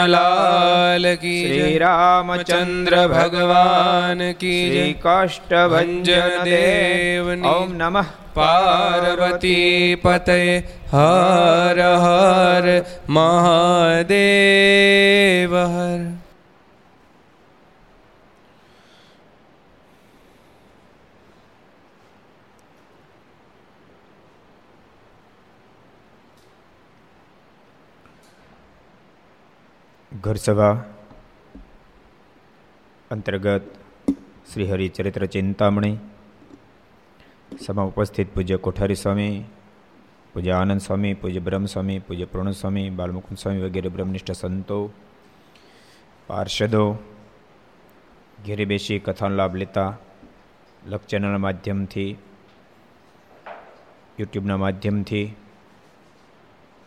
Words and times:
કૃષ્ણલાલ 0.00 1.06
કી 1.16 1.40
શ્રી 1.40 1.72
જય 1.72 1.80
રામચંદ્ર 1.80 2.94
ભગવાન 3.08 4.20
કી 4.34 4.62
જય 4.66 4.76
શ્રી 4.76 4.94
કાષ્ટભંજન 4.98 6.38
દેવ 6.44 7.26
ઓમ 7.48 7.74
નમઃ 7.74 8.08
પાર્વતી 8.34 9.98
પતય 9.98 10.38
હર 10.92 11.78
હર 11.98 12.66
મહાદેવ 13.10 14.08
હર 15.66 16.00
ઘર 30.30 30.38
સભા 30.38 30.74
અંતર્ગત 33.10 33.64
શ્રી 34.50 34.68
હરિચરિત્ર 34.70 35.24
ચિંતામણી 35.26 35.96
સભા 37.58 37.86
ઉપસ્થિત 37.90 38.28
પૂજ્ય 38.34 38.58
કોઠારી 38.58 39.00
સ્વામી 39.02 39.34
પૂજ્ય 40.32 40.52
આનંદ 40.52 40.82
સ્વામી 40.82 41.14
પૂજ્ય 41.14 41.40
બ્રહ્મ 41.40 41.66
સ્વામી 41.66 41.98
પૂજ્ય 42.00 42.26
પૂર્ણ 42.26 42.52
સ્વામી 42.52 42.86
બાલમુકુંદ 42.90 43.38
સ્વામી 43.38 43.64
વગેરે 43.64 43.90
બ્રહ્મનિષ્ઠ 43.90 44.32
સંતો 44.32 44.78
પાર્ષદો 46.28 46.84
ઘેરે 48.44 48.64
બેસી 48.64 49.00
કથાનો 49.00 49.34
લાભ 49.34 49.54
લેતા 49.54 49.90
લક 50.86 51.02
ચેનલના 51.06 51.38
માધ્યમથી 51.38 52.10
યુટ્યુબના 54.18 54.62
માધ્યમથી 54.62 55.26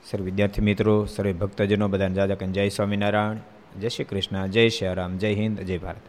સર્વ 0.04 0.24
વિદ્યાર્થી 0.24 0.62
મિત્રો 0.62 1.06
સર્વે 1.06 1.34
ભક્તજનો 1.34 1.88
બધાને 1.88 2.16
જાજા 2.16 2.36
કન 2.36 2.52
જય 2.52 2.70
સ્વામિનારાયણ, 2.70 3.38
જય 3.80 3.90
શ્રી 3.90 4.06
કૃષ્ણ, 4.06 4.48
જય 4.48 4.70
શ્રી 4.70 4.94
રામ, 4.94 5.18
જય 5.18 5.34
હિન્દ, 5.34 5.60
જય 5.60 5.78
ભારત. 5.78 6.02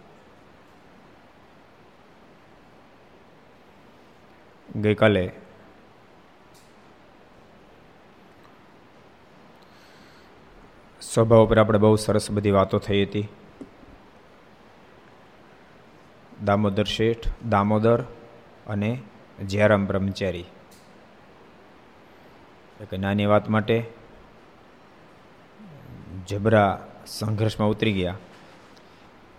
ગઈકાલે 4.77 5.33
સ્વભાવ 11.01 11.45
ઉપર 11.45 11.59
આપણે 11.59 11.79
બહુ 11.79 11.97
સરસ 11.97 12.31
બધી 12.31 12.51
વાતો 12.51 12.79
થઈ 12.79 13.03
હતી. 13.05 13.29
દામોદર 16.45 16.85
શેઠ, 16.85 17.29
દામોદર 17.49 18.03
અને 18.67 19.03
જયરામ 19.49 19.87
બ્રહ્મચારી. 19.87 20.45
એક 22.85 22.95
નાની 22.95 23.27
વાત 23.27 23.49
માટે 23.49 23.85
જબરા 26.29 26.87
સંઘર્ષમાં 27.07 27.69
ઉતરી 27.69 27.93
ગયા. 27.93 28.17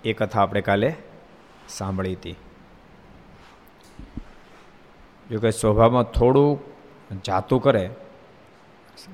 એ 0.04 0.14
કથા 0.14 0.42
આપણે 0.42 0.62
કાલે 0.62 0.96
સાંભળી 1.70 2.14
હતી. 2.14 2.36
જો 5.32 5.40
કે 5.40 5.52
સ્વભાવમાં 5.52 6.04
થોડું 6.04 6.60
જાતું 7.22 7.62
કરે, 7.62 7.90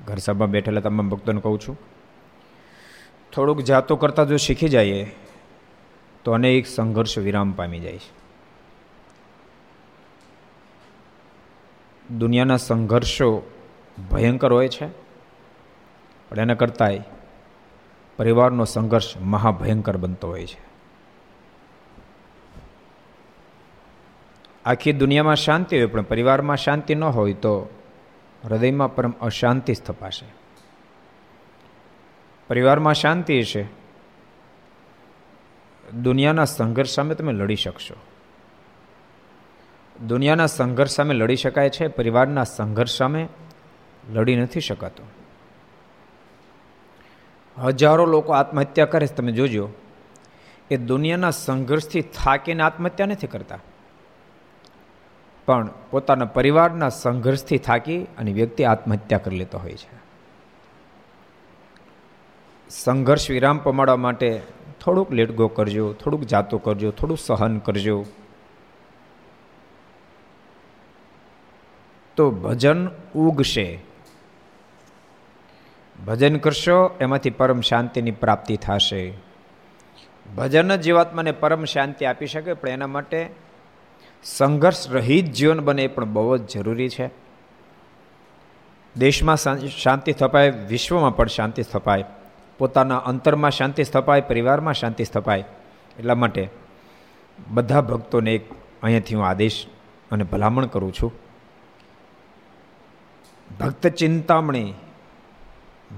ઘર 0.06 0.16
સભામાં 0.16 0.50
બેઠેલા 0.50 0.80
તમામ 0.80 1.08
ભક્તોને 1.08 1.40
કહું 1.40 1.60
છું, 1.60 1.78
થોડુંક 3.32 3.60
જાતું 3.60 4.00
કરતાં 4.00 4.28
જો 4.28 4.36
શીખી 4.36 4.68
જઈએ, 4.68 5.14
તો 6.24 6.32
અનેક 6.32 6.66
સંઘર્ષ 6.66 7.18
વિરામ 7.18 7.52
પામી 7.52 7.80
જાય 7.80 7.96
છે. 7.96 8.22
દુનિયાના 12.14 12.56
સંઘર્ષો 12.56 13.50
ભયંકર 13.98 14.52
હોય 14.52 14.68
છે. 14.68 14.86
પણ 16.28 16.40
એના 16.40 16.54
કરતાંય 16.54 17.00
પરિવારનો 18.16 18.64
સંઘર્ષ 18.64 19.16
મહાભયંકર 19.16 19.96
બનતો 19.96 20.28
હોય 20.28 20.46
છે. 20.46 20.72
આખી 24.64 24.92
દુનિયામાં 24.92 25.36
શાંતિ 25.36 25.76
હોય, 25.76 25.86
પણ 25.86 26.02
પરિવારમાં 26.02 26.56
શાંતિ 26.56 26.94
ન 26.94 27.04
હોય 27.04 27.32
તો 27.32 27.68
હૃદયમાં 28.44 28.94
પરમ 28.94 29.10
અશાંતિ 29.10 29.74
સ્થપાશે. 29.74 30.26
પરિવારમાં 32.48 32.94
શાંતિ 32.94 33.42
છે. 33.42 33.62
દુનિયાના 36.02 36.44
સંઘર્ષ 36.44 36.90
સામે 36.90 37.14
તમે 37.14 37.32
લડી 37.32 37.56
શકશો. 37.56 37.94
દુનિયાના 40.06 40.46
સંઘર્ષ 40.46 40.90
સામે 40.90 41.14
લડી 41.14 41.36
શકાય 41.36 41.70
છે, 41.70 41.88
પરિવારના 41.88 42.44
સંઘર્ષ 42.44 42.90
સામે 42.90 43.28
લડી 44.10 44.36
નથી 44.36 44.60
શકાતો. 44.60 45.02
હજારો 47.62 48.06
લોકો 48.06 48.32
આત્મહત્યા 48.32 48.86
કરે 48.86 49.06
છે, 49.06 49.14
તમે 49.14 49.32
જોજો. 49.32 49.68
એ 50.70 50.76
દુનિયાના 50.76 51.30
સંઘર્ષથી 51.30 52.02
થાકીને 52.02 52.62
આત્મહત્યા 52.62 53.06
નથી 53.06 53.26
કરતા. 53.26 53.58
પણ 55.46 55.70
પોતાના 55.90 56.24
પરિવારના 56.24 56.88
સંઘર્ષથી 56.88 57.58
થાકી 57.58 58.04
અને 58.04 58.32
વ્યક્તિ 58.32 58.64
આત્મહત્યા 58.64 59.18
કરી 59.18 59.36
લેતો 59.36 59.58
હોય 59.58 59.72
છે. 59.72 60.02
સંઘર્ષ 62.70 63.30
વિરામ 63.30 63.58
પમાડવા 63.58 63.96
માટે 63.96 64.42
થોડુંક 64.84 65.12
લેટગો 65.12 65.48
કરજો, 65.48 65.92
થોડુંક 65.92 66.24
જાતો 66.24 66.58
કરજો, 66.58 66.90
થોડું 66.90 67.16
સહન 67.16 67.58
કરજો. 67.58 68.04
તો 72.16 72.30
ભજન 72.30 72.88
ઉગશે. 73.14 73.91
ભજન 76.06 76.36
કરશો, 76.36 76.96
એમાંથી 77.00 77.30
પરમ 77.30 77.60
શાંતિની 77.60 78.10
પ્રાપ્તિ 78.10 78.56
થશે. 78.56 79.12
ભજન 80.36 80.76
જ 80.76 80.80
જીવાત્માને 80.80 81.32
પરમ 81.32 81.64
શાંતિ 81.64 82.04
આપી 82.04 82.26
શકે, 82.26 82.52
પણ 82.52 82.68
એના 82.68 82.86
માટે 82.86 83.30
સંઘર્ષ 84.24 84.90
રહિત 84.90 85.24
જીવન 85.24 85.60
બને 85.60 85.84
એ 85.84 85.86
પણ 85.86 86.04
બહુ 86.04 86.36
જ 86.36 86.54
જરૂરી 86.54 86.88
છે. 86.88 87.10
દેશમાં 88.96 89.36
શાંતિ 89.68 90.12
સ્થપાય, 90.12 90.50
વિશ્વમાં 90.50 91.16
પણ 91.16 91.26
શાંતિ 91.26 91.62
સ્થપાય. 91.62 92.04
પોતાના 92.58 92.96
અંતરમાં 92.96 93.50
શાંતિ 93.50 93.84
સ્થપાય, 93.84 94.20
પરિવારમાં 94.20 94.74
શાંતિ 94.74 95.04
સ્થપાય. 95.04 95.44
એટલા 95.98 96.14
માટે 96.14 96.48
બધા 97.48 97.80
ભક્તોને 97.80 98.34
એક 98.34 98.50
અહીંયાથી 98.82 99.14
હું 99.14 99.26
આદેશ 99.26 99.66
અને 100.10 100.24
ભલામણ 100.24 100.66
કરું 100.66 100.92
છું. 100.92 101.12
ભક્ત 103.60 103.86
ચિંતામણી 103.86 104.74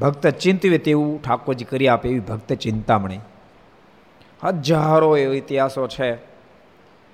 ભક્ત 0.00 0.26
ચિંતવે 0.26 0.78
તેવું 0.78 1.22
ઠાકોરજી 1.22 1.64
કરી 1.64 1.88
આપે 1.88 2.08
એવી 2.08 2.20
ભક્ત 2.20 2.52
ચિંતામણી. 2.52 3.20
હજારો 4.44 5.16
એવો 5.16 5.32
ઇતિહાસો 5.32 5.88
છે 5.88 6.12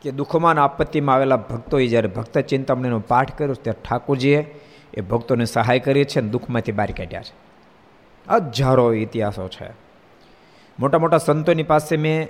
કે 0.03 0.11
દુઃખમાં 0.11 0.65
આપત્તિમાં 0.65 1.15
આવેલા 1.15 1.37
ભક્તોએ 1.37 1.87
જ્યારે 1.87 2.09
ભક્ત 2.09 2.39
ચિંતામણીનો 2.39 3.01
પાઠ 3.01 3.39
કર્યો 3.39 3.55
ત્યારે 3.55 3.83
ઠાકોરજીએ 3.89 4.61
એ 4.95 5.01
ભક્તોને 5.01 5.45
સહાય 5.45 5.79
કરી 5.79 6.05
છે 6.05 6.21
અને 6.21 6.29
દુઃખમાંથી 6.29 6.73
બહાર 6.73 6.91
કાઢ્યા 6.91 7.23
છે. 7.23 7.35
હજારો 8.31 8.93
ઇતિહાસો 8.93 9.49
છે. 9.49 9.71
મોટા 10.79 10.99
મોટા 10.99 11.19
સંતોની 11.19 11.63
પાસે 11.63 11.97
મેં 11.97 12.29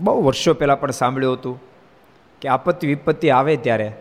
બહુ 0.00 0.24
વર્ષો 0.24 0.54
પહેલાં 0.54 0.80
પણ 0.80 0.90
સાંભળ્યું 0.90 1.32
હતું 1.32 1.60
કે 2.40 2.48
આપત્તિ 2.48 2.86
વિપત્તિ 2.86 3.30
આવે 3.30 3.56
ત્યારે 3.56 3.92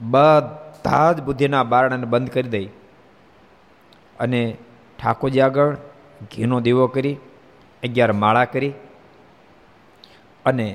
બધા 0.00 1.12
જ 1.12 1.22
બુદ્ધિના 1.22 1.64
બારણાને 1.64 2.06
બંધ 2.06 2.30
કરી 2.30 2.48
દઈ 2.48 2.66
અને 4.20 4.56
ઠાકોરજી 4.98 5.40
આગળ, 5.40 5.76
ઘીનો 6.32 6.60
દીવો 6.60 6.86
કરી, 6.86 7.16
અગિયાર 7.82 8.12
માળા 8.12 8.44
કરી 8.44 8.72
અને 10.44 10.66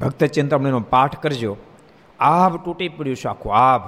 ભક્ત 0.00 0.24
ચિંતામણીનો 0.26 0.80
પાઠ 0.80 1.16
કરજો. 1.22 1.56
આભ 2.20 2.54
તૂટી 2.64 2.88
પડ્યું 2.88 3.16
છે, 3.16 3.28
આખું 3.28 3.52
આભ. 3.56 3.84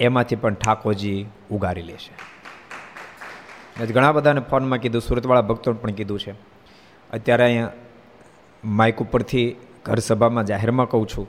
એમાંથી 0.00 0.36
પણ 0.36 0.54
ઠાકોરજી 0.54 1.26
ઉગારી 1.50 1.82
લેશે 1.82 2.12
ઘણા 3.86 4.12
બધાને 4.12 4.40
ફોનમાં 4.40 4.78
કીધું, 4.78 5.02
સુરતવાળા 5.02 5.40
ભક્તોને 5.42 5.78
પણ 5.78 5.90
કીધું 5.90 6.20
છે. 6.20 6.32
અત્યારે 7.10 7.44
અહીંયા 7.44 7.72
માઇક 8.64 8.98
ઉપરથી 9.02 9.56
ઘર 9.84 9.98
સભામાં 9.98 10.44
જાહેરમાં 10.44 10.88
કહું 10.88 11.06
છું, 11.08 11.26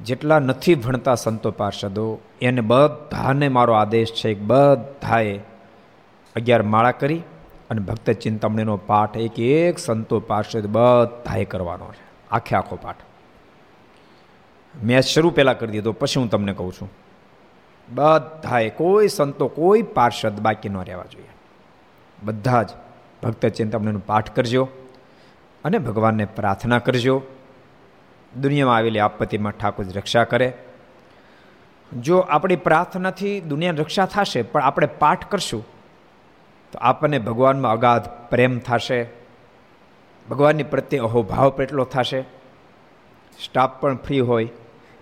જેટલા 0.00 0.38
નથી 0.38 0.74
ભણતા 0.74 1.14
સંતો 1.14 1.50
પાર્ષદો, 1.50 2.06
એને 2.42 2.60
બધાને 2.60 3.48
મારો 3.48 3.72
આદેશ 3.72 4.12
છે 4.12 4.34
બધાએ 4.34 5.34
અગિયાર 6.36 6.62
માળા 6.62 6.90
કરી 6.90 7.22
અને 7.70 7.80
ભક્ત 7.80 8.10
ચિંતામણીનો 8.10 8.76
પાઠ 8.76 9.16
એક 9.16 9.40
એક 9.40 9.78
સંતો 9.78 10.20
પાર્ષદ 10.20 10.66
બધાએ 10.66 11.44
કરવાનો 11.44 11.92
છે. 11.92 12.10
આખે 12.30 12.56
આખો 12.56 12.76
પાઠ. 12.76 12.96
મેં 14.84 15.02
શરૂ 15.02 15.30
પહેલાં 15.30 15.58
કરી 15.58 15.72
દીધો, 15.72 15.92
પછી 15.92 16.20
હું 16.20 16.30
તમને 16.30 16.52
કહું 16.52 16.72
છું. 16.72 16.90
બધાએ, 17.94 18.70
કોઈ 18.70 19.08
સંતો, 19.08 19.48
કોઈ 19.48 19.82
પાર્ષદ 19.82 20.40
બાકી 20.40 20.68
ન 20.68 20.76
રહેવા 20.76 21.04
જોઈએ. 21.04 21.28
બધા 22.22 22.62
જ 22.62 22.68
ભક્ત 23.22 23.46
ચિંતામણીનો 23.46 24.00
પાઠ 24.06 24.30
કરજો 24.30 24.68
અને 25.64 25.78
ભગવાનને 25.78 26.24
પ્રાર્થના 26.24 26.78
કરજો. 26.78 27.22
દુનિયામાં 28.40 28.76
આવેલી 28.76 28.98
આપત્તિમાં 28.98 29.52
ઠાકોર 29.52 29.84
રક્ષા 29.86 30.24
કરે. 30.24 30.52
જો 32.00 32.18
આપણી 32.18 32.56
પ્રાર્થનાથી 32.56 33.40
દુનિયાની 33.40 33.78
રક્ષા 33.78 34.06
થશે, 34.06 34.42
પણ 34.42 34.62
આપણે 34.62 34.86
પાઠ 34.86 35.24
કરશું 35.24 35.79
તો 36.72 36.78
આપણને 36.78 37.18
ભગવાનમાં 37.18 37.72
અગાધ 37.72 38.08
પ્રેમ 38.30 38.58
થશે, 38.58 39.04
ભગવાનની 40.30 40.62
પ્રત્યે 40.62 41.00
અહોભાવ 41.00 41.50
પેટલો 41.50 41.84
થશે. 41.84 42.20
સ્ટાફ 43.44 43.70
પણ 43.80 43.96
ફ્રી 43.96 44.20
હોય, 44.20 44.48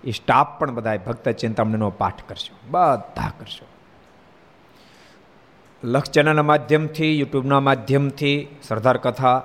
એ 0.05 0.11
સ્ટાફ 0.11 0.59
પણ 0.59 0.70
બધા 0.70 0.97
ભક્ત 0.97 1.29
ચિંતામણીનો 1.29 1.91
પાઠ 1.91 2.23
કરશો, 2.29 2.56
બધા 2.70 3.32
કરશો. 3.38 3.67
લક્ષચેનાના 5.85 6.43
માધ્યમથી, 6.43 7.19
યુટ્યુબના 7.19 7.61
માધ્યમથી, 7.61 8.49
સરદાર 8.62 8.97
કથા, 8.97 9.43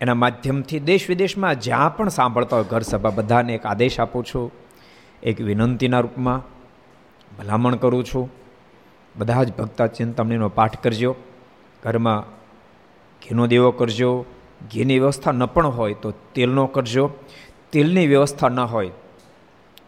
એના 0.00 0.14
માધ્યમથી 0.14 0.80
દેશ 0.80 1.08
વિદેશમાં 1.08 1.60
જ્યાં 1.60 1.96
પણ 1.96 2.08
સાંભળતા 2.08 2.56
હોય, 2.56 2.64
ઘર 2.64 2.80
સભા 2.80 3.10
બધાને 3.10 3.54
એક 3.54 3.66
આદેશ 3.66 4.00
આપું 4.00 4.24
છું, 4.24 4.52
એક 5.22 5.40
વિનંતીના 5.40 6.00
રૂપમાં 6.00 6.42
ભલામણ 7.36 7.74
કરું 7.74 8.04
છું. 8.04 8.43
બધા 9.16 9.44
જ 9.44 9.52
ભક્તા 9.52 9.86
ચિંતામણીનો 9.86 10.48
પાઠ 10.48 10.82
કરજો. 10.82 11.16
ઘરમાં 11.82 12.20
ઘીનો 13.22 13.46
દેવો 13.46 13.70
કરજો. 13.70 14.24
ઘીની 14.72 14.98
વ્યવસ્થા 14.98 15.32
ન 15.32 15.46
પણ 15.46 15.66
હોય 15.66 15.94
તો 15.94 16.10
તેલનો 16.10 16.66
કરજો. 16.66 17.10
તેલની 17.72 18.06
વ્યવસ્થા 18.06 18.48
ન 18.48 18.60
હોય 18.60 18.90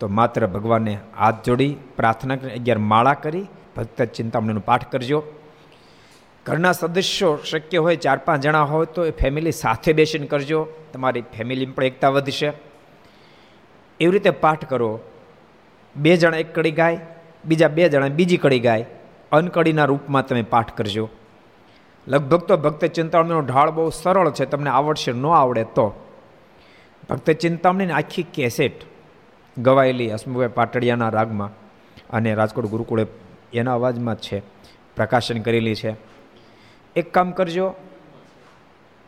તો 0.00 0.08
માત્ર 0.08 0.46
ભગવાનને 0.46 0.98
હાથ 1.18 1.44
જોડી 1.46 1.76
પ્રાર્થના 1.96 2.36
કરી 2.36 2.50
અગિયાર 2.50 2.78
માળા 2.78 3.14
કરી 3.14 3.44
ભક્ત 3.76 4.02
ચિંતામણીનો 4.02 4.60
પાઠ 4.60 4.92
કરજો. 4.92 5.22
ઘરના 6.46 6.72
સદસ્યો 6.72 7.38
શક્ય 7.44 7.78
હોય 7.78 7.96
ચાર 7.96 8.18
પાંચ 8.18 8.42
જણા 8.42 8.62
હોય 8.62 8.86
તો 8.86 9.04
એ 9.04 9.10
ફેમિલી 9.10 9.52
સાથે 9.52 9.92
બેસીને 9.92 10.26
કરજો. 10.26 10.68
તમારી 10.92 11.20
ફેમિલી 11.20 11.66
પણ 11.66 11.84
એકતા 11.84 12.08
વધશે. 12.08 12.52
એવી 14.00 14.10
રીતે 14.10 14.30
પાઠ 14.30 14.64
કરો. 14.64 15.00
બે 15.96 16.16
જણા 16.16 16.36
એક 16.36 16.54
કડી 16.54 16.70
ગાય, 16.70 17.00
બીજા 17.44 17.68
બે 17.68 17.88
જણા 17.88 18.08
બીજી 18.08 18.36
કડી 18.36 18.60
ગાય. 18.60 18.86
અનકડીના 19.32 19.84
રૂપમાં 19.84 20.26
તમે 20.26 20.42
પાઠ 20.42 20.72
કરજો. 20.72 21.08
લગભગ 22.08 22.40
તો 22.40 22.56
ભક્ત 22.56 22.84
ચિંતામણીનો 22.84 23.40
ઢાળ 23.40 23.70
બહુ 23.70 23.90
સરળ 23.90 24.30
છે, 24.30 24.44
તમને 24.44 24.70
આવડશે, 24.70 25.12
ન 25.12 25.26
આવડે 25.26 25.64
તો. 25.64 26.04
ભક્ત 27.08 27.30
ચિંતામણીની 27.30 27.92
આખી 27.92 28.22
કેસેટ 28.22 28.72
ગવાયેલી 29.58 30.12
હસમુભાઈ 30.12 30.48
પાટડિયાના 30.48 31.08
રાગમાં 31.08 31.50
અને 32.10 32.34
રાજકોટ 32.34 32.66
ગુરુકુળે 32.66 33.06
એના 33.52 33.74
અવાજમાં 33.74 34.16
જ 34.16 34.18
છે, 34.18 34.42
પ્રકાશન 34.96 35.42
કરેલી 35.42 35.74
છે. 35.74 35.94
એક 36.96 37.14
કામ 37.14 37.30
કરજો, 37.30 37.74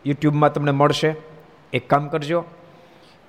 યુટ્યુબમાં 0.07 0.53
તમને 0.53 0.71
મળશે. 0.71 1.15
એક 1.73 1.91
કામ 1.91 2.09
કરજો, 2.09 2.45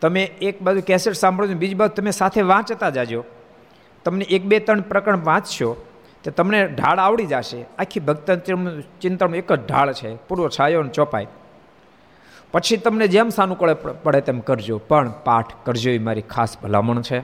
તમે 0.02 0.24
એક 0.24 0.62
બાજુ 0.62 0.82
કેસેટ 0.82 1.14
સાંભળો 1.14 1.48
બીજી 1.48 1.76
બાજુ 1.76 1.94
તમે 1.94 2.12
સાથે 2.12 2.42
વાંચતા 2.42 2.90
જાજો. 2.90 3.24
તમને 4.06 4.26
એક 4.26 4.46
બે 4.46 4.60
ત્રણ 4.60 4.82
પ્રકરણ 4.82 5.24
વાંચશો 5.24 5.86
તો 6.24 6.32
તમને 6.32 6.68
ઢાળ 6.68 7.00
આવડી 7.00 7.26
જશે. 7.26 7.66
આખી 7.80 8.00
ભક્ત 8.00 8.32
ચિંતન 9.02 9.36
એક 9.36 9.54
જ 9.54 9.68
ઢાળ 9.68 9.94
છે. 9.94 10.16
પૂર્વ 10.16 10.50
છાયો 10.50 10.80
અને 10.80 10.90
ચોપાય 10.90 11.28
પછી 12.52 12.78
તમને 12.78 13.08
જેમ 13.08 13.30
સાનુકૂળ 13.30 13.74
પડે 13.74 14.22
તેમ 14.22 14.40
કરજો. 14.40 14.78
પણ 14.78 15.12
પાઠ 15.24 15.54
કરજો 15.64 15.92
એ 15.92 15.98
મારી 15.98 16.22
ખાસ 16.22 16.58
ભલામણ 16.64 17.02
છે. 17.02 17.24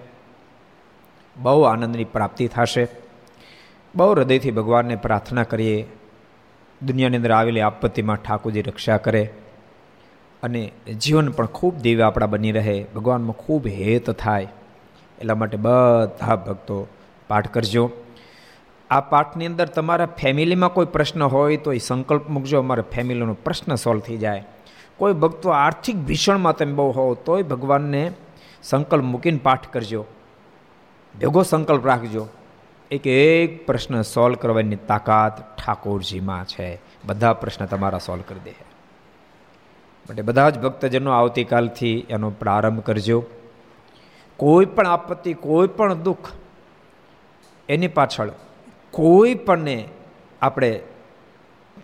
બહુ 1.37 1.61
આનંદની 1.61 2.03
પ્રાપ્તિ 2.03 2.47
થશે. 2.47 2.87
બહુ 3.95 4.11
હૃદયથી 4.11 4.51
ભગવાનને 4.51 4.95
પ્રાર્થના 4.95 5.43
કરીએ. 5.43 5.87
દુનિયાની 6.81 7.17
અંદર 7.17 7.31
આવેલી 7.31 7.61
આપત્તિમાં 7.61 8.15
ઠાકોરજી 8.15 8.61
રક્ષા 8.61 8.97
કરે. 8.97 9.33
અને 10.43 10.71
જીવન 11.01 11.29
પણ 11.29 11.45
ખૂબ 11.45 11.77
દિવ્ય 11.77 12.03
આપણા 12.03 12.25
બની 12.25 12.51
રહે. 12.51 12.85
ભગવાનમાં 12.95 13.33
ખૂબ 13.33 13.67
હેત 13.67 14.11
થાય. 14.11 14.47
એટલા 15.19 15.35
માટે 15.35 15.57
બધા 15.57 16.35
ભક્તો 16.35 16.87
પાઠ 17.27 17.47
કરજો. 17.47 17.91
આ 18.89 19.01
પાઠની 19.01 19.45
અંદર 19.45 19.65
તમારા 19.65 20.05
ફેમિલીમાં 20.05 20.73
કોઈ 20.73 20.85
પ્રશ્ન 20.85 21.23
હોય 21.23 21.57
તો 21.57 21.73
એ 21.73 21.77
સંકલ્પ 21.77 22.29
મૂકજો. 22.29 22.59
અમારા 22.59 22.81
ફેમિલીનો 22.81 23.33
પ્રશ્ન 23.33 23.75
સોલ્વ 23.75 23.99
થઈ 23.99 24.17
જાય. 24.17 24.45
કોઈ 24.97 25.13
ભક્તો 25.13 25.49
આર્થિક 25.49 25.95
ભીષણમાં 25.95 26.55
તમે 26.55 26.73
બહુ 26.73 26.91
હોવ 26.91 27.13
તોય 27.13 27.43
ભગવાનને 27.43 28.11
સંકલ્પ 28.63 29.03
મૂકીને 29.03 29.37
પાઠ 29.37 29.67
કરજો. 29.67 30.05
ભેગો 31.19 31.43
સંકલ્પ 31.43 31.87
રાખજો. 31.87 32.27
એક 32.91 33.07
એક 33.07 33.65
પ્રશ્ન 33.65 34.01
સોલ્વ 34.01 34.35
કરવાની 34.35 34.75
તાકાત 34.75 35.57
ઠાકોરજીમાં 35.57 36.45
છે. 36.45 36.81
બધા 37.05 37.33
પ્રશ્ન 37.33 37.65
તમારા 37.65 37.97
સોલ્વ 37.97 38.23
કરી 38.27 38.39
દે. 38.39 38.51
માટે 40.09 40.21
બધા 40.21 40.49
જ 40.49 40.59
ભક્તજનો 40.59 41.11
આવતીકાલથી 41.11 42.05
એનો 42.09 42.29
પ્રારંભ 42.29 42.79
કરજો. 42.79 43.23
કોઈ 44.37 44.65
પણ 44.65 44.87
આપત્તિ, 44.87 45.33
કોઈ 45.33 45.67
પણ 45.67 45.93
દુઃખ 45.93 46.31
એની 47.69 47.87
પાછળ 47.87 48.29
કોઈ 48.95 49.35
પણને 49.35 49.87
આપણે 50.41 50.79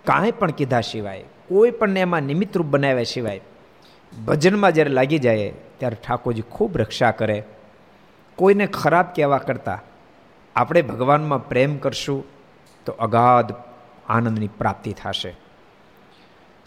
કાંઈ 0.06 0.32
પણ 0.32 0.52
કીધા 0.52 0.82
સિવાય, 0.82 1.24
કોઈ 1.50 1.72
પણને 1.72 2.00
એમાં 2.00 2.22
નિમિત્તરૂપ 2.22 2.68
બનાવ્યા 2.68 3.04
સિવાય, 3.04 3.42
ભજનમાં 4.26 4.72
જ્યારે 4.72 4.90
લાગી 4.90 5.20
જાય 5.20 5.54
ત્યારે 5.78 5.98
ઠાકોરજી 6.08 6.42
ખૂબ 6.42 6.78
રક્ષા 6.78 7.12
કરે. 7.12 7.44
કોઈને 8.36 8.66
ખરાબ 8.66 9.06
કહેવા 9.16 9.38
કરતાં 9.38 9.80
આપણે 10.56 10.82
ભગવાનમાં 10.82 11.50
પ્રેમ 11.50 11.78
કરશું 11.78 12.24
તો 12.86 12.92
અગાધ 12.92 13.54
આનંદની 14.10 14.48
પ્રાપ્તિ 14.48 14.94
થશે. 14.94 15.36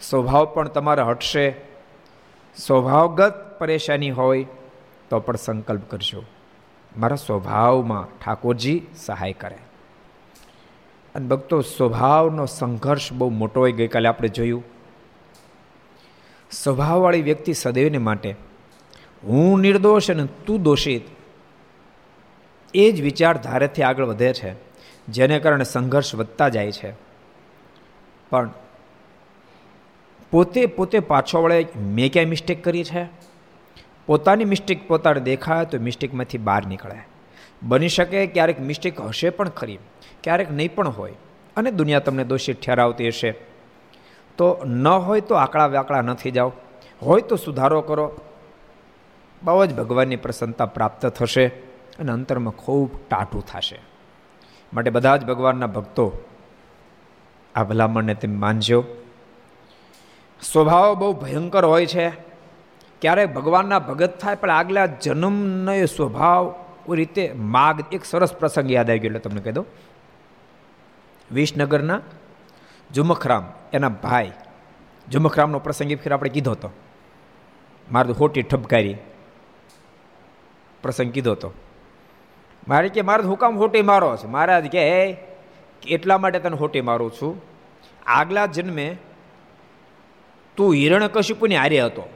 સ્વભાવ 0.01 0.45
પણ 0.45 0.67
તમારે 0.67 1.01
હટશે. 1.01 1.55
સ્વભાવગત 2.55 3.59
પરેશાની 3.59 4.09
હોય 4.09 4.45
તો 5.09 5.19
પણ 5.19 5.35
સંકલ્પ 5.35 5.81
કરજો. 5.89 6.23
મારા 6.97 7.15
સ્વભાવમાં 7.15 8.19
ઠાકોરજી 8.19 8.81
સહાય 8.95 9.33
કરે. 9.33 9.57
અને 11.15 11.27
ભક્તો, 11.27 11.61
સ્વભાવનો 11.61 12.45
સંઘર્ષ 12.45 13.13
બહુ 13.13 13.29
મોટો 13.29 13.59
હોય. 13.59 13.71
ગઈકાલે 13.71 14.09
આપણે 14.09 14.27
જોયું. 14.27 14.63
સ્વભાવવાળી 16.51 17.21
વ્યક્તિ 17.21 17.53
સદૈવને 17.53 17.97
માટે, 17.97 18.35
હું 19.23 19.59
નિર્દોષ 19.59 20.11
અને 20.11 20.27
તું 20.45 20.63
દોષિત. 20.63 21.01
એ 22.73 22.91
જ 22.91 23.01
વિચારધારેથી 23.01 23.83
આગળ 23.83 24.05
વધે 24.05 24.33
છે, 24.33 24.53
જેને 25.07 25.39
કારણે 25.39 25.63
સંઘર્ષ 25.63 26.15
વધતા 26.15 26.49
જાય 26.49 26.71
છે. 26.71 26.93
પણ 28.29 28.49
પોતે 30.31 30.65
પોતે 30.65 30.99
પાછો 30.99 31.41
વળે, 31.41 31.67
મેં 31.75 32.13
ક્યાંય 32.13 32.29
મિસ્ટેક 32.29 32.63
કરી 32.63 32.83
છે? 32.83 33.07
પોતાની 34.05 34.45
મિસ્ટેક 34.45 34.87
પોતાને 34.87 35.19
દેખાય 35.19 35.65
તો 35.65 35.79
મિસ્ટેકમાંથી 35.79 36.37
બહાર 36.37 36.65
નીકળે. 36.65 37.14
બની 37.63 37.89
શકે, 37.89 38.27
ક્યારેક 38.27 38.59
મિસ્ટેક 38.59 39.01
હશે 39.01 39.29
પણ 39.29 39.49
ખરી, 39.49 39.79
ક્યારેક 40.23 40.51
નહીં 40.51 40.75
પણ 40.75 40.89
હોય. 40.89 41.13
અને 41.57 41.71
દુનિયા 41.71 41.99
તમને 41.99 42.23
દોષિત 42.23 42.61
ઠેરાવતી 42.61 43.07
હશે. 43.07 43.31
તો 44.37 44.61
ન 44.65 44.87
હોય 44.87 45.21
તો 45.21 45.35
આકડા 45.35 45.65
વાકડા 45.65 46.01
નથી 46.01 46.31
જાઓ. 46.31 46.51
હોય 47.01 47.21
તો 47.21 47.35
સુધારો 47.35 47.81
કરો. 47.81 48.15
બહુ 49.43 49.65
જ 49.65 49.73
ભગવાનની 49.73 50.15
પ્રસન્નતા 50.15 50.65
પ્રાપ્ત 50.65 51.05
થશે 51.05 51.47
અને 51.99 52.11
અંતરમાં 52.11 52.53
ખૂબ 52.53 52.91
ટાટું 53.09 53.45
થશે. 53.45 53.79
માટે 54.73 54.89
બધા 54.89 55.17
જ 55.17 55.25
ભગવાનના 55.25 55.67
ભક્તો 55.67 56.13
આ 57.55 57.63
ભલામણને 57.63 58.13
તેમ 58.13 58.39
માનજો. 58.39 58.85
સ્વભાવ 60.41 60.95
બહુ 60.95 61.13
ભયંકર 61.13 61.65
હોય 61.65 61.85
છે. 61.85 62.09
ક્યારેક 63.01 63.33
ભગવાનના 63.33 63.79
ભગત 63.79 64.17
થાય, 64.19 64.35
પણ 64.35 64.49
આગલા 64.49 64.85
જન્મનો 64.85 65.71
એ 65.71 65.85
સ્વભાવ 65.85 66.64
રીતે 66.93 67.33
માગ, 67.33 67.83
એક 67.91 68.05
સરસ 68.05 68.33
પ્રસંગ 68.33 68.71
યાદ 68.71 68.89
આવી 68.89 68.99
ગયો 68.99 69.07
એટલે 69.07 69.19
તમને 69.19 69.41
કહી 69.41 69.51
દઉં. 69.51 69.65
વિસનગરના 71.31 72.01
જુમખરામ 72.93 73.53
એના 73.73 73.89
ભાઈ 73.89 74.31
જુમખરામનો 75.09 75.59
પ્રસંગ 75.59 75.91
એ 75.91 75.95
ફેર 75.95 76.13
આપણે 76.13 76.29
કીધો 76.29 76.51
હતો. 76.51 76.69
મારે 77.91 78.07
તો 78.07 78.13
ખોટી 78.13 78.41
ઠપકારી 78.41 78.97
પ્રસંગ 80.81 81.11
કીધો 81.11 81.31
હતો. 81.31 81.53
મારે 82.67 82.89
કે, 82.89 83.01
મારે 83.01 83.23
હુકામ 83.23 83.57
હોટી 83.57 83.81
મારો 83.81 84.17
છે. 84.17 84.27
મહારાજ 84.27 84.67
કે 84.67 85.17
એટલા 85.87 86.17
માટે 86.17 86.39
તને 86.39 86.57
હોટી 86.57 86.81
મારું 86.81 87.11
છું. 87.11 87.41
આગલા 88.05 88.45
જન્મે 88.45 88.97
તું 90.55 90.73
હિરણ્યકશિપુની 90.73 91.55
હારે 91.55 91.79
હતો. 91.79 92.09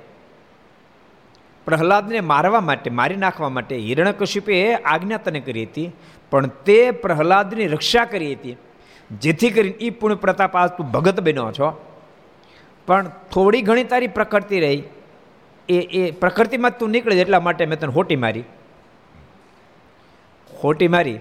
પ્રહલાદને 1.70 2.20
મારવા 2.20 2.62
માટે, 2.62 2.90
મારી 2.90 3.16
નાખવા 3.16 3.50
માટે 3.50 3.78
હિરણકશ્યપે 3.78 4.76
આજ્ઞા 4.76 5.18
તને 5.18 5.40
કરી 5.40 5.64
હતી, 5.64 5.92
પણ 6.32 6.48
તે 6.48 6.92
પ્રહલાદની 6.92 7.68
રક્ષા 7.68 8.06
કરી 8.06 8.34
હતી. 8.34 8.58
જેથી 9.12 9.50
કરીને 9.50 9.70
એ 9.70 9.90
પૂર્ણ 9.90 10.16
પ્રતાપ 10.16 10.56
આજ 10.56 10.70
તું 10.70 10.92
ભગત 10.92 11.20
બન્યો 11.20 11.52
છો. 11.52 11.96
પણ 12.88 13.08
થોડી 13.08 13.62
ઘણી 13.62 13.84
તારી 13.84 14.08
પ્રકૃતિ 14.08 14.60
રહી. 14.60 14.84
એ 15.70 15.80
એ 15.80 16.12
પ્રકૃતિમાં 16.12 16.78
તું 16.78 16.90
નીકળે 16.90 17.22
એટલા 17.22 17.40
માટે 17.40 17.66
મેં 17.66 17.80
તને 17.80 17.94
હોટી 17.94 18.16
મારી. 18.16 18.44
હોટી 20.64 20.88
મારી? 20.88 21.20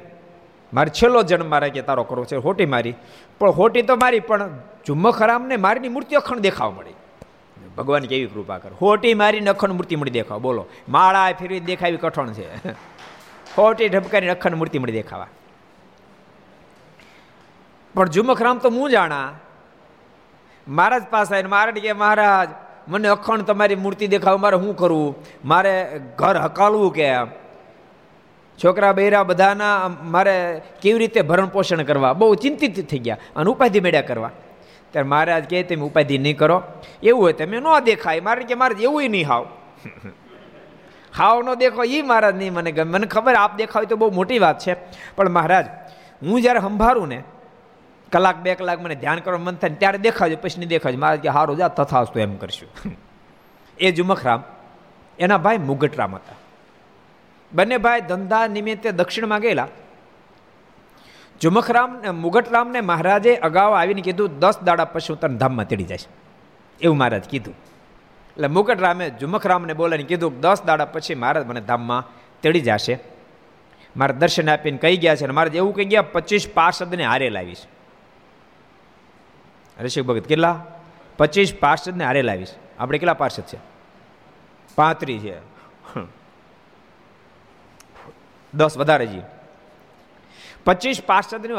મારે 0.75 0.91
છેલ્લો 0.91 1.23
જન્મ 1.23 1.51
મારે 1.51 1.71
કે 1.71 1.83
તારો 1.83 2.03
કરવો 2.03 2.25
છે, 2.25 2.37
હોટી 2.37 2.67
મારી. 2.67 2.95
પણ 3.39 3.51
હોટી 3.51 3.83
તો 3.83 3.97
મારી, 3.97 4.21
પણ 4.21 4.51
જુમ્મખરામને 4.87 5.57
મારીની 5.57 5.89
મૂર્તિ 5.89 6.17
અખંડ 6.17 6.39
દેખાવા 6.39 6.71
મળી. 6.71 6.95
ભગવાન 7.79 8.03
કેવી 8.03 8.27
કૃપા 8.27 8.59
કરો. 8.59 8.77
હોટી 8.83 9.15
મારી 9.15 9.39
અખંડ 9.39 9.73
મૂર્તિ 9.73 9.97
મળી 9.97 10.11
દેખાવ. 10.11 10.41
બોલો. 10.41 10.67
માળા 10.89 11.33
ફેરવી 11.33 11.61
દેખાવી 11.61 11.97
કઠણ 11.97 12.33
છે. 12.33 12.69
હોટી 13.59 13.89
ઢબકાની 13.89 14.29
અખંડ 14.29 14.55
મૂર્તિ 14.55 14.79
મળી 14.79 14.93
દેખાવા. 14.93 15.27
પણ 17.95 18.09
જુમખરામ 18.09 18.59
તો 18.59 18.71
હું 18.71 18.91
જાણા? 18.91 19.33
મહારાજ 20.69 21.03
પાસે 21.11 21.35
આવીને 21.35 21.49
મહારાજ 21.49 21.75
કે, 21.75 21.93
મહારાજ, 21.93 22.49
મને 22.89 23.09
અખંડ 23.09 23.41
તમારી 23.41 23.75
મૂર્તિ 23.75 24.07
દેખાવ, 24.07 24.37
મારે 24.37 24.57
શું 24.57 24.77
કરવું? 24.77 25.15
મારે 25.45 26.01
ઘર 26.17 26.37
હકાલવું 26.37 26.95
કે 26.95 27.15
છોકરા 28.65 28.93
બૈરા 28.93 29.23
બધાના, 29.23 29.91
મારે 30.03 30.63
કેવી 30.83 30.99
રીતે 30.99 31.23
ભરણ 31.23 31.47
પોષણ 31.47 31.83
કરવા? 31.83 32.13
બહુ 32.13 32.35
ચિંતિત 32.35 32.91
થઈ 32.91 32.99
ગયા 32.99 33.17
અને 33.37 33.51
ઉપાધિ 33.51 33.81
મેળ્યા 33.81 34.03
કરવા. 34.03 34.31
ત્યારે 34.91 35.09
મહારાજ 35.09 35.51
કહે 35.51 35.63
તમે 35.63 35.83
ઉપાધિ 35.83 36.19
નહીં 36.19 36.39
કરો. 36.39 36.63
એવું 37.03 37.23
હોય 37.23 37.33
તમે 37.33 37.61
ન 37.61 37.81
દેખાય. 37.85 38.21
મારે 38.21 38.45
કે 38.45 38.55
મારે 38.55 38.75
એવું 38.83 39.03
નહીં 39.03 39.29
હાવ. 39.29 39.47
હાવ 41.17 41.43
ન 41.43 41.55
દેખો 41.55 41.85
એ 41.85 42.03
મહારાજ 42.03 42.37
નહીં. 42.37 42.53
મને 42.53 42.73
ગમે. 42.73 42.99
મને 42.99 43.07
ખબર 43.07 43.35
આપ 43.35 43.57
દેખાવ 43.57 43.85
તો 43.85 43.97
બહુ 43.97 44.11
મોટી 44.11 44.39
વાત 44.39 44.59
છે. 44.59 44.75
પણ 45.17 45.29
મહારાજ, 45.29 45.67
હું 46.23 46.43
જ્યારે 46.43 46.61
સંભાળું 46.61 47.09
ને, 47.09 47.23
કલાક 48.13 48.37
બે 48.37 48.55
કલાક 48.55 48.81
મને 48.81 48.95
ધ્યાન 48.95 49.19
કરવા 49.19 49.39
મન 49.39 49.55
થાય 49.55 49.71
ત્યારે 49.71 49.99
દેખાજો, 49.99 50.37
પછી 50.37 50.59
નહીં 50.59 50.69
દેખાજો. 50.69 50.99
મહારાજ 50.99 51.21
કે 51.21 51.29
હારું, 51.29 51.57
જા 51.57 51.69
તથાસ્તુ 51.69 52.21
એમ 52.21 52.37
કરશું. 52.37 52.69
એ 53.79 53.93
જુમખરામ, 53.93 54.43
એના 55.19 55.39
ભાઈ 55.39 55.59
મુગટરામ 55.59 56.15
હતા. 56.15 56.37
બંને 57.53 57.79
ભાઈ 57.79 58.01
ધંધા 58.01 58.47
નિમિત્તે 58.47 58.93
દક્ષિણમાં 58.93 59.41
ગયેલા. 59.41 59.69
જુમખરામ 61.41 62.15
મુગટરામને 62.15 62.81
મહારાજે 62.81 63.37
અગાઉ 63.37 63.73
આવીને 63.73 64.03
કીધું, 64.03 64.39
દસ 64.39 64.61
દાડા 64.61 64.85
પછી 64.85 65.07
હું 65.09 65.21
તને 65.21 65.37
ધામમાં 65.37 65.69
તેડી 65.69 65.85
જઈશ. 65.85 66.07
એવું 66.81 66.97
મહારાજ 66.97 67.29
કીધું. 67.29 67.55
એટલે 68.31 68.49
મુગટરામે 68.49 69.11
જુમખરામને 69.11 69.73
બોલાવીને 69.73 70.09
કીધું, 70.09 70.41
દસ 70.41 70.63
દાડા 70.63 70.85
પછી 70.85 71.15
મહારાજ 71.15 71.47
મને 71.47 71.61
ધામમાં 71.61 72.05
તેડી 72.43 72.61
જશે. 72.61 72.99
મારે 73.97 74.15
દર્શન 74.15 74.51
આપીને 74.51 74.79
કહી 74.79 74.97
ગયા 74.97 75.17
છે 75.17 75.25
અને 75.25 75.33
મારે 75.33 75.51
એવું 75.51 75.75
કહી 75.75 75.85
ગયા, 75.85 76.03
પચીસ 76.03 76.51
પાર્ષદને 76.55 77.05
હારે 77.05 77.31
લાવીશ. 77.31 77.67
ઋષિક 79.81 80.05
ભગત, 80.05 80.27
કેટલા? 80.27 80.65
પચીસ 81.17 81.55
પાર્ષદને 81.61 82.05
હારે 82.05 82.23
લાવીશ. 82.23 82.49
આપણે 82.79 82.99
કેટલા 82.99 83.15
પાર્ષદ 83.15 83.43
છે? 83.43 83.59
પાંત્રીસ 84.77 85.23
છે. 85.23 85.37
દસ 88.55 88.79
વધારે 88.79 89.07
જઈએ 89.07 89.23
પચીસ 90.65 91.03
પાર્ષદની 91.07 91.55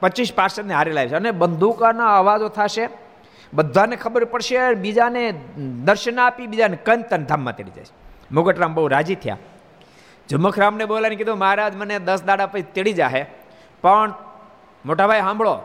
પચીસ 0.00 0.32
પાર્ષદને 0.34 0.74
હારે 0.74 0.92
લાવી 0.92 1.08
છે. 1.08 1.16
અને 1.16 1.30
બંદૂકાના 1.30 2.16
અવાજો 2.16 2.48
થશે. 2.48 2.88
બધાને 3.54 3.96
ખબર 3.96 4.24
પડશે 4.24 4.74
બીજાને 4.74 5.32
દર્શન 5.84 6.20
આપી 6.20 6.46
બીજાને 6.46 6.76
કંતન 6.76 7.24
ધામમાં 7.24 7.56
તેડી 7.56 7.70
જાય 7.70 7.84
મુગટરામ 8.32 8.74
બહુ 8.74 8.86
રાજી 8.86 9.14
થયા. 9.14 9.36
જમખરામને 10.28 10.84
બોલાવીને 10.84 11.16
કીધું, 11.16 11.38
મહારાજ, 11.38 11.76
મને 11.76 11.98
દસ 11.98 12.22
દાડા 12.22 12.46
પછી 12.46 12.62
તેડી 12.62 12.92
જાહે. 12.92 13.26
પણ 13.82 14.14
મોટાભાઈ, 14.86 15.20
સાંભળો. 15.20 15.60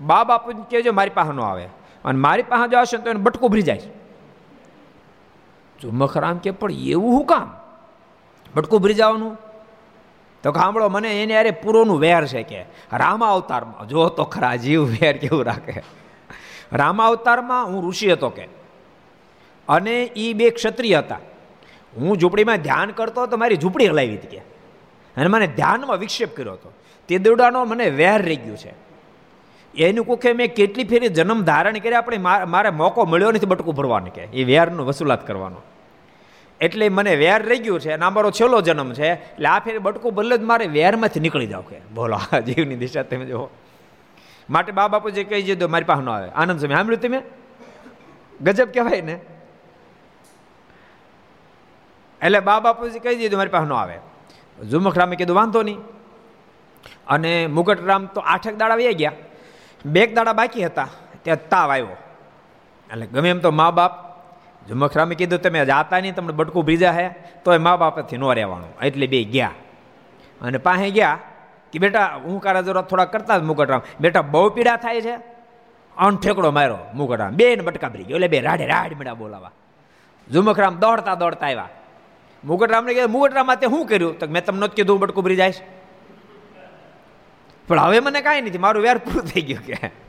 બા 0.00 0.24
બાપુ 0.24 0.52
કહેજો 0.52 0.92
મારી 0.92 1.10
પાસે 1.10 1.32
ન 1.32 1.40
આવે. 1.40 1.64
અને 2.04 2.18
મારી 2.18 2.42
પાસે 2.42 2.68
જો 2.68 2.78
આવશે 2.78 2.96
તો 2.96 3.10
એને 3.10 3.20
બટકું 3.20 3.50
ભરી 3.50 3.62
જાય 3.62 3.82
જુમખરામ 5.80 6.38
કે, 6.38 6.50
પણ 6.50 6.72
એવું 6.72 7.12
શું 7.12 7.26
કામ? 7.26 7.48
બટકું 8.54 8.82
ભરી 8.82 8.94
જવાનું? 8.94 9.32
તો 10.46 10.52
સાંભળો 10.52 10.88
મને 10.88 11.22
એને 11.22 11.36
અરે 11.36 11.50
પૂરોનું 11.50 12.00
વેર 12.00 12.26
છે 12.26 12.42
કે. 12.42 12.64
રામા 12.92 13.32
અવતારમાં 13.32 13.88
જો 13.88 14.08
તો 14.08 14.24
ખરા, 14.24 14.56
જીવ 14.56 14.84
વેર 14.84 15.16
કેવું 15.16 15.44
રાખે? 15.44 15.82
રામા 16.72 17.06
અવતારમાં 17.06 17.66
હું 17.66 17.88
ઋષિ 17.88 18.12
હતો 18.12 18.28
કે. 18.28 18.48
અને 19.68 20.02
એ 20.02 20.32
બે 20.32 20.50
ક્ષત્રિય 20.50 20.98
હતા. 20.98 21.18
હું 21.96 22.16
ઝૂંપડીમાં 22.16 22.56
ધ્યાન 22.56 22.90
કરતો 22.90 23.26
તો 23.26 23.36
મારી 23.36 23.56
ઝૂંપડી 23.56 23.86
હલાવી 23.86 24.14
હતી 24.14 24.26
કે. 24.26 24.38
અને 25.16 25.26
મને 25.26 25.46
ધ્યાનમાં 25.46 25.96
વિક્ષેપ 25.96 26.36
કર્યો 26.36 26.52
હતો. 26.52 26.72
તે 27.08 27.18
દોડાનો 27.18 27.64
મને 27.64 27.90
વેર 27.90 28.22
રહી 28.22 28.36
ગયું 28.36 28.56
છે. 28.56 28.74
એનું 29.74 30.06
કુખે 30.06 30.32
મેં 30.32 30.54
કેટલી 30.54 30.84
ફેરી 30.84 31.08
જન્મ 31.08 31.42
ધારણ 31.42 31.78
કર્યા 31.78 31.98
આપણે 31.98 32.16
મારે 32.44 32.70
મોકો 32.70 33.04
મળ્યો 33.04 33.32
નથી 33.32 33.46
બટકું 33.46 33.74
ભરવાનું 33.74 34.12
કે. 34.12 34.22
એ 34.22 34.44
વેરનું 34.44 34.86
વસૂલાત 34.86 35.26
કરવાનો. 35.26 35.56
એટલે 36.60 36.88
મને 36.88 37.16
વેર 37.16 37.42
રહી 37.42 37.58
ગયું 37.58 37.80
છે 37.80 37.92
અને 37.92 38.04
અમારો 38.04 38.30
છેલ્લો 38.30 38.60
જન્મ 38.60 38.92
છે, 38.92 39.12
એટલે 39.12 39.48
આ 39.48 39.58
ફેર 39.58 39.78
બટકું 39.78 40.14
બદલે 40.14 40.38
જ 40.38 40.40
મારે 40.40 40.66
વેરમાંથી 40.66 41.20
નીકળી 41.20 41.46
જાવ 41.46 41.62
કે. 41.62 41.80
બોલો, 41.94 42.18
આ 42.32 42.40
જીવની 42.40 42.76
દિશા 42.76 43.02
તમે 43.02 43.24
જુઓ. 43.24 43.48
માટે 44.50 44.72
બા 44.72 44.88
બાપુ 44.88 45.10
જે 45.10 45.24
કહી 45.24 45.42
દીધું, 45.42 45.70
મારી 45.70 45.84
પાસે 45.84 46.02
ન 46.02 46.08
આવે. 46.08 46.28
આનંદ 46.28 46.60
સમય 46.60 46.74
સાંભળ્યું 46.74 47.02
તમે? 47.02 47.22
ગજબ 48.40 48.68
કહેવાય 48.74 49.00
ને. 49.00 49.20
એટલે 52.22 52.40
બા 52.40 52.60
બાપુજી 52.60 52.98
કહી 52.98 53.16
દીધું, 53.16 53.38
મારી 53.38 53.50
પાસે 53.50 53.66
ન 53.68 53.72
આવે. 53.72 53.98
ઝુમખ 54.70 54.98
રામે 54.98 55.16
કીધું, 55.16 55.36
વાંધો 55.36 55.62
નહીં. 55.62 55.80
અને 57.06 57.46
મુગટ 57.46 57.86
રામ 57.86 58.06
તો 58.06 58.20
આઠેક 58.20 58.56
દાડા 58.56 58.74
વહી 58.74 58.94
ગયા. 58.94 59.12
બે 59.86 60.06
દાડા 60.06 60.32
બાકી 60.32 60.64
હતા, 60.64 60.88
ત્યાં 61.22 61.48
તાવ 61.48 61.70
આવ્યો. 61.70 61.86
એટલે 62.90 63.06
ગમે 63.06 63.30
એમ 63.30 63.38
તો 63.38 63.50
મા 63.50 63.70
બાપ 63.70 64.05
ઝુમખરામે 64.68 65.14
કીધું, 65.14 65.38
તમે 65.38 65.64
જાતા 65.64 66.00
નહીં, 66.00 66.14
તમને 66.14 66.32
બટકું 66.32 66.64
ભીજા 66.64 66.92
હે. 66.92 67.08
તો 67.44 67.54
એ 67.54 67.58
મા 67.58 67.76
બાપથી 67.76 68.16
ન 68.16 68.24
રહેવાનું. 68.24 68.80
એટલે 68.82 69.06
બે 69.06 69.24
ગયા. 69.24 69.50
અને 70.42 70.58
પાસે 70.58 70.90
ગયા 70.90 71.18
કે, 71.72 71.78
બેટા, 71.78 72.20
હું 72.24 72.40
કારા 72.40 72.60
જરા 72.60 72.82
થોડા 72.82 73.04
કરતા 73.04 73.38
જ 73.38 73.42
મુકટરામ 73.42 73.80
બેટા, 74.00 74.22
બહુ 74.22 74.50
પીડા 74.50 74.76
થાય 74.76 75.00
છે. 75.00 75.18
આમ 75.96 76.16
ઠેકડો 76.16 76.50
માર્યો 76.50 76.78
મુકટરામ 76.94 77.30
બે 77.30 77.56
ને 77.56 77.62
બટકા 77.62 77.88
ભરી 77.88 78.04
ગયો. 78.04 78.16
એટલે 78.16 78.28
બે, 78.28 78.40
રાડે, 78.40 78.66
રાડ 78.66 78.92
મેળા 78.92 79.14
બોલાવા. 79.14 79.50
ઝુમખરામ 80.32 80.76
દોડતા 80.76 81.14
દોડતા 81.14 81.46
આવ્યા. 81.46 81.68
મુકટરામને 82.44 82.94
કીધું 82.94 83.10
મુકટરામ 83.10 83.54
તે 83.54 83.66
શું 83.66 83.86
કર્યું? 83.86 84.18
તો 84.18 84.26
મેં 84.26 84.44
તમને 84.44 84.60
નથી 84.60 84.74
કીધું 84.74 85.00
બટકું 85.00 85.24
ભરી 85.24 85.36
જાય 85.36 85.52
પણ 87.68 87.80
હવે 87.80 88.00
મને 88.00 88.20
કાંઈ 88.20 88.40
નથી. 88.40 88.58
મારું 88.58 88.82
વેર 88.82 88.98
પૂરું 88.98 89.22
થઈ 89.22 89.40
ગયું 89.40 89.66
કે. 89.66 90.05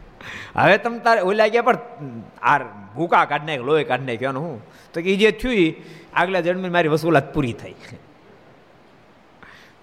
હવે 0.55 0.77
તમે 0.77 1.00
તારે 1.00 1.21
ઓલા 1.21 1.47
ગયા 1.47 1.62
પણ 1.62 2.21
આ 2.41 2.59
ભૂકા 2.95 3.25
કાઢ 3.25 3.45
નાખ, 3.45 3.59
લોહી 3.59 3.83
કાઢ 3.83 4.01
નાખ્યો 4.01 4.33
હું? 4.33 4.62
તો 4.93 5.00
એ 5.00 5.15
જે 5.15 5.31
થયું 5.31 5.75
આગલા 6.13 6.41
જન્મે 6.41 6.69
મારી 6.69 6.88
વસૂલાત 6.88 7.33
પૂરી 7.33 7.53
થઈ. 7.53 7.75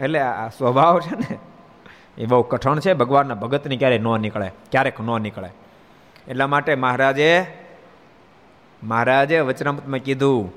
એટલે 0.01 0.19
આ 0.19 0.49
સ્વભાવ 0.49 1.01
છે 1.01 1.15
ને, 1.17 1.39
એ 2.19 2.27
બહુ 2.27 2.43
કઠણ 2.43 2.81
છે. 2.81 2.93
ભગવાનના 2.95 3.35
ભગતની 3.35 3.77
ક્યારેય 3.77 3.99
ન 3.99 4.09
નીકળે, 4.21 4.49
ક્યારેક 4.71 5.01
ન 5.01 5.11
નીકળે. 5.23 5.51
એટલા 6.29 6.47
માટે 6.47 6.75
મહારાજે 6.75 7.47
મહારાજે 8.83 9.41
વચનામતમાં 9.41 10.01
કીધું, 10.01 10.53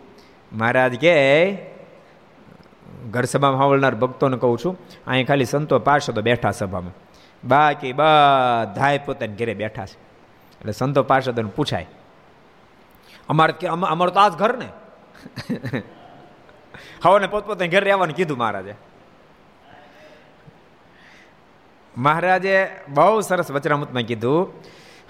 મહારાજ 0.54 0.94
કે, 1.00 1.14
ઘર 3.12 3.24
સભામાં 3.24 3.60
હાવલનાર 3.62 3.96
ભક્તોને 3.96 4.38
કહું 4.38 4.58
છું, 4.58 4.78
અહીં 5.08 5.28
ખાલી 5.28 5.46
સંતો 5.46 5.80
પાર્ષદો 5.80 6.22
બેઠા 6.22 6.52
સભામાં. 6.52 6.94
બાકી 7.44 7.94
બધાય 7.94 8.98
પોતાની 8.98 9.36
ઘરે 9.36 9.54
બેઠા 9.54 9.86
છે. 9.86 9.96
એટલે 10.60 10.72
સંતો 10.72 11.04
પાર્ષદોને 11.04 11.50
પૂછાય. 11.56 11.86
અમારે 13.30 13.68
અમારું 13.68 14.14
તો 14.14 14.20
આ 14.20 14.30
જ 14.30 14.32
ઘર 14.32 14.58
ને? 14.58 14.70
હવાને 17.06 17.28
પોતપોતાની 17.28 17.68
ઘરે 17.68 17.80
રહેવાનું 17.80 18.16
કીધું 18.16 18.38
મહારાજે. 18.38 18.76
મહારાજે 21.98 22.70
બહુ 22.90 23.22
સરસ 23.22 23.52
વચરામૃતમાં 23.52 24.04
કીધું, 24.04 24.54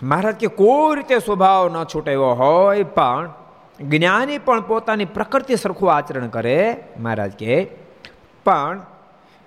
મહારાજ 0.03 0.36
કે 0.36 0.48
કોઈ 0.48 0.96
રીતે 0.96 1.19
સ્વભાવ 1.19 1.69
ન 1.69 1.84
છૂટાયો 1.84 2.25
હોય, 2.25 2.84
પણ 2.84 3.34
જ્ઞાની 3.81 4.38
પણ 4.38 4.62
પોતાની 4.62 5.05
પ્રકૃતિ 5.05 5.55
સરખું 5.55 5.96
આચરણ 5.96 6.27
કરે. 6.27 6.84
મહારાજ 7.00 7.31
કે, 7.31 7.67
પણ 8.43 8.81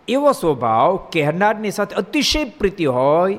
એવો 0.08 0.32
સ્વભાવ 0.32 0.96
કહેનારની 1.12 1.70
સાથે 1.70 1.94
અતિશય 1.96 2.44
પ્રીતિ 2.44 2.86
હોય, 2.86 3.38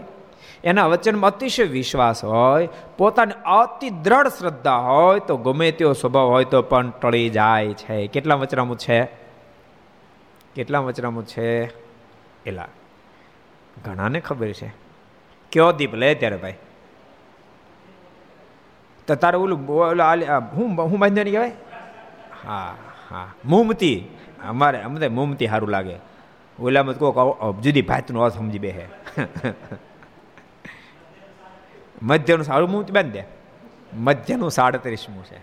એના 0.63 0.87
વચનમાં 0.87 1.31
અતિશય 1.31 1.63
વિશ્વાસ 1.63 2.23
હોય, 2.23 2.69
પોતાની 2.97 3.33
અતિ 3.45 3.89
દ્રઢ 3.89 4.27
શ્રદ્ધા 4.27 4.75
હોય 4.77 5.19
તો 5.19 5.37
ગમે 5.37 5.71
તેવો 5.71 5.93
સ્વભાવ 5.93 6.27
હોય 6.27 6.45
તો 6.45 6.61
પણ 6.61 6.89
ટળી 6.89 7.29
જાય 7.29 7.73
છે. 7.73 8.07
કેટલા 8.07 8.35
વચરામું 8.35 8.77
છે? 8.77 9.03
કેટલા 10.55 10.79
વચરામું 10.79 11.25
છે? 11.27 11.65
એલા, 12.45 12.67
ઘણાને 13.85 14.19
ખબર 14.19 14.51
છે. 14.51 14.69
કયો 15.51 15.71
દીપ 15.71 15.95
લે 15.95 16.15
ત્યારે 16.15 16.37
ભાઈ? 16.37 16.55
તો 19.07 19.15
તારે 19.15 19.37
ઓલું 19.37 19.59
હું 19.59 20.67
હું 20.81 20.99
બાંધવાની 20.99 21.31
કહેવાય? 21.31 21.51
હા 22.45 22.75
હા. 23.09 23.27
મુમતી, 23.45 24.07
અમારે, 24.47 24.81
અમને 24.81 25.07
મુમતી 25.07 25.47
સારું 25.47 25.69
લાગે. 25.69 25.95
ઓલામાં 26.61 26.97
કોક 26.97 27.61
જુદી 27.61 27.81
ભાતનો 27.81 28.21
અર્થ 28.21 28.35
સમજી 28.35 28.59
બે 28.59 28.69
હે 28.69 28.85
મધ્યનું 32.03 32.45
સારું 32.45 32.69
મું 32.69 32.85
બાંધ. 32.93 33.13
દે 33.13 33.23
મધ્યનું 33.93 34.51
સાડત્રીસમું 34.51 35.23
છે. 35.23 35.39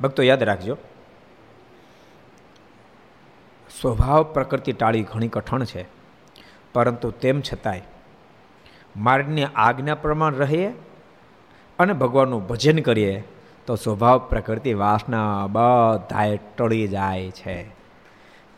ભક્તો, 0.00 0.22
યાદ 0.22 0.42
રાખજો. 0.42 0.76
સ્વભાવ 3.80 4.22
પ્રકૃતિ 4.22 4.72
ટાળી 4.72 5.02
ઘણી 5.02 5.28
કઠણ 5.28 5.64
છે. 5.64 5.86
પરંતુ 6.72 7.10
તેમ 7.10 7.40
છતાંય 7.40 7.82
માર્ગની 8.96 9.44
આજ્ઞા 9.44 9.94
પ્રમાણ 9.94 10.34
રહીએ 10.34 10.68
અને 11.78 11.92
ભગવાનનું 11.92 12.46
ભજન 12.46 12.78
કરીએ 12.78 13.22
તો 13.66 13.74
સ્વભાવ, 13.74 14.18
પ્રકૃતિ, 14.18 14.74
વાસના 14.74 15.46
બધાએ 15.46 16.36
ટળી 16.36 16.88
જાય 16.88 17.30
છે. 17.30 17.66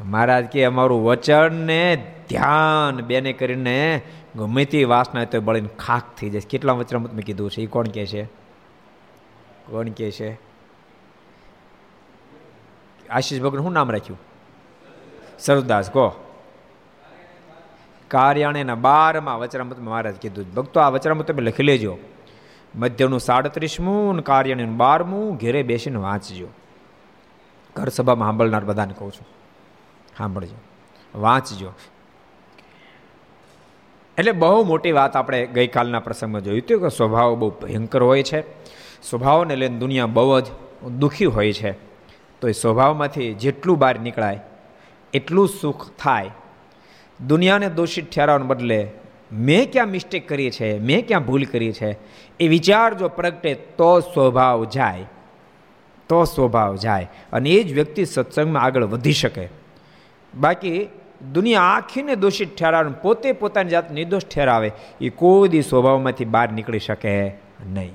મહારાજ 0.00 0.44
કે 0.44 0.64
અમારું 0.64 1.04
વચન 1.04 1.66
ને 1.66 2.12
ધ્યાન 2.28 3.00
બેને 3.00 3.32
કરીને 3.32 4.02
ગમે 4.36 4.64
તે 4.64 4.84
વાસના 4.84 5.24
તો 5.24 5.40
બળીને 5.40 5.68
ખાક 5.78 6.02
થઈ 6.18 6.30
જાય 6.30 6.42
કેટલા 6.50 6.72
વચન 6.72 6.98
મેં 6.98 7.24
કીધું 7.24 7.50
છે? 7.50 7.62
એ 7.62 7.66
કોણ 7.66 7.86
કહે 7.86 8.06
છે? 8.06 8.24
કોણ 9.70 9.88
કહે 9.88 10.10
છે? 10.10 10.34
આશીષ 13.10 13.42
ભગવાન 13.42 13.62
શું 13.62 13.72
નામ 13.72 13.90
રાખ્યું? 13.90 14.18
સરદાસ, 15.38 15.90
કહો. 15.90 16.12
કાર્યાણીના 18.08 18.74
બારમાં 18.74 19.38
વચરામૃતમાં 19.38 19.90
મહારાજ 19.90 20.14
કીધું 20.14 20.54
ભક્તો, 20.54 20.80
આ 20.80 20.88
વચરામૃત 20.88 21.30
તમે 21.30 21.42
લખી 21.42 21.62
લેજો. 21.62 21.98
મધ્યનું 22.76 23.20
સાડત્રીસમું 23.20 24.10
અને 24.10 24.22
કાર્યાણીનું 24.22 24.76
બારમું. 24.76 25.36
ઘેરે 25.36 25.62
બેસીને 25.62 25.96
વાંચજો. 25.96 26.48
ઘર 27.76 27.88
સભામાં 27.88 28.28
સાંભળનાર 28.28 28.64
બધાને 28.64 28.94
કહું 28.98 29.12
છું. 29.12 29.26
સાંભળજો. 30.18 30.56
વાંચજો. 31.18 31.72
એટલે 34.18 34.32
બહુ 34.32 34.64
મોટી 34.64 34.92
વાત 34.92 35.16
આપણે 35.16 35.46
ગઈકાલના 35.46 36.00
પ્રસંગમાં 36.00 36.40
જોયું 36.40 36.62
હતું 36.62 36.80
કે 36.80 36.88
સ્વભાવ 36.88 37.34
બહુ 37.34 37.50
ભયંકર 37.50 38.02
હોય 38.02 38.22
છે. 38.22 38.40
સ્વભાવને 39.02 39.56
લઈને 39.56 39.78
દુનિયા 39.78 40.06
બહુ 40.06 40.40
જ 40.40 40.44
દુઃખી 40.98 41.24
હોય 41.24 41.52
છે. 41.52 41.72
તો 42.40 42.48
એ 42.48 42.52
સ્વભાવમાંથી 42.52 43.34
જેટલું 43.34 43.78
બહાર 43.78 43.98
નીકળાય, 43.98 44.40
એટલું 45.12 45.48
સુખ 45.48 45.90
થાય. 45.98 46.30
દુનિયાને 47.26 47.68
દોષિત 47.68 48.10
ઠેરાવને 48.10 48.44
બદલે 48.44 48.90
મેં 49.32 49.72
ક્યાં 49.72 49.88
મિસ્ટેક 49.88 50.28
કરી 50.28 50.50
છે? 50.50 50.78
મેં 50.78 51.06
ક્યાં 51.06 51.24
ભૂલ 51.24 51.44
કરી 51.44 51.72
છે? 51.72 51.98
એ 52.40 52.48
વિચાર 52.48 52.94
જો 52.94 53.08
પ્રગટે 53.08 53.54
તો 53.54 54.00
સ્વભાવ 54.00 54.64
જાય. 54.64 55.04
તો 56.08 56.24
સ્વભાવ 56.24 56.76
જાય. 56.76 57.10
અને 57.32 57.50
એ 57.50 57.62
જ 57.62 57.72
વ્યક્તિ 57.72 58.04
સત્સંગમાં 58.04 58.62
આગળ 58.62 58.84
વધી 58.84 59.12
શકે. 59.12 59.48
બાકી 60.34 60.88
દુનિયા 61.32 61.62
આખીને 61.62 62.16
દોષિત 62.16 62.56
ઠેરાવે 62.56 62.90
પોતે 63.02 63.32
પોતાની 63.32 63.70
જાત 63.70 63.92
નિર્દોષ 63.92 64.22
ઠેરાવે. 64.34 64.72
એ 65.00 65.08
કોઈ 65.08 65.48
દી 65.48 65.62
સ્વભાવમાંથી 65.62 66.24
બહાર 66.24 66.52
નીકળી 66.52 66.78
શકે 66.78 67.28
નહીં. 67.66 67.92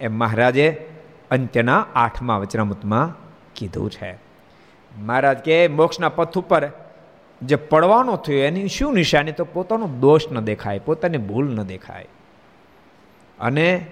એમ 0.00 0.18
મહારાજે 0.18 0.86
અંત્યના 1.30 1.86
આઠમા 1.94 2.38
વચનામૃતમાં 2.38 3.14
કીધું 3.54 3.90
છે. 3.90 4.18
મહારાજ 4.98 5.38
કે 5.38 5.68
મોક્ષના 5.68 6.08
પથ 6.08 6.38
ઉપર 6.38 6.72
જે 7.42 7.56
પડવાનો 7.56 8.16
થયો, 8.16 8.38
એની 8.38 8.68
શું 8.68 8.94
નિશાની? 8.94 9.32
તો 9.32 9.44
પોતાનો 9.44 9.86
દોષ 9.86 10.28
ન 10.32 10.40
દેખાય, 10.40 10.78
પોતાની 10.78 11.18
ભૂલ 11.18 11.54
ન 11.54 11.62
દેખાય. 11.62 12.06
અને 13.40 13.86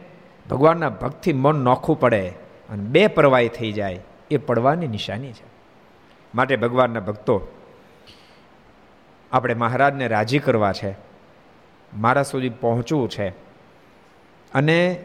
ભગવાનના 0.50 0.88
ભક્તિ 0.88 1.32
મન 1.32 1.54
નોખું 1.54 2.00
પડે 2.00 2.28
અને 2.70 2.82
બે 2.82 3.06
પરવાહી 3.06 3.48
થઈ 3.48 3.72
જાય, 3.72 4.00
એ 4.30 4.37
પડવાની 4.37 4.88
નિશાની 4.88 5.32
છે. 5.32 5.44
માટે 6.35 6.56
ભગવાનના 6.56 7.00
ભક્તો, 7.00 7.46
આપણે 9.32 9.54
મહારાજને 9.54 10.09
રાજી 10.09 10.38
કરવા 10.38 10.72
છે, 10.72 10.94
મારા 11.96 12.22
સુધી 12.22 12.48
પહોંચવું 12.48 13.09
છે. 13.09 13.28
અને 14.54 15.04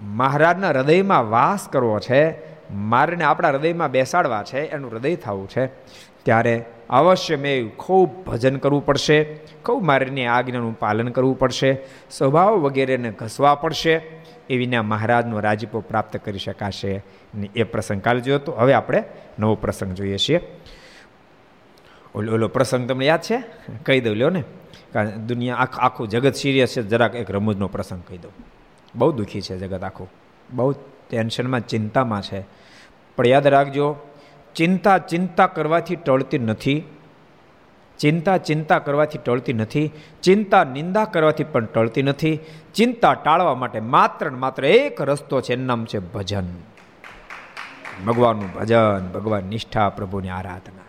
મહારાજના 0.00 0.68
હૃદયમાં 0.68 1.30
વાસ 1.30 1.68
કરવો 1.68 2.00
છે, 2.00 2.48
મારને 2.74 3.24
આપણા 3.24 3.48
હૃદયમાં 3.48 3.90
બેસાડવા 3.90 4.42
છે, 4.42 4.60
એનું 4.60 4.90
હૃદય 4.90 5.16
થવું 5.16 5.48
છે, 5.48 5.66
ત્યારે 6.22 6.64
અવશ્ય 6.90 7.36
મેં 7.36 7.76
ખૂબ 7.76 8.24
ભજન 8.24 8.56
કરવું 8.56 8.86
પડશે, 8.86 9.24
ખૂબ 9.64 9.84
મારીની 9.84 10.26
આજ્ઞાનું 10.26 10.78
પાલન 10.78 11.08
કરવું 11.08 11.38
પડશે, 11.38 11.78
સ્વભાવ 12.10 12.54
વગેરેને 12.54 13.10
ઘસવા 13.10 13.54
પડશે, 13.54 14.02
એ 14.50 14.56
વિના 14.56 14.82
મહારાજનો 14.82 15.40
રાજીપો 15.40 15.80
પ્રાપ્ત 15.80 16.16
કરી 16.16 16.38
શકાશે. 16.38 17.02
ને 17.34 17.50
એ 17.56 17.62
પ્રસંગ 17.62 18.02
કાલે 18.02 18.20
જોયો 18.20 18.38
તો 18.38 18.52
હવે 18.52 18.72
આપણે 18.72 19.04
નવો 19.38 19.54
પ્રસંગ 19.54 19.92
જોઈએ 19.92 20.16
છીએ. 20.16 20.40
ઓલો 22.14 22.32
ઓલો 22.32 22.48
પ્રસંગ 22.48 22.88
તમને 22.88 23.06
યાદ 23.06 23.20
છે? 23.20 23.42
કહી 23.86 24.00
દઉં 24.00 24.14
લ્યો 24.14 24.30
ને. 24.30 24.44
કારણ 24.92 25.10
દુનિયા 25.10 25.56
આખું 25.56 25.84
આખું 25.84 26.08
જગત 26.08 26.34
સિરિયસ 26.34 26.76
છે, 26.76 26.82
જરાક 26.82 27.14
એક 27.14 27.30
રમૂજનો 27.30 27.68
પ્રસંગ 27.68 28.02
કહી 28.08 28.18
દઉં. 28.18 28.32
બહુ 28.94 29.12
દુઃખી 29.12 29.40
છે 29.40 29.58
જગત 29.58 29.82
આખું. 29.82 30.10
બહુ 30.50 30.72
ટેન્શનમાં 31.08 31.60
ચિંતામાં 31.60 32.22
છે. 32.22 32.44
પણ 33.16 33.26
યાદ 33.26 33.46
રાખજો 33.46 33.96
ચિંતા 34.58 34.98
ચિંતા 34.98 35.46
કરવાથી 35.46 35.96
ટળતી 35.96 36.38
નથી. 36.38 36.84
ચિંતા 37.98 38.36
ચિંતા 38.36 38.78
કરવાથી 38.78 39.18
ટળતી 39.18 39.52
નથી. 39.52 39.90
ચિંતા 40.22 40.64
નિંદા 40.64 41.04
કરવાથી 41.04 41.44
પણ 41.44 41.64
ટળતી 41.64 42.02
નથી. 42.02 42.40
ચિંતા 42.74 43.14
ટાળવા 43.14 43.54
માટે 43.54 43.80
માત્ર 43.80 44.30
ને 44.30 44.38
માત્ર 44.38 44.64
એક 44.64 45.02
રસ્તો 45.02 45.40
છે, 45.40 45.52
એનું 45.52 45.66
નામ 45.66 45.84
છે 45.84 45.98
ભજન. 45.98 46.44
ભગવાનનું 48.06 48.52
ભજન, 48.52 49.08
ભગવાન 49.14 49.44
નિષ્ઠા, 49.44 49.88
પ્રભુની 49.88 50.28
આરાધના. 50.28 50.82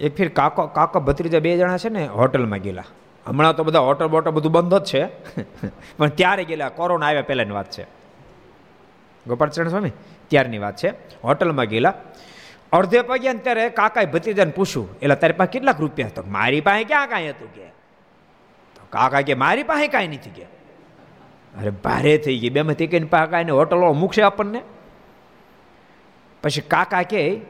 એક 0.00 0.16
ફીર 0.16 0.28
કાકો, 0.28 0.66
કાકા 0.66 1.00
ભત્રીજા 1.00 1.38
બે 1.38 1.58
જણા 1.58 1.76
છે 1.76 1.88
ને 1.88 2.06
હોટલમાં 2.06 2.58
ગયેલા. 2.58 2.84
હમણાં 3.26 3.56
તો 3.56 3.64
બધા 3.64 3.78
હોટલ 3.78 4.06
બોટલ 4.06 4.30
બધું 4.30 4.52
બંધ 4.52 4.74
જ 4.74 4.84
છે. 4.84 5.08
પણ 5.96 6.08
ત્યારે 6.08 6.44
ગયેલા, 6.44 6.68
કોરોના 6.68 7.06
આવ્યા 7.06 7.22
પહેલાંની 7.22 7.50
વાત 7.50 7.70
છે. 7.70 7.82
ગોપાલચરણ 9.26 9.68
સ્વામી 9.68 9.90
ત્યારની 10.30 10.58
વાત 10.58 10.76
છે. 10.76 10.88
હોટલમાં 11.24 11.64
ગયેલા. 11.64 11.94
અડધે 12.72 13.02
પગ્યા 13.02 13.32
ને 13.32 13.38
ત્યારે 13.38 13.68
કાકાએ 13.68 14.06
ભત્રીજાને 14.06 14.50
પૂછ્યું 14.50 14.98
એટલે 14.98 15.14
તારી 15.14 15.32
પાસે 15.32 15.50
કેટલાક 15.50 15.80
રૂપિયા 15.80 16.08
તો 16.08 16.24
મારી 16.28 16.60
પાસે 16.60 16.84
ક્યાં 16.84 17.08
કાંઈ 17.08 17.30
હતું? 17.30 17.54
કે. 17.54 17.70
કાકા 18.90 19.20
કે, 19.20 19.34
મારી 19.34 19.62
પાસે 19.62 19.88
કાંઈ 19.88 20.08
નથી, 20.08 20.30
કે. 20.30 20.42
અરે, 21.60 21.70
ભારે 21.70 22.18
થઈ 22.18 22.38
ગઈ 22.38 22.50
બેમાંથી 22.50 22.86
કઈ 22.86 23.04
પાકા 23.04 23.40
એને 23.40 23.52
હોટલો 23.52 23.92
મૂકશે 23.92 24.22
આપણને? 24.22 24.62
પછી 26.42 26.60
કાકા 26.60 27.02
કે 27.02 27.40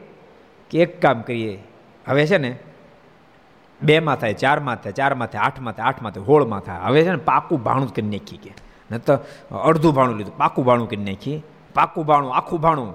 એક 0.73 1.01
કામ 1.01 1.21
કરીએ, 1.21 1.63
હવે 2.07 2.27
છે 2.27 2.37
ને, 2.37 2.59
બેમાં 3.81 4.15
થાય, 4.15 4.33
ચારમાં 4.33 4.75
થાય 4.75 4.93
ચારમાં 4.93 5.27
થાય, 5.27 5.41
આઠમાં 5.41 5.73
થાય 5.73 5.85
આઠમાં 5.85 6.11
થાય, 6.11 6.23
હોળમાં 6.23 6.59
થાય, 6.59 6.79
હવે 6.79 7.03
છે 7.03 7.09
ને 7.09 7.15
પાકું 7.15 7.63
ભાણું 7.63 7.93
કરી 7.93 8.07
નાખી, 8.07 8.37
કે. 8.37 8.51
ન 8.91 8.97
તો 8.97 9.17
અડધું 9.57 9.93
ભાણું 9.93 10.15
લીધું, 10.15 10.37
પાકું 10.37 10.65
ભાણું 10.65 10.89
કરી 10.89 11.03
નાખી. 11.03 11.43
પાકું 11.73 12.05
ભાણું, 12.05 12.35
આખું 12.35 12.61
ભાણું. 12.61 12.93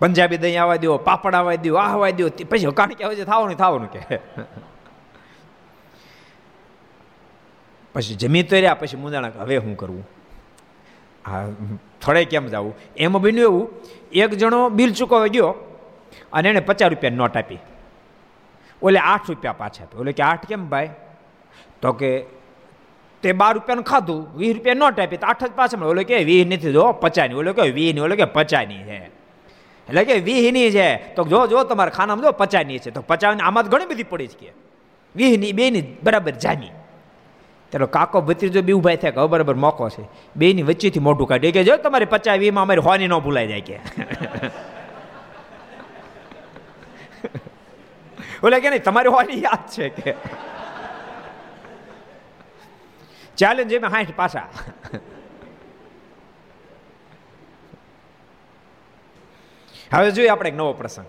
પંજાબી 0.00 0.36
દહીં 0.36 0.62
આવવા 0.62 0.76
દો 0.76 0.98
પાપડ 0.98 1.34
આવવા 1.34 1.54
દો 1.54 1.74
આ 1.74 1.88
આવવા 1.88 2.10
દો 2.10 2.28
પછી 2.50 2.70
કારણ 2.76 2.94
કે 2.94 3.04
હવે 3.04 3.24
થવાનું 3.24 3.56
થવાનું 3.56 3.90
કે 3.92 4.00
પછી 7.94 8.14
જમી 8.14 8.42
તો 8.42 8.56
રહ્યા 8.56 8.74
પછી 8.74 8.96
મુંદાણા 8.96 9.28
હવે 9.40 9.58
શું 9.58 9.76
કરવું 9.76 10.08
હા 11.26 11.46
થોડે 12.00 12.24
કેમ 12.24 12.46
જવું? 12.46 12.74
એમ 12.96 13.18
બન્યું 13.18 13.42
એવું, 13.42 13.68
એક 14.12 14.34
જણો 14.34 14.68
બિલ 14.68 14.94
ચૂકવવા 14.94 15.26
ગયો, 15.26 15.50
અને 16.32 16.48
એણે 16.48 16.60
પચાસ 16.60 16.90
રૂપિયા 16.90 17.12
નોટ 17.12 17.36
આપી. 17.36 17.58
ઓલે 18.82 18.98
આઠ 18.98 19.28
રૂપિયા 19.28 19.52
પાછા 19.52 19.84
આપ્યા. 19.84 20.00
ઓલે 20.00 20.12
કે, 20.12 20.22
આઠ 20.22 20.46
કેમ 20.46 20.68
ભાઈ? 20.68 20.90
તો 21.82 21.92
કે 21.92 22.24
તે 23.22 23.32
બાર 23.32 23.54
રૂપિયાનું 23.54 23.84
ખાધું, 23.84 24.38
વીસ 24.38 24.54
રૂપિયા 24.54 24.74
નોટ 24.74 25.00
આપી 25.00 25.16
તો 25.16 25.26
આઠ 25.26 25.44
જ 25.44 25.50
પાછળ 25.50 25.84
ઓલો 25.84 26.02
કે 26.02 26.24
વીસ 26.24 26.46
નથી, 26.46 26.72
જો 26.72 26.92
પચાની 26.92 27.34
ઓલો 27.34 27.52
કે 27.52 27.62
વીસની, 27.62 28.00
ઓલો 28.00 28.16
કે 28.16 28.24
પચાની 28.24 28.82
છે. 28.84 29.10
એટલે 29.88 30.04
કે 30.04 30.14
વીહની 30.18 30.70
છે. 30.70 30.96
તો 31.14 31.24
જો 31.24 31.46
જો 31.46 31.64
તમારા 31.64 31.90
ખાનામાં 31.90 32.24
જો 32.24 32.32
પચાની 32.32 32.78
છે, 32.78 32.90
તો 32.90 33.02
પચાની 33.02 33.40
આમાં 33.40 33.64
ઘણી 33.64 33.86
બધી 33.86 34.02
પડી 34.02 34.26
છે 34.26 34.36
કે. 34.46 34.52
વીહની 35.16 35.52
બેની 35.52 35.82
બરાબર 36.02 36.30
જાની 36.30 36.72
તેનો 37.72 37.86
કાકો 37.86 38.20
ભત્રીજો 38.20 38.62
બી 38.62 38.72
ઊભા 38.72 38.96
થાય 38.96 39.12
કે 39.12 39.26
બરાબર 39.26 39.54
મોકો 39.54 39.88
છે. 39.88 40.02
બેની 40.36 40.62
વચ્ચેથી 40.62 41.00
મોઢું 41.00 41.28
કાઢ્યું 41.28 41.52
કે, 41.52 41.64
જો 41.64 41.76
તમારે 41.76 42.04
પચાવી 42.04 42.38
વીમાં 42.38 42.62
અમારી 42.62 42.80
હોની 42.80 43.06
ન 43.06 43.18
ભૂલાઈ 43.18 43.46
જાય 43.46 43.60
કે. 43.60 43.80
ઓલે 48.42 48.60
કે, 48.60 48.70
નહીં, 48.70 48.82
તમારી 48.82 49.08
હોની 49.08 49.42
યાદ 49.42 49.68
છે 49.68 49.88
કે. 49.88 50.14
ચાલે 53.38 53.62
એમાં 53.76 53.92
હાઠ 53.92 54.14
પાછા. 54.16 54.48
હવે 59.90 60.10
જોઈએ 60.16 60.30
આપણે 60.32 60.48
એક 60.52 60.56
નવો 60.56 60.72
પ્રસંગ. 60.72 61.08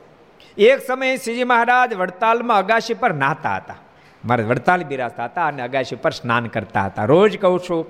એક 0.57 0.79
સમયે 0.87 1.17
શ્રીજી 1.17 1.49
મહારાજ 1.51 1.91
વડતાલમાં 1.93 2.59
અગાશી 2.63 2.99
પર 3.01 3.13
નાતા 3.13 3.57
હતા. 3.57 3.79
મારે 4.23 4.43
વડતાલ 4.43 4.83
બિરાજતા 4.83 5.25
હતા 5.25 5.47
અને 5.47 5.61
અગાશી 5.63 5.95
પર 5.95 6.13
સ્નાન 6.19 6.49
કરતા 6.49 6.85
હતા. 6.89 7.05
રોજ 7.05 7.37
કહું 7.41 7.59
છું, 7.59 7.81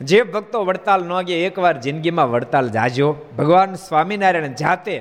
જે 0.00 0.22
ભક્તો 0.22 0.64
વડતાલ 0.64 1.02
ન 1.04 1.12
ગયા, 1.28 1.46
એકવાર 1.48 1.76
જિંદગીમાં 1.80 2.30
વડતાલ 2.30 2.68
જાજો 2.68 3.08
ભગવાન 3.38 3.74
સ્વામિનારાયણ 3.74 4.56
જાતે 4.62 4.94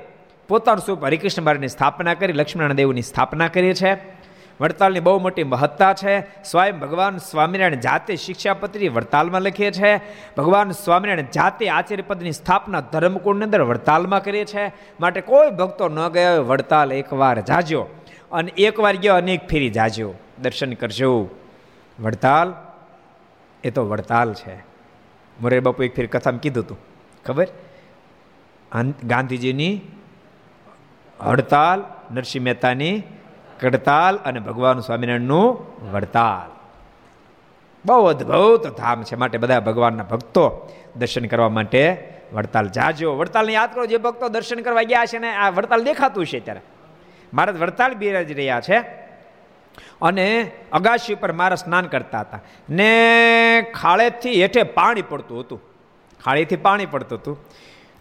પોતાનું 0.50 0.84
સ્વરૂપ 0.86 1.06
હરિકૃષ્ણ 1.08 1.44
મહારાજની 1.44 1.76
સ્થાપના 1.76 2.16
કરી 2.20 2.34
લક્ષ્મણ 2.34 2.76
દેવની 2.82 3.02
સ્થાપના 3.02 3.48
કરી 3.48 3.74
છે. 3.74 3.92
વડતાલની 4.62 5.00
બહુ 5.00 5.20
મોટી 5.20 5.44
મહત્તા 5.44 5.94
છે. 5.94 6.44
સ્વયં 6.44 6.80
ભગવાન 6.80 7.18
સ્વામિનારાયણ 7.18 7.76
જાતે 7.76 8.16
શિક્ષાપત્રી 8.16 8.90
વડતાલમાં 8.90 9.42
લખે 9.42 9.72
છે. 9.72 9.98
ભગવાન 10.38 10.72
સ્વામિનારાયણ 10.72 11.26
જાતે 11.34 11.70
આચાર્યપદની 11.70 12.32
સ્થાપના 12.32 12.82
ધર્મકુંડની 12.82 13.46
અંદર 13.46 13.62
વડતાલમાં 13.62 14.24
કરીએ 14.24 14.46
છે. 14.46 14.68
માટે 15.00 15.22
કોઈ 15.22 15.50
ભક્તો 15.50 15.90
ન 15.90 16.08
ગયા 16.08 16.40
વડતાલ 16.40 16.94
એકવાર 16.94 17.42
જાજો. 17.42 17.88
અને 18.32 18.52
એકવાર 18.52 18.96
ગયો 18.96 19.16
અનેક 19.16 19.48
ફેરી 19.48 19.70
જાજો. 19.70 20.14
દર્શન 20.42 20.74
કરજો. 20.74 21.30
વડતાલ, 22.00 22.54
એ 23.64 23.70
તો 23.70 23.90
વડતાલ 23.90 24.34
છે. 24.34 24.56
મોરે 25.42 25.60
બાપુ 25.60 25.84
એક 25.84 25.96
ફેર 25.96 26.08
કથામાં 26.08 26.42
કીધું 26.42 26.64
હતું. 26.64 26.78
ખબર? 27.26 27.48
ગાંધીજીની 29.04 29.82
હડતાલ, 31.22 31.84
નરસિંહ 32.12 32.46
મહેતાની 32.46 33.04
કડતાલ 33.64 34.18
અને 34.18 34.40
ભગવાન 34.40 34.80
સ્વામિનારાયણનું 34.80 35.66
વડતાલ. 35.92 36.56
બહુ 37.86 38.06
અદભુત 38.06 38.78
ધામ 38.78 39.04
છે. 39.04 39.16
માટે 39.16 39.38
બધા 39.38 39.60
ભગવાનના 39.60 40.04
ભક્તો 40.04 40.74
દર્શન 40.96 41.26
કરવા 41.26 41.50
માટે 41.50 42.14
વડતાલ 42.34 42.70
જાજો. 42.70 43.18
વડતાલને 43.18 43.54
યાદ 43.54 43.74
કરો, 43.74 43.86
જે 43.86 43.98
ભક્તો 43.98 44.30
દર્શન 44.30 44.60
કરવા 44.60 44.82
ગયા 44.82 45.06
છે 45.06 45.18
ને, 45.18 45.36
આ 45.36 45.50
વડતાલ 45.50 45.84
દેખાતું 45.84 46.26
છે 46.26 46.40
ત્યારે. 46.40 46.62
મારા 47.34 47.54
વડતાલ 47.60 47.94
બિરાજ 47.94 48.32
રહ્યા 48.32 48.62
છે 48.62 48.78
અને 50.02 50.52
અગાશી 50.72 51.16
પર 51.16 51.32
મારા 51.32 51.56
સ્નાન 51.56 51.86
કરતા 51.86 52.20
હતા. 52.20 52.40
ને 52.70 52.94
ખાળેથી 53.62 54.42
હેઠે 54.42 54.64
પાણી 54.64 55.02
પડતું 55.02 55.40
હતું. 55.40 55.62
ખાળીથી 56.26 56.56
પાણી 56.56 56.86
પડતું 56.86 57.20
હતું. 57.20 57.44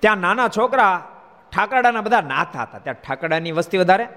ત્યાં 0.01 0.19
નાના 0.19 0.49
છોકરા 0.49 1.09
ઠાકરડાના 1.57 2.01
બધા 2.01 2.21
નાથા 2.21 2.63
હતા. 2.63 2.79
ત્યાં 2.79 2.95
ઠાકરડાની 2.95 3.53
વસ્તી 3.53 3.79
વધારે 3.79 4.09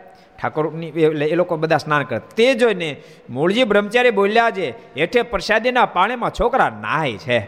ઠાકોરની 0.42 0.88
એ 0.88 1.36
લોકો 1.36 1.58
બધા 1.58 1.78
સ્નાન 1.78 2.04
કરે. 2.04 2.20
તે 2.20 2.54
જોઈને 2.54 3.02
મૂળજી 3.30 3.64
બ્રહ્મચારી 3.64 4.12
બોલ્યા 4.12 4.52
છે, 4.52 4.70
હેઠે 4.72 5.22
પ્રસાદીના 5.22 5.86
પાણીમાં 5.86 6.32
છોકરા 6.40 6.70
નાય 6.70 7.18
છે. 7.18 7.40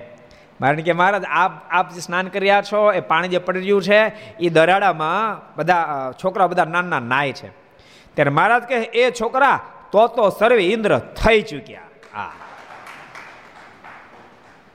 કારણ 0.59 0.81
કે, 0.81 0.91
મહારાજ, 0.91 1.23
આપ 1.29 1.51
આપ 1.69 1.93
જે 1.93 1.99
સ્નાન 1.99 2.27
કર્યા 2.27 2.61
છો, 2.61 2.93
એ 2.93 2.99
પાણી 2.99 3.27
જે 3.27 3.37
પડી 3.37 3.59
રહ્યું 3.59 3.81
છે 3.83 4.07
એ 4.37 4.49
દરાડામાં 4.49 5.41
બધા 5.55 6.11
છોકરા 6.23 6.47
બધા 6.47 6.65
નાના 6.65 6.99
નાય 6.99 7.33
છે. 7.33 7.47
ત્યારે 8.13 8.29
મહારાજ 8.29 8.63
કહે, 8.63 8.77
એ 8.77 9.11
છોકરા, 9.11 9.59
તો 9.91 10.07
તો 10.07 10.29
સર્વે 10.29 10.63
ઇન્દ્ર 10.63 10.99
થઈ 10.99 11.41
ચૂક્યા. 11.41 11.81
હા. 12.13 12.31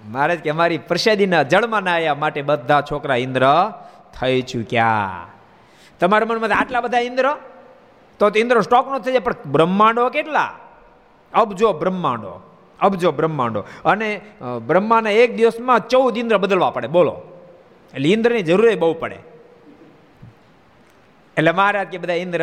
મહારાજ 0.08 0.38
કે 0.38 0.52
મારી 0.52 0.78
પ્રસાદીના 0.78 1.42
જળમાં 1.42 1.82
નાયા 1.82 2.14
માટે 2.14 2.42
બધા 2.42 2.80
છોકરા 2.80 3.16
ઇન્દ્ર 3.16 3.72
થઈ 4.20 4.42
ચૂક્યા. 4.42 5.10
તમારા 6.00 6.26
મનમાં 6.26 6.58
આટલા 6.58 6.80
બધા 6.80 6.98
ઇન્દ્ર? 6.98 7.36
તો 8.30 8.38
ઇન્દ્ર 8.38 8.60
સ્ટોક 8.60 8.86
નો 8.92 8.98
થઈ 8.98 9.12
જાય, 9.12 9.18
પણ 9.18 9.34
બ્રહ્માંડો 9.46 10.08
કેટલા? 10.08 10.50
અબજો 11.32 11.72
બ્રહ્માંડો 11.72 12.32
અબજો 12.80 13.10
બ્રહ્માંડો. 13.12 13.60
અને 13.84 14.20
બ્રહ્માના 14.66 15.10
એક 15.10 15.36
દિવસમાં 15.36 15.88
ચૌદ 15.88 16.18
ઇન્દ્ર 16.18 16.36
બદલવા 16.36 16.70
પડે, 16.70 16.88
બોલો. 16.88 17.14
એટલે 17.94 18.08
ઇન્દ્રની 18.08 18.42
જરૂર 18.42 18.74
બહુ 18.76 18.94
પડે. 18.94 19.18
એટલે 21.36 21.52
મહારાજ 21.52 21.86
કે 21.86 21.98
બધા 21.98 22.18
ઇન્દ્ર 22.18 22.42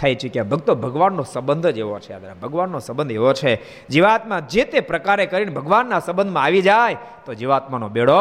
થઈ 0.00 0.14
ચૂક્યા 0.14 0.42
ભક્તો 0.42 0.74
ભગવાનનો 0.74 1.22
સંબંધ 1.22 1.66
જ 1.66 1.78
એવો 1.78 1.98
છે 1.98 2.18
ભગવાનનો 2.40 2.78
સંબંધ 2.78 3.12
એવો 3.12 3.32
છે. 3.32 3.52
જીવાત્મા 3.88 4.40
જે 4.40 4.64
તે 4.64 4.80
પ્રકારે 4.80 5.26
કરીને 5.26 5.52
ભગવાનના 5.52 6.00
સંબંધમાં 6.00 6.44
આવી 6.44 6.62
જાય, 6.62 6.96
તો 7.24 7.34
જીવાત્માનો 7.34 7.88
બેડો 7.88 8.20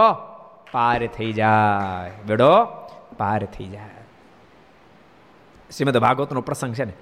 પાર 0.71 1.01
થઈ 1.07 1.33
જાય. 1.33 2.11
બેડો 2.25 2.53
પાર 3.17 3.41
થઈ 3.45 3.69
જાય. 3.69 4.02
શ્રીમદ 5.73 5.97
ભાગવતનો 5.97 6.41
પ્રસંગ 6.41 6.73
છે 6.73 6.85
ને 6.85 6.93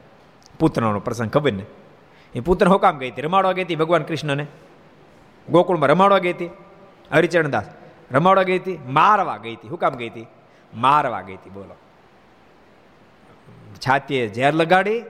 પુત્રનો 0.58 1.00
પ્રસંગ 1.02 1.30
ખબર 1.30 1.54
ને 1.54 1.66
એ 2.36 2.42
પુત્ર 2.42 2.68
હું 2.68 2.80
કામ 2.80 2.98
ગઈ 2.98 3.12
હતી 3.12 3.22
રમાડવા 3.22 3.54
ગઈ 3.54 3.66
હતી 3.66 3.78
ભગવાન 3.78 4.04
કૃષ્ણને 4.04 4.46
ગોકુળમાં 5.48 5.90
રમાડવા 5.90 6.20
ગઈ 6.20 6.34
હતી 6.34 6.52
હરિચરણદાસ 7.12 7.68
રમાડવા 8.12 8.46
ગઈ 8.46 8.60
હતી 8.60 8.78
મારવા 8.90 9.40
ગઈ 9.40 9.56
હતી 9.56 9.70
હું 9.70 9.80
કામ 9.80 9.96
ગઈ 9.96 10.10
હતી 10.10 10.28
મારવા 10.74 11.24
ગઈ 11.24 11.38
હતી 11.38 11.52
બોલો 11.52 11.76
છાતીએ 13.80 14.24
ઝેર 14.30 14.54
લગાડી 14.54 15.02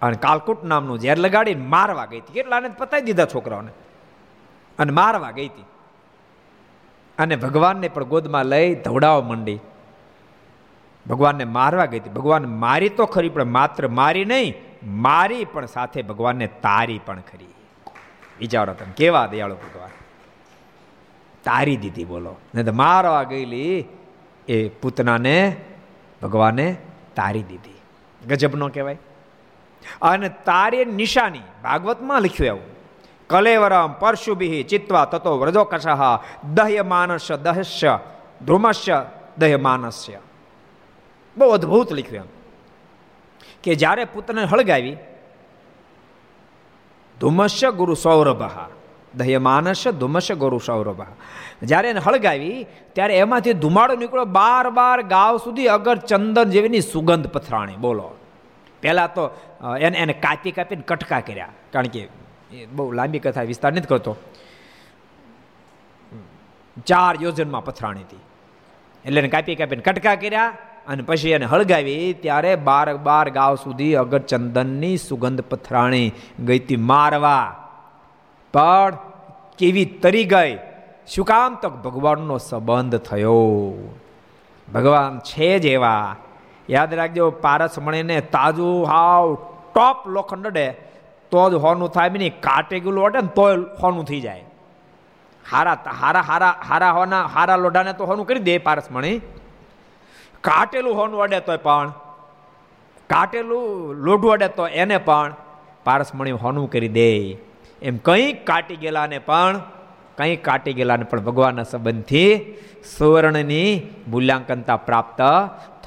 અને 0.00 0.16
કાલકુટ 0.18 0.62
નામનું 0.64 1.00
ઝેર 1.00 1.18
લગાડી 1.18 1.56
મારવા 1.68 2.06
ગઈ 2.06 2.20
હતી 2.20 2.34
કેટલાને 2.34 2.74
પતાવી 2.74 3.06
દીધા 3.06 3.26
છોકરાઓને 3.26 3.72
અને 4.78 4.92
મારવા 4.92 5.32
ગઈ 5.32 5.48
હતી 5.48 5.66
અને 7.18 7.34
ભગવાનને 7.36 7.88
પણ 7.88 8.08
ગોદમાં 8.08 8.46
લઈ 8.46 8.68
ધવડાવવા 8.82 9.28
માંડી 9.28 9.58
ભગવાનને 11.08 11.44
મારવા 11.44 11.84
ગઈ 11.84 12.00
હતી. 12.00 12.10
ભગવાન 12.10 12.44
મારી 12.44 12.88
તો 12.88 13.06
ખરી, 13.06 13.28
પણ 13.28 13.44
માત્ર 13.44 13.88
મારી 13.88 14.24
નહીં, 14.24 14.54
મારી 14.82 15.44
પણ 15.44 15.66
સાથે 15.66 16.02
ભગવાનને 16.02 16.46
તારી 16.46 17.00
પણ 17.06 17.20
ખરી. 17.20 17.46
વિચારો 18.38 18.74
તમે 18.74 18.92
કેવા 18.96 19.26
દયાળો 19.26 19.54
ભગવાન? 19.54 19.88
તારી 21.44 21.76
દીધી 21.76 22.04
બોલો. 22.04 22.36
નહીં 22.54 22.66
તો 22.66 22.72
મારવા 22.72 23.22
ગયેલી 23.22 23.84
એ 24.48 24.68
પૂતનાને 24.68 25.56
ભગવાને 26.22 26.76
તારી 27.16 27.42
દીધી. 27.42 27.80
ગજબનો 28.26 28.68
કહેવાય. 28.68 28.98
અને 30.02 30.28
તારી 30.28 30.84
નિશાની, 30.84 31.40
ભાગવતમાં 31.62 32.22
લખ્યું 32.22 32.46
એવું. 32.46 32.76
કલેવરમ 33.26 33.92
પરશુભિ 33.92 34.62
ચિત્વા 34.62 35.04
તતો 35.04 35.38
વ્રજો 35.38 35.64
કષ 35.64 35.86
દહ્ય 36.54 36.82
માનસ 36.82 37.32
દહસ્ય 37.32 37.98
ધ્રુમસ્ય 38.44 39.06
દહ્ય 39.38 39.56
માનસ્ય. 39.56 40.18
બહુ 41.36 41.48
અદ્ભુત 41.48 41.92
લખ્યું 41.92 42.24
એમ. 42.24 42.30
કે 43.62 43.74
જ્યારે 43.74 44.04
પુત્રને 44.04 44.44
હળગાવી, 44.44 44.96
ધુમસ્ય 47.20 47.70
ગુરુ 47.70 47.94
સૌરભા 47.94 48.68
દહ્યમાનસ 49.14 49.88
ધુમસ્ય 49.88 50.34
ગુરુ 50.34 50.58
સૌરભા. 50.58 51.06
જ્યારે 51.62 51.90
એને 51.90 52.00
હળગાવી, 52.00 52.66
ત્યારે 52.92 53.18
એમાંથી 53.18 53.52
ધુમાડો 53.52 53.96
નીકળ્યો 53.96 54.24
બાર 54.24 54.70
બાર 54.70 55.02
ગાવ 55.02 55.36
સુધી 55.36 55.66
અગર 55.66 55.96
ચંદન 55.96 56.44
જેવીની 56.44 56.80
સુગંધ 56.80 57.26
પથરાણી. 57.26 57.76
બોલો. 57.76 58.14
પહેલાં 58.82 59.14
તો 59.14 59.22
એને 59.80 59.98
એને 59.98 60.12
કાપી 60.12 60.50
કાપીને 60.50 60.82
કટકા 60.82 61.20
કર્યા. 61.20 61.48
કારણ 61.72 61.86
કે 61.86 62.08
બહુ 62.72 62.92
લાંબી 62.92 63.18
કથા, 63.18 63.42
વિસ્તાર 63.42 63.72
નથી 63.72 63.80
કરતો. 63.80 64.16
ચાર 66.86 67.16
યોજનમાં 67.20 67.64
પથરાણી 67.64 68.00
હતી. 68.00 68.18
એટલે 69.04 69.18
એને 69.20 69.28
કાપી 69.28 69.54
કાપીને 69.54 69.82
કટકા 69.82 70.14
કર્યા. 70.14 70.52
અને 70.88 71.02
પછી 71.02 71.30
એને 71.30 71.46
હળગાવી, 71.46 72.12
ત્યારે 72.12 72.56
બાર 72.56 72.96
બાર 72.96 73.30
ગાવ 73.30 73.54
સુધી 73.54 73.94
અગર 73.94 74.18
ચંદનની 74.18 74.96
સુગંધ 74.96 75.40
પથરાણી 75.40 76.12
ગઈતી 76.44 76.76
મારવા. 76.76 77.56
પણ 78.52 78.96
કેવી 79.58 79.84
તરી 79.84 80.24
ગઈ. 80.24 80.58
શું 81.08 81.24
કામ 81.24 81.54
તો 81.54 81.70
ભગવાનનો 81.70 82.38
સંબંધ 82.38 82.96
થયો? 82.96 83.72
ભગવાન 84.74 85.18
છે 85.18 85.58
જ 85.58 85.66
એવા. 85.66 86.16
યાદ 86.70 86.94
રાખજો, 86.94 87.30
પારસ 87.30 87.78
મણીને 87.78 88.20
તાજું 88.20 88.86
હાવ 88.86 89.34
ટોપ 89.74 90.08
લોખંડ 90.08 90.46
ડે, 90.46 90.70
તો 91.30 91.50
જ 91.50 91.54
હોનું 91.54 91.88
થાય 91.88 92.08
બી 92.08 92.18
નહીં 92.18 92.40
કાટે 92.40 92.80
ગયેલું 92.80 93.04
અડે 93.04 93.20
ને 93.20 93.28
તોય 93.28 93.56
હોનું 93.82 94.04
થઈ 94.04 94.20
જાય. 94.20 94.44
હારા 95.52 95.78
હારા 96.00 96.20
હારા 96.20 96.54
હારા 96.68 96.90
હોના, 96.90 97.26
હારા 97.26 97.56
લોઢાને 97.56 97.92
તો 97.92 98.04
હોનું 98.04 98.26
કરી 98.26 98.38
દે 98.38 98.58
પારસ 98.58 98.90
મણી. 98.90 99.20
કાટેલું 100.46 100.96
હોન 100.96 101.14
વડે 101.14 101.40
તોય 101.40 101.56
પણ. 101.56 101.90
કાટેલું 103.10 103.94
લોઢું 103.94 104.30
વડે 104.30 104.48
તો 104.48 104.68
એને 104.68 104.98
પણ. 104.98 105.34
પારસમણી 105.84 106.30
હોનું 106.30 106.70
કરી 106.70 106.88
દે. 106.88 107.18
એમ 107.82 107.96
કંઈક 107.96 108.46
કાટી 108.46 108.76
ગયેલાને 108.76 109.18
પણ, 109.18 109.58
કંઈક 110.18 110.44
કાટી 110.44 110.72
ગયેલાને 110.72 111.04
પણ 111.04 111.20
ભગવાનના 111.20 111.62
સંબંધથી 111.62 112.54
સુવર્ણની 112.98 113.94
મૂલ્યાંકનતા 114.08 114.76
પ્રાપ્ત 114.76 115.20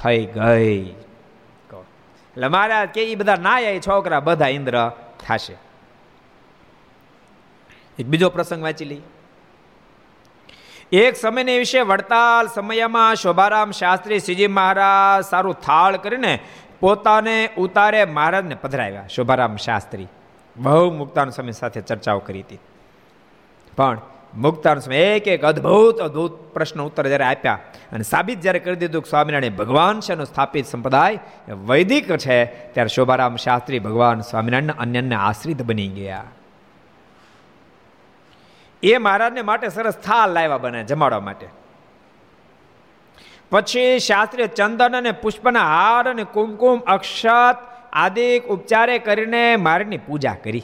થઈ 0.02 0.24
ગઈ. 0.24 0.78
એટલે 2.30 2.48
મારા 2.48 2.84
કે 2.84 3.04
એ 3.04 3.14
બધા 3.14 3.36
ના 3.36 3.58
એ 3.58 3.80
છોકરા 3.80 4.20
બધા 4.20 4.48
ઇન્દ્ર 4.48 4.88
થશે. 5.26 5.56
એક 7.98 8.06
બીજો 8.06 8.30
પ્રસંગ 8.30 8.62
વાંચી 8.62 8.84
લઈ 8.84 9.00
એક 10.92 11.16
સમયને 11.16 11.58
વિશે 11.58 11.80
વડતાલ 11.80 12.46
સમયમાં 12.46 13.14
શોભારામ 13.14 13.70
શાસ્ત્રી 13.70 14.18
શ્રીજી 14.18 14.46
મહારાજ 14.46 15.24
સારું 15.24 15.54
થાળ 15.54 15.96
કરીને 15.96 16.32
પોતાને 16.80 17.36
ઉતારે 17.58 18.04
મહારાજને 18.04 18.54
પધરાવ્યા, 18.54 19.06
શોભારામ 19.06 19.56
શાસ્ત્રી. 19.56 20.08
બહુ 20.56 20.90
મુક્તાન 20.92 21.30
સમય 21.30 21.50
સાથે 21.50 21.80
ચર્ચાઓ 21.80 22.18
કરી 22.18 22.42
હતી. 22.42 22.58
પણ 23.76 24.00
મુક્તાન 24.34 24.78
સમય 24.78 24.96
એક 24.96 25.28
એક 25.28 25.44
અદ્ભુત 25.44 26.00
અદ્ભુત 26.00 26.40
પ્રશ્ન 26.54 26.82
ઉત્તર 26.82 27.06
જ્યારે 27.06 27.24
આપ્યા 27.24 27.58
અને 27.92 28.02
સાબિત 28.02 28.40
જ્યારે 28.40 28.58
કરી 28.58 28.76
દીધું 28.76 29.02
કે 29.02 29.10
સ્વામિનારાયણ 29.10 29.56
ભગવાન 29.56 30.00
છે 30.00 30.12
એનો 30.12 30.24
સ્થાપિત 30.24 30.66
સંપ્રદાય 30.66 31.18
વૈદિક 31.66 32.12
છે, 32.16 32.44
ત્યારે 32.74 32.88
શોભારામ 32.88 33.36
શાસ્ત્રી 33.36 33.78
ભગવાન 33.78 34.20
સ્વામિનારાયણ 34.20 34.78
અન્યને 34.78 35.14
આશ્રિત 35.14 35.62
બની 35.62 35.88
ગયા. 35.88 36.24
એ 38.82 38.98
મહારાજને 38.98 39.42
માટે 39.42 39.68
સરસ 39.68 39.96
થાલ 39.96 40.32
લાવ્યા 40.32 40.58
બને 40.58 40.84
જમાડવા 40.84 41.20
માટે. 41.20 41.46
પછી 43.50 43.98
શાસ્ત્રીય 43.98 44.46
ચંદન 44.46 44.96
અને 44.96 45.12
પુષ્પના 45.12 45.64
હાર 45.64 46.10
અને 46.10 46.24
કુમકુમ 46.24 46.78
અક્ષત 46.78 47.56
આદિ 47.92 48.38
ઉપચારે 48.38 48.98
કરીને 48.98 49.56
મારની 49.56 49.96
પૂજા 49.96 50.36
કરી. 50.44 50.62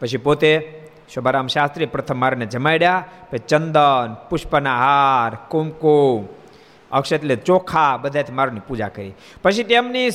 પછી 0.00 0.16
પોતે 0.16 0.82
શોભારામ 1.08 1.46
શાસ્ત્રી 1.46 1.86
પ્રથમ 1.86 2.16
મારને 2.16 2.46
જમાડ્યા, 2.46 3.04
પછી 3.30 3.38
ચંદન, 3.38 4.16
પુષ્પના 4.30 4.76
હાર, 4.76 5.38
કુમકુમ, 5.48 6.26
અક્ષત 6.90 7.12
એટલે 7.12 7.36
ચોખા, 7.36 7.96
બધાથી 7.96 8.32
મારની 8.32 8.60
પૂજા 8.60 8.88
કરી. 8.88 9.14
પછી 9.42 9.62
તેમની 9.62 10.10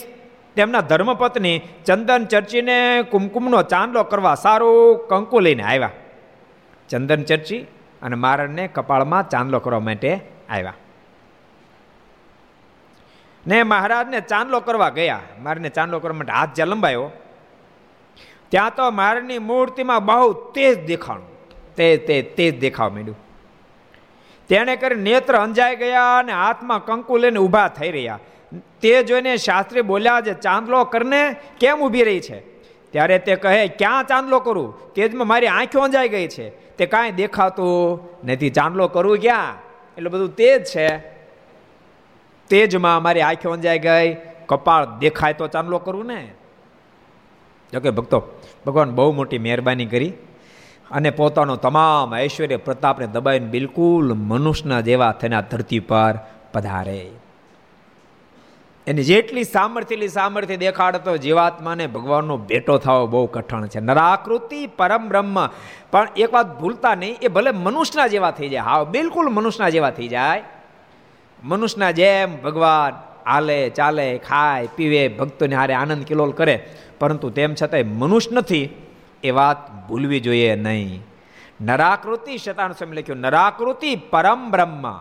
તેમના 0.56 0.82
ધર્મપત્ની 0.82 1.62
ચંદન 1.86 2.26
ચર્ચીને 2.26 3.02
કુમકુમનો 3.02 3.62
ચાંદલો 3.64 4.04
કરવા 4.04 4.36
સારું 4.36 5.08
કંકુ 5.08 5.40
લઈને 5.40 5.64
આવ્યા. 5.64 5.90
ચંદન 6.92 7.24
ચર્ચી 7.24 7.60
અને 8.02 8.16
મારણને 8.16 8.68
કપાળમાં 8.68 9.30
ચાંદલો 9.30 9.60
કરવા 9.60 9.80
માટે 9.80 10.20
આવ્યા. 10.50 10.74
ને 13.48 13.64
મહારાજને 13.64 14.20
ચાંદલો 14.22 14.60
કરવા 14.60 14.90
ગયા. 14.90 15.20
મારને 15.40 15.70
ચાંદલો 15.70 16.00
કરવા 16.00 16.18
માટે 16.18 16.32
હાથ 16.32 16.54
જ્યાં 16.54 16.68
લંબાયો, 16.68 17.12
ત્યાં 18.50 18.76
તો 18.76 18.92
મારની 18.92 19.40
મૂર્તિમાં 19.40 20.06
બહુ 20.06 20.34
તેજ 20.52 20.86
દેખાણું, 20.86 21.30
તે 21.76 21.98
તે 21.98 22.22
તેજ 22.22 22.60
દેખાવા 22.60 22.90
માંડ્યું. 22.90 23.18
તેણે 24.50 24.76
કરી 24.76 24.96
નેત્ર 24.96 25.38
અંજાઈ 25.38 25.76
ગયા 25.76 26.18
અને 26.18 26.32
હાથમાં 26.32 26.86
કંકુ 26.86 27.18
લઈને 27.18 27.40
ઊભા 27.40 27.68
થઈ 27.68 27.92
રહ્યા. 27.92 28.20
તે 28.82 29.04
જોઈને 29.04 29.38
શાસ્ત્રી 29.38 29.82
બોલ્યા 29.82 30.22
છે, 30.22 30.34
ચાંદલો 30.34 30.84
કરને 30.84 31.36
કેમ 31.60 31.80
ઊભી 31.80 32.04
રહી 32.04 32.20
છે? 32.20 32.40
ત્યારે 32.92 33.20
તે 33.20 33.36
કહે, 33.36 33.68
ક્યાં 33.68 34.04
ચાંદલો 34.04 34.40
કરું? 34.40 34.94
તેજમાં 34.94 35.28
મારી 35.28 35.48
આંખો 35.48 35.80
અંજાઈ 35.80 36.10
ગઈ 36.10 36.28
છે. 36.28 36.50
તે 36.82 36.88
કાંઈ 36.88 37.12
દેખાતું 37.12 38.00
નથી. 38.28 38.50
ચાંદલો 38.50 38.88
કરવું 38.88 39.18
ક્યાં? 39.18 39.54
એટલે 39.98 40.10
બધું 40.10 40.36
તેજ 40.36 40.64
છે. 40.64 40.98
તેજમાં 42.50 43.04
મારી 43.04 43.22
આંખે 43.22 43.50
અંજાઈ 43.50 43.80
ગઈ. 43.80 44.18
કપાળ 44.46 44.86
દેખાય 44.86 45.34
તો 45.34 45.48
ચાંદલો 45.48 45.78
કરવું 45.78 46.06
ને? 46.06 46.32
જોકે 47.74 47.90
ભક્તો, 47.90 48.24
ભગવાન 48.66 48.92
બહુ 48.92 49.12
મોટી 49.12 49.38
મહેરબાની 49.38 49.86
કરી. 49.86 50.14
અને 50.92 51.10
પોતાનો 51.10 51.56
તમામ 51.56 52.18
ઐશ્વર્ય 52.18 52.58
પ્રતાપને 52.58 53.08
દબાઈને 53.08 53.48
બિલકુલ 53.48 54.14
મનુષ્યના 54.14 54.82
જેવા 54.82 55.12
થઈને 55.12 55.42
ધરતી 55.52 55.80
પર 55.80 56.20
પધારે. 56.54 57.10
એની 58.88 59.04
જેટલી 59.04 59.44
સામર્થ્યલી 59.44 60.08
સામર્થ્ય 60.08 60.58
દેખાડતો 60.58 61.18
જીવાત્માને 61.18 61.88
ભગવાનનો 61.88 62.38
ભેટો 62.38 62.78
થવો 62.78 63.08
બહુ 63.08 63.26
કઠણ 63.26 63.68
છે. 63.68 63.80
નરાકૃતિ 63.80 64.68
પરમ 64.68 65.10
બ્રહ્મ. 65.10 65.48
પણ 65.92 66.08
એક 66.18 66.34
વાત 66.34 66.60
ભૂલતા 66.60 66.96
નહીં, 66.96 67.18
એ 67.22 67.28
ભલે 67.28 67.52
મનુષ્યના 67.52 68.08
જેવા 68.08 68.32
થઈ 68.32 68.50
જાય. 68.50 68.60
હા, 68.60 68.84
બિલકુલ 68.84 69.30
મનુષ્યના 69.30 69.70
જેવા 69.70 69.90
થઈ 69.90 70.08
જાય. 70.08 70.44
મનુષ્યના 71.44 71.92
જેમ 71.92 72.42
ભગવાન 72.42 72.94
હાલે, 73.32 73.70
ચાલે, 73.70 74.18
ખાય, 74.18 74.68
પીવે, 74.76 75.08
ભક્તોને 75.08 75.56
હારે 75.56 75.74
આનંદ 75.74 76.04
કિલોલ 76.04 76.32
કરે. 76.32 76.70
પરંતુ 77.00 77.30
તેમ 77.30 77.54
છતાંય 77.62 77.84
મનુષ્ય 77.84 78.36
નથી, 78.36 78.70
એ 79.24 79.32
વાત 79.32 79.88
ભૂલવી 79.88 80.20
જોઈએ 80.20 80.56
નહીં. 80.56 81.04
નરાકૃતિ, 81.62 82.38
શતાન 82.38 82.72
સમય 82.72 82.98
લખ્યું, 82.98 83.20
નરાકૃતિ 83.20 83.96
પરમ 83.96 84.52
બ્રહ્મ. 84.52 84.92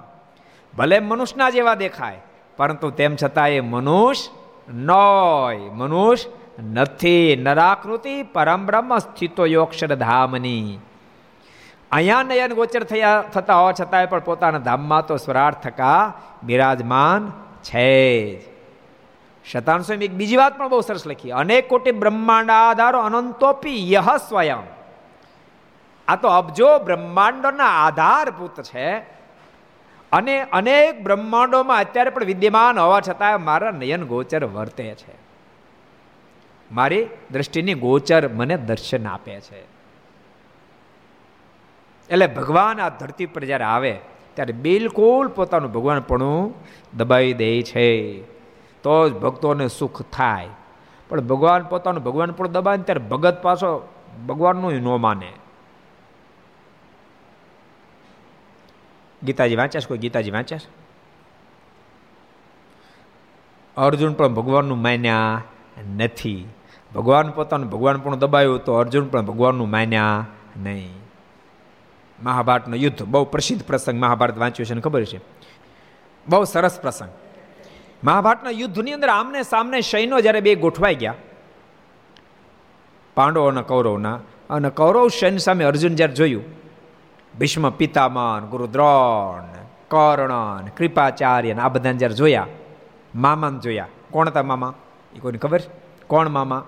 ભલે 0.78 0.98
મનુષ્યના 0.98 1.50
જેવા 1.50 1.74
દેખાય 1.74 2.20
પરંતુ 2.60 2.90
તેમ 2.90 3.16
છતાં 3.16 3.48
એ 3.48 3.60
મનુષ્ય 3.60 4.72
નોય. 4.74 5.58
મનુષ્ય 5.72 6.30
નથી. 6.74 7.36
નરાકૃતિ 7.36 8.22
પરમ 8.22 8.66
બ્રહ્મ 8.66 8.98
સ્થિતો 8.98 9.46
યોક્ષર 9.46 9.94
ધામની. 9.94 10.78
અહીંયા 11.90 12.22
નયન 12.22 12.52
ગોચર 12.54 12.82
થયા, 12.84 13.24
થતા 13.32 13.58
હોવા 13.58 13.72
છતાંય 13.72 14.06
પણ 14.06 14.18
પોતાના 14.18 14.58
ધામમાં 14.58 15.06
તો 15.06 15.16
સ્વરાર્થ 15.16 15.60
થકા 15.62 16.12
બિરાજમાન 16.42 17.32
છે 17.62 17.90
શતાંશો 19.44 19.94
એક 19.94 20.14
બીજી 20.14 20.36
વાત 20.36 20.58
પણ 20.58 20.68
બહુ 20.68 20.80
સરસ 20.80 21.06
લખી. 21.06 21.30
અનેક 21.30 21.68
કોટી 21.68 21.92
બ્રહ્માંડ 21.92 22.50
આધારો 22.50 23.00
અનંતોપી 23.00 23.92
યહ 23.92 24.16
સ્વયં. 24.28 24.62
આ 26.08 26.16
તો 26.16 26.28
અબજો 26.28 26.78
બ્રહ્માંડોના 26.78 27.72
આધારભૂત 27.86 28.62
છે. 28.62 29.19
અને 30.12 30.42
અનેક 30.42 31.02
બ્રહ્માંડોમાં 31.02 31.78
અત્યારે 31.78 32.10
પણ 32.10 32.24
વિદ્યમાન 32.24 32.78
હોવા 32.78 33.00
છતાં 33.00 33.44
મારા 33.44 33.70
નયન 33.70 34.04
ગોચર 34.04 34.44
વર્તે 34.44 34.84
છે. 34.84 35.14
મારી 36.72 37.06
દ્રષ્ટિની 37.30 37.74
ગોચર 37.74 38.28
મને 38.28 38.56
દર્શન 38.56 39.06
આપે 39.06 39.40
છે. 39.40 39.62
એટલે 42.10 42.26
ભગવાન 42.26 42.80
આ 42.80 42.88
ધરતી 42.88 43.26
પર 43.26 43.44
જ્યારે 43.44 43.64
આવે, 43.64 43.98
ત્યારે 44.34 44.52
બિલકુલ 44.52 45.28
પોતાનું 45.28 45.72
ભગવાનપણું 45.72 46.54
દબાવી 46.96 47.32
દે 47.32 47.62
છે. 47.62 48.20
તો 48.82 49.08
જ 49.08 49.12
ભક્તોને 49.12 49.68
સુખ 49.68 50.02
થાય. 50.02 50.48
પણ 51.08 51.20
ભગવાન 51.20 51.62
પોતાનું 51.62 52.04
ભગવાન 52.04 52.30
પણ 52.30 52.48
દબાવે 52.48 52.78
ત્યારે 52.78 53.00
ભગત 53.00 53.42
પાછો 53.42 53.88
ભગવાનનું 54.28 54.72
ન 54.72 55.00
માને. 55.00 55.32
ગીતાજી 59.24 59.56
વાંચ્યા 59.56 59.88
કોઈ 59.88 59.98
ગીતાજી 59.98 60.30
વાંચ્યા 60.30 60.60
અર્જુન 63.76 64.12
પણ 64.12 64.34
ભગવાનનું 64.34 64.82
માન્યા 64.82 65.42
નથી. 65.96 66.46
ભગવાન 66.94 67.30
પોતાનું 67.30 67.70
ભગવાન 67.70 68.00
પણ 68.00 68.18
દબાયું 68.18 68.64
તો 68.64 68.74
અર્જુન 68.74 69.08
પણ 69.08 69.26
ભગવાનનું 69.26 69.70
માન્યા 69.70 70.26
નહીં. 70.56 70.94
મહાભારતનું 72.22 72.76
યુદ્ધ, 72.76 73.02
બહુ 73.02 73.24
પ્રસિદ્ધ 73.24 73.64
પ્રસંગ 73.64 74.00
મહાભારત 74.00 74.38
વાંચ્યું 74.38 74.66
છે 74.66 74.74
ને 74.74 74.80
ખબર 74.80 75.04
છે? 75.04 75.20
બહુ 76.28 76.44
સરસ 76.44 76.80
પ્રસંગ. 76.80 77.08
મહાભારતના 78.04 78.50
યુદ્ધની 78.50 78.92
અંદર 78.92 79.08
આમને 79.08 79.42
સામને 79.42 79.80
સૈનો 79.80 80.20
જ્યારે 80.20 80.40
બે 80.40 80.54
ગોઠવાઈ 80.54 80.94
ગયા, 80.94 81.14
પાંડવો 83.14 83.46
અને 83.46 83.62
કૌરવના, 83.62 84.18
અને 84.50 84.70
કૌરવ 84.70 85.08
સૈન્ય 85.08 85.38
સામે 85.38 85.64
અર્જુન 85.64 85.96
જ્યારે 85.96 86.14
જોયું 86.14 86.59
ભીષ્મ 87.38 87.70
પિતામન 87.70 88.46
ગુરુદ્રોણ, 88.46 89.44
કર્ણન 89.88 90.66
કૃપાચાર્ય 90.76 91.52
આ 91.52 91.68
બધાને 91.68 91.98
જ્યારે 91.98 92.14
જોયા, 92.14 92.46
મામાને 93.14 93.58
જોયા. 93.58 93.86
કોણ 94.10 94.28
હતા 94.28 94.42
મામા? 94.42 94.74
એ 95.16 95.18
કોઈને 95.18 95.38
ખબર? 95.38 95.60
કોણ 96.06 96.28
મામા? 96.28 96.64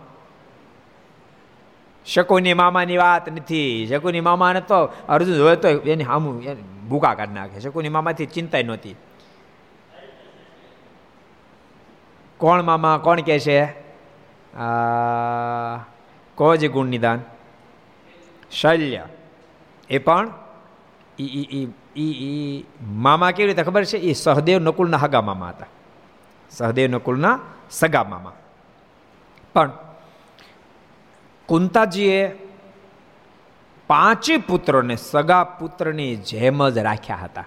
શકુની 2.06 2.54
મામાની 2.54 2.96
વાત 2.96 3.32
નથી. 3.32 3.86
શકુની 3.86 4.20
મામાને 4.20 4.60
તો 4.60 4.88
અર્જુન 5.08 5.42
હોય 5.42 5.56
તો 5.56 5.68
એની 5.68 6.04
સામું 6.04 6.42
ભૂકા 6.88 7.14
કાઢી 7.14 7.32
નાખે. 7.32 7.60
શકુની 7.60 7.88
મામાથી 7.88 8.26
ચિંતા 8.26 8.58
નહોતી. 8.62 8.96
કોણ 12.38 12.62
મામા? 12.62 12.98
કોણ 12.98 13.20
કહે 13.20 13.38
છે? 13.38 13.64
કોજ 16.34 16.66
ગુણ 16.66 16.86
નિદાન 16.86 17.20
શલ્ય. 18.50 19.02
એ 19.90 19.98
પણ 19.98 20.30
ઈ 21.18 22.64
મામા 22.82 23.30
કેવી 23.30 23.46
રીતે 23.46 23.62
ખબર 23.62 23.84
છે? 23.84 23.98
એ 23.98 24.12
સહદેવ 24.12 24.58
નકુલના 24.58 24.96
હગા 24.96 25.20
મામા 25.20 25.48
હતા. 25.48 25.66
સહદેવ 26.50 26.88
નકુલના 26.88 27.38
સગા 27.70 28.04
મામા. 28.04 28.32
પણ 29.54 29.70
કુંતાજીએ 31.46 32.38
પાંચે 33.86 34.36
પુત્રોને 34.36 34.96
સગા 34.96 35.44
પુત્રની 35.44 36.16
જેમ 36.16 36.68
જ 36.68 36.78
રાખ્યા 36.78 37.16
હતા. 37.16 37.44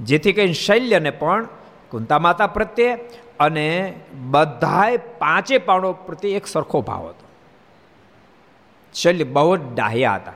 જેથી 0.00 0.32
કરીને 0.32 0.52
શૈલ્યને 0.52 1.10
પણ 1.10 1.48
કુંતા 1.90 2.18
માતા 2.18 2.46
પ્રત્યે 2.46 2.94
અને 3.40 4.00
બધાય 4.30 4.96
પાંચે 4.96 5.58
પાણો 5.58 5.92
પ્રત્યે 5.92 6.32
એક 6.32 6.46
સરખો 6.46 6.80
ભાવ 6.80 7.08
હતો. 7.08 7.26
શૈલ્ય 8.94 9.24
બહુ 9.24 9.56
જ 9.56 9.60
ડાહ્યા 9.74 10.14
હતા. 10.14 10.32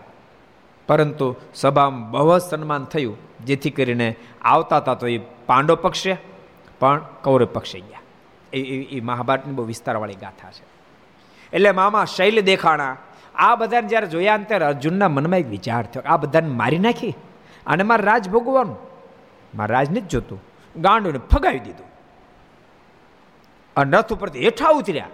પરંતુ 0.89 1.37
સભામાં 1.55 2.11
બહુ 2.11 2.39
સન્માન 2.39 2.85
થયું, 2.85 3.17
જેથી 3.45 3.71
કરીને 3.71 4.17
આવતા 4.43 4.77
હતા 4.77 4.95
તો 4.95 5.07
એ 5.07 5.19
પાંડવ 5.19 5.75
પક્ષે 5.75 6.17
પણ 6.81 7.01
કૌરવ 7.23 7.47
પક્ષે 7.47 7.81
ગયા. 7.81 8.01
એ 8.53 8.61
એ 8.83 9.01
મહાભારતની 9.01 9.55
બહુ 9.55 9.65
વિસ્તારવાળી 9.65 10.15
ગાથા 10.15 10.51
છે. 10.51 10.65
એટલે 11.53 11.71
મામા 11.71 12.05
શૈલ 12.05 12.41
દેખાણા, 12.41 12.97
આ 13.35 13.57
બધાને 13.57 13.89
જ્યારે 13.89 14.07
જોયા 14.07 14.37
ત્યારે 14.37 14.65
અર્જુનના 14.65 15.09
મનમાં 15.09 15.39
એક 15.39 15.47
વિચાર 15.47 15.87
થયો 15.87 16.03
આ 16.07 16.17
બધાને 16.17 16.49
મારી 16.49 16.79
નાખી 16.79 17.15
અને 17.67 17.83
મારે 17.83 18.05
રાજ 18.05 18.29
ભોગવવાનું. 18.29 18.77
મારે 19.55 19.73
રાજને 19.73 20.01
જ 20.01 20.09
જોતું, 20.09 20.43
ગાંડુને 20.77 21.19
ફગાવી 21.19 21.59
દીધું. 21.59 21.87
અને 23.77 23.97
રથ 23.97 24.13
ઉપરથી 24.13 24.45
હેઠા 24.45 24.69
ઉતર્યા. 24.69 25.09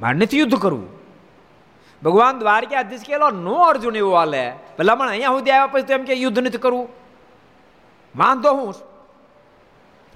મારે 0.00 0.18
નથી 0.18 0.38
યુદ્ધ 0.38 0.54
કરવું. 0.54 0.97
ભગવાન 2.02 2.38
દ્વારકાધીશ 2.38 3.02
કે 3.02 3.16
નો 3.16 3.54
અર્જુન 3.54 3.96
એવું 3.96 4.14
હાલે. 4.14 4.52
ભલામણ 4.78 5.08
અહીંયા 5.08 5.28
સુધી 5.28 5.50
આવ્યા 5.50 5.66
પછી 5.66 5.92
એમ 5.92 6.04
કે, 6.04 6.14
યુદ્ધ 6.14 6.38
નથી 6.38 6.58
કરવું 6.58 6.88
વાંધો 8.16 8.52
હું. 8.52 8.74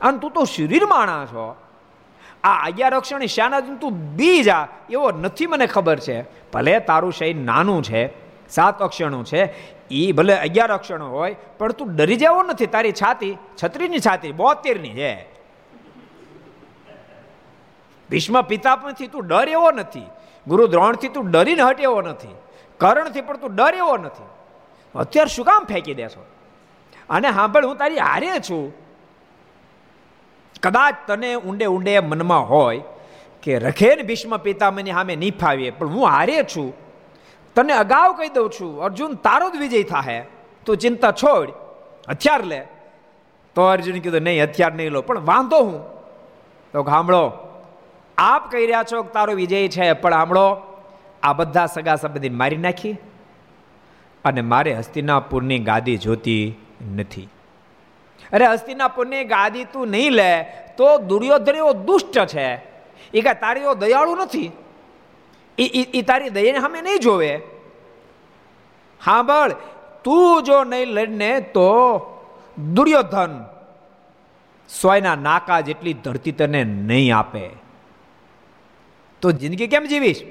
અને 0.00 0.18
તું 0.18 0.30
તો 0.30 0.44
શરીર 0.44 0.86
માણા 0.86 1.26
છો 1.26 1.56
આ 2.44 2.66
અગિયાર 2.66 2.94
રક્ષણ 2.94 3.26
શાના 3.26 3.60
તું 3.60 3.90
બીજ 3.92 4.48
આ. 4.48 4.66
એવો 4.90 5.10
નથી 5.10 5.46
મને 5.46 5.66
ખબર 5.66 5.98
છે. 5.98 6.22
ભલે 6.50 6.78
તારું 6.80 7.12
શરીર 7.12 7.36
નાનું 7.36 7.82
છે, 7.82 8.08
સાત 8.48 8.82
અક્ષણો 8.82 9.24
છે 9.24 9.42
એ 9.90 10.12
ભલે 10.12 10.38
અગિયાર 10.38 10.72
અક્ષણો 10.72 11.10
હોય, 11.10 11.36
પણ 11.58 11.72
તું 11.72 11.96
ડરી 11.96 12.16
જવો 12.16 12.42
નથી. 12.42 12.66
તારી 12.66 12.92
છાતી 12.92 13.38
છત્રીની 13.64 13.98
છાતી 13.98 14.32
બોતેરની 14.32 14.94
છે. 14.94 15.31
ભીષ્મ 18.12 18.42
પિતાપણથી 18.42 19.06
તું 19.06 19.26
ડર 19.26 19.48
એવો 19.48 19.70
નથી. 19.70 20.02
ગુરુ 20.46 20.66
દ્રોણથી 20.66 21.08
તું 21.08 21.30
ડરીને 21.30 21.62
હટ 21.62 21.80
એવો 21.80 22.02
નથી. 22.02 22.34
કરણથી 22.78 23.20
પણ 23.20 23.36
તું 23.36 23.54
ડર 23.54 23.74
એવો 23.74 23.96
નથી. 23.96 24.24
અત્યારે 24.98 25.34
શું 25.34 25.44
કામ 25.44 25.64
ફેંકી 25.64 25.94
દેશો? 25.94 26.24
અને 27.10 27.32
સાંભળ 27.32 27.66
હું 27.66 27.76
તારી 27.76 27.96
હારે 27.96 28.26
છું. 28.26 28.72
કદાચ 30.62 30.94
તને 31.06 31.34
ઊંડે 31.34 31.66
ઊંડે 31.66 31.98
મનમાં 31.98 32.48
હોય 32.48 32.82
કે 33.42 33.58
રખે 33.58 33.96
ને 33.96 34.02
ભીષ્મ 34.02 34.36
પિતામહની 34.36 34.90
સામે 34.90 35.16
નહીં 35.16 35.38
ફાવીએ 35.38 35.70
પણ 35.70 35.88
હું 35.88 36.06
હારે 36.06 36.42
છું. 36.42 36.74
તને 37.56 37.72
અગાઉ 37.72 38.14
કહી 38.16 38.28
દઉં 38.28 38.50
છું, 38.50 38.82
અર્જુન, 38.82 39.14
તારો 39.14 39.50
જ 39.50 39.56
વિજય 39.56 39.82
થાય 39.82 40.26
તું 40.66 40.76
ચિંતા 40.76 41.12
છોડ. 41.12 41.48
હથિયાર 42.10 42.44
લે. 42.44 42.66
તો 43.54 43.62
અર્જુન 43.62 44.00
કીધું, 44.00 44.20
નહીં, 44.20 44.42
હથિયાર 44.42 44.72
નહીં 44.72 44.90
લો. 44.90 45.02
પણ 45.02 45.18
વાંધો 45.18 45.58
હું. 45.58 45.92
તો 46.72 46.84
સાંભળો 46.84 47.41
આપ 48.22 48.50
કહી 48.50 48.66
રહ્યા 48.66 48.88
છો 48.90 49.02
કે 49.02 49.10
તારો 49.12 49.32
વિજય 49.40 49.68
છે, 49.68 49.92
પણ 49.92 50.14
આમળો 50.14 50.46
આ 51.22 51.32
બધા 51.32 51.66
સગા 51.66 51.96
સંબંધી 51.96 52.38
મારી 52.40 52.64
નાખી 52.66 52.96
અને 54.24 54.42
મારે 54.52 54.72
હસ્તિનાપુરની 54.74 55.58
ગાદી 55.68 55.96
જોતી 55.96 56.44
નથી. 56.96 57.28
અરે 58.32 58.46
હસ્તિનાપુરની 58.46 59.24
ગાદી 59.24 59.64
તું 59.72 59.88
નહીં 59.94 60.12
લે, 60.12 60.30
તો 60.76 60.98
દુર્યોધન 60.98 61.56
એવો 61.56 61.72
દુષ્ટ 61.86 62.16
છે. 62.26 62.46
એ 63.14 63.20
કાંઈ 63.20 63.40
તારી 63.40 63.60
એવો 63.60 63.74
દયાળુ 63.74 64.14
નથી. 64.16 64.50
એ 65.98 66.02
તારી 66.02 66.30
દયાને 66.30 66.60
સામે 66.60 66.80
નહીં 66.80 67.00
જોવે. 67.00 67.32
સાંભળ 69.00 69.52
તું 70.04 70.42
જો 70.42 70.58
નહીં 70.64 70.94
લડને 70.96 71.30
તો 71.56 71.70
દુર્યોધન 72.74 73.32
સ્વયના 74.68 75.18
નાકા 75.26 75.60
જેટલી 75.60 75.96
ધરતી 76.04 76.32
તને 76.32 76.60
નહીં 76.64 77.16
આપે. 77.16 77.44
તો 79.22 79.32
જિંદગી 79.32 79.66
કેમ 79.66 79.84
જીવીશ? 79.84 80.22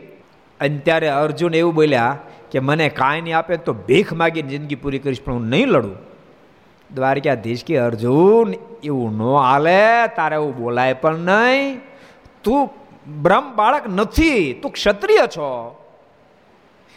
અને 0.60 0.78
ત્યારે 0.78 1.10
અર્જુન 1.10 1.54
એવું 1.54 1.74
બોલ્યા 1.74 2.18
કે 2.52 2.60
મને 2.60 2.90
કાંઈ 2.90 3.22
નહીં 3.22 3.38
આપે 3.38 3.58
તો 3.58 3.74
ભીખ 3.74 4.14
માગીને 4.14 4.50
જિંદગી 4.50 4.76
પૂરી 4.76 5.00
કરીશ, 5.00 5.22
પણ 5.22 5.34
હું 5.34 5.48
નહીં 5.48 5.68
લડું. 5.68 5.96
દ્વારકાધીશ 6.94 7.64
કે, 7.66 7.78
અર્જુન, 7.78 8.54
એવું 8.84 9.18
ન 9.18 9.22
હાલે, 9.22 10.08
તારે 10.16 10.36
એવું 10.36 10.58
બોલાય 10.58 10.94
પણ 10.94 11.18
નહીં. 11.18 11.82
તું 12.44 12.70
બ્રહ્મ 13.22 13.56
બાળક 13.56 13.84
નથી, 13.88 14.54
તું 14.54 14.72
ક્ષત્રિય 14.72 15.18
છો. 15.18 15.78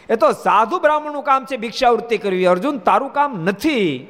એ 0.09 0.15
તો 0.15 0.31
સાધુ 0.31 0.79
બ્રાહ્મણનું 0.79 1.23
કામ 1.23 1.45
છે 1.45 1.57
ભિક્ષાવૃત્તિ 1.57 2.17
કરવી. 2.17 2.45
અર્જુન, 2.45 2.77
તારું 2.77 3.09
કામ 3.09 3.43
નથી. 3.43 4.07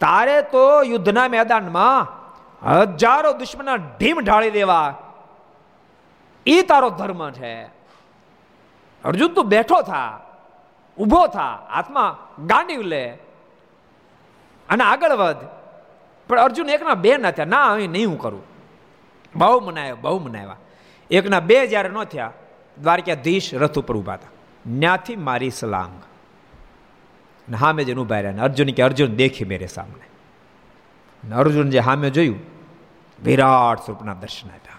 તારે 0.00 0.42
તો 0.42 0.82
યુદ્ધના 0.82 1.28
મેદાનમાં 1.28 2.24
હજારો 2.70 3.32
દુશ્મના 3.32 3.74
ઢીમ 3.74 4.20
ઢાળી 4.20 4.50
દેવા. 4.50 4.98
એ 6.46 6.62
તારો 6.62 6.90
ધર્મ 6.90 7.30
છે. 7.30 7.64
અર્જુન 9.04 9.32
તું 9.32 9.48
બેઠો 9.48 9.82
થા, 9.82 10.20
ઊભો 10.98 11.26
થા, 11.26 11.66
હાથમાં 11.72 12.36
ગાંડી 12.46 12.76
લે. 12.76 13.10
અને 14.68 14.84
આગળ 14.84 15.12
વધ. 15.12 15.36
પણ 16.28 16.40
અર્જુન 16.40 16.68
એકના 16.68 16.94
બે 16.94 17.16
ના 17.16 17.30
થયા. 17.30 17.44
ના, 17.44 17.64
અહીં 17.64 17.90
નહીં 17.90 18.08
હું 18.08 18.18
કરું. 18.18 18.42
બહુ 19.36 19.60
મનાયો, 19.60 19.96
બહુ 19.96 20.18
મનાવ્યા. 20.18 20.56
એકના 21.10 21.40
બે 21.40 21.66
જ્યારે 21.66 21.88
ન 21.88 22.04
થયા, 22.04 22.32
દ્વારકાધીશ 22.82 23.54
રથ 23.54 23.78
ઉપર 23.78 23.96
ઊભા 23.96 24.14
હતા 24.14 24.28
ન્યાથી 24.66 25.16
મારી 25.16 25.50
સલાંગ. 25.50 26.02
હામે 27.54 27.84
જ 27.84 27.96
ઊભા 27.96 28.20
રહ્યા. 28.20 28.42
અર્જુન 28.42 28.66
કે, 28.66 28.82
અર્જુન, 28.82 29.16
દેખી 29.16 29.44
મેરે 29.44 29.66
સામને. 29.66 31.34
અર્જુન 31.34 31.70
જે 31.70 31.78
હામે 31.78 32.10
જોયું, 32.10 32.40
વિરાટ 33.24 33.78
સ્વરૂપના 33.78 34.14
દર્શન 34.14 34.48
આપ્યા 34.48 34.74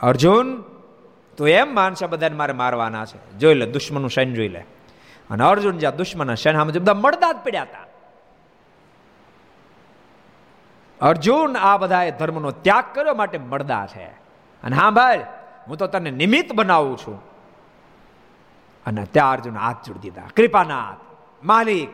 અર્જુન, 0.00 0.62
તો 1.36 1.46
એમ 1.46 1.74
માનશે 1.74 2.06
બધાને 2.06 2.36
મારે 2.36 2.52
મારવાના 2.52 3.04
છે. 3.04 3.38
જોઈ 3.38 3.54
લે, 3.54 3.66
દુશ્મનનું 3.66 4.10
સૈન્ય 4.10 4.34
જોઈ 4.34 4.48
લે. 4.48 4.66
અને 5.30 5.44
અર્જુન 5.44 5.78
જ્યાં 5.78 5.96
દુશ્મન 5.96 6.34
સેના 6.34 6.58
સામે 6.58 6.72
બધા 6.72 6.94
મળદા 6.94 7.32
જ 7.32 7.36
પડ્યા 7.36 7.62
હતા. 7.62 7.78
અર્જુન 11.00 11.56
આ 11.56 11.76
બધાએ 11.76 12.10
ધર્મનો 12.10 12.50
ત્યાગ 12.50 12.84
કર્યો 12.94 13.14
માટે 13.14 13.38
મળદા 13.38 13.86
છે. 13.86 14.04
અને 14.64 14.76
હા 14.76 14.90
ભાઈ, 14.90 15.24
હું 15.68 15.76
તો 15.76 15.86
તને 15.86 16.10
નિમિત્ત 16.10 16.52
બનાવું 16.52 16.96
છું. 16.96 17.22
અને 18.86 19.04
ત્યાં 19.04 19.32
અર્જુન 19.32 19.56
હાથ 19.56 19.86
જોડી 19.86 20.00
દીધા. 20.00 20.22
કૃપાનાથ, 20.36 20.96
માલિક, 21.44 21.88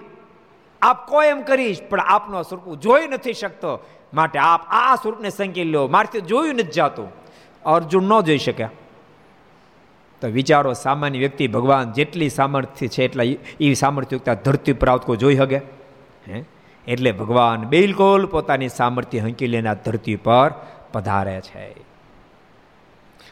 આપ 0.83 1.09
કોઈ 1.09 1.27
એમ 1.27 1.43
કરીશ, 1.43 1.83
પણ 1.89 2.01
આપનો 2.01 2.43
સ્વરૂપ 2.43 2.75
જોઈ 2.75 3.09
નથી 3.09 3.33
શકતો. 3.33 3.85
માટે 4.15 4.39
આપ 4.39 4.67
આ 4.69 4.95
સ્વરૂપને 4.95 5.31
સંકેલ 5.31 5.71
લો. 5.71 5.89
મારથી 5.89 6.21
જોયું 6.21 6.55
નથી 6.55 6.63
જાતું. 6.63 7.22
અર્જુન 7.65 8.05
ન 8.05 8.21
જોઈ 8.21 8.39
શક્યા 8.39 8.71
તો 10.21 10.29
વિચારો, 10.29 10.73
સામાન્ય 10.73 11.19
વ્યક્તિ 11.19 11.49
ભગવાન 11.49 11.93
જેટલી 11.93 12.29
સામર્થ્ય 12.29 12.89
છે 12.89 13.05
એટલા 13.05 13.25
એ 13.61 13.75
સામર્થ્ય 13.75 14.19
ધરતી 14.19 14.73
પર 14.73 14.89
આવતો 14.89 15.17
જોઈ 15.17 15.37
શકે 15.37 15.57
હે? 16.29 16.45
એટલે 16.87 17.13
ભગવાન 17.13 17.65
બિલકુલ 17.65 18.27
પોતાની 18.27 18.69
સામર્થ્ય 18.69 19.19
હંકી 19.19 19.47
લઈને 19.47 19.69
આ 19.69 19.75
ધરતી 19.75 20.17
પર 20.17 20.55
પધારે 20.93 21.41
છે. 21.41 21.75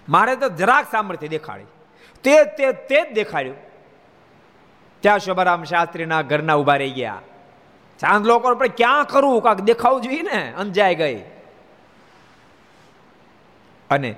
મારે 0.09 0.37
તો 0.37 0.49
જરાક 0.49 0.91
સામર્થ્ય 0.91 1.29
દેખાડી. 1.29 1.65
તે 2.23 2.45
તે 2.45 2.73
તે 2.73 3.11
જ 3.11 3.15
દેખાડ્યું. 3.15 3.57
ત્યાં 5.01 5.19
શોભારામ 5.19 5.65
શાસ્ત્રીના 5.65 6.23
ઘરના 6.23 6.55
ઊભા 6.55 6.77
રહી 6.77 6.91
ગયા. 6.91 7.19
ચાંદ 7.99 8.27
લોકો 8.27 8.55
પણ 8.55 8.67
ક્યાં 8.67 9.05
કરવું 9.05 9.43
કાંક 9.43 9.61
દેખાવું 9.61 10.01
જોઈએ 10.01 10.23
ને? 10.23 10.53
અંજાય 10.53 10.95
ગઈ. 10.95 11.23
અને 13.91 14.15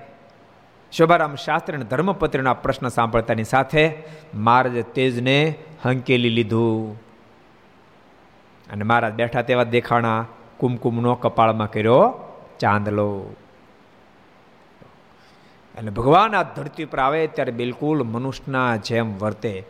શોભારામ 0.93 1.35
શાસ્ત્રી 1.35 1.77
અને 1.77 1.85
ધર્મપત્રીના 1.85 2.55
પ્રશ્ન 2.55 2.89
સાંભળતાની 2.89 3.45
સાથે 3.45 3.95
મહારાજ 4.35 4.85
તેજને 4.85 5.55
હંકેલી 5.85 6.29
લીધું. 6.29 7.01
અને 8.73 8.85
મહારાજ 8.85 9.13
બેઠા 9.13 9.43
તેવા 9.43 9.65
દેખાણા 9.65 10.27
કુમકુમનો 10.59 11.15
કપાળમાં 11.15 11.71
કર્યો 11.71 12.15
ચાંદલો. 12.59 13.37
અને 15.79 15.91
ભગવાન 15.91 16.35
આ 16.35 16.43
ધરતી 16.43 16.85
પર 16.85 16.99
આવે 16.99 17.27
ત્યારે 17.27 17.53
બિલકુલ 17.53 18.03
મનુષ્યના 18.03 18.77
જેમ 18.77 19.19
વર્તે. 19.19 19.65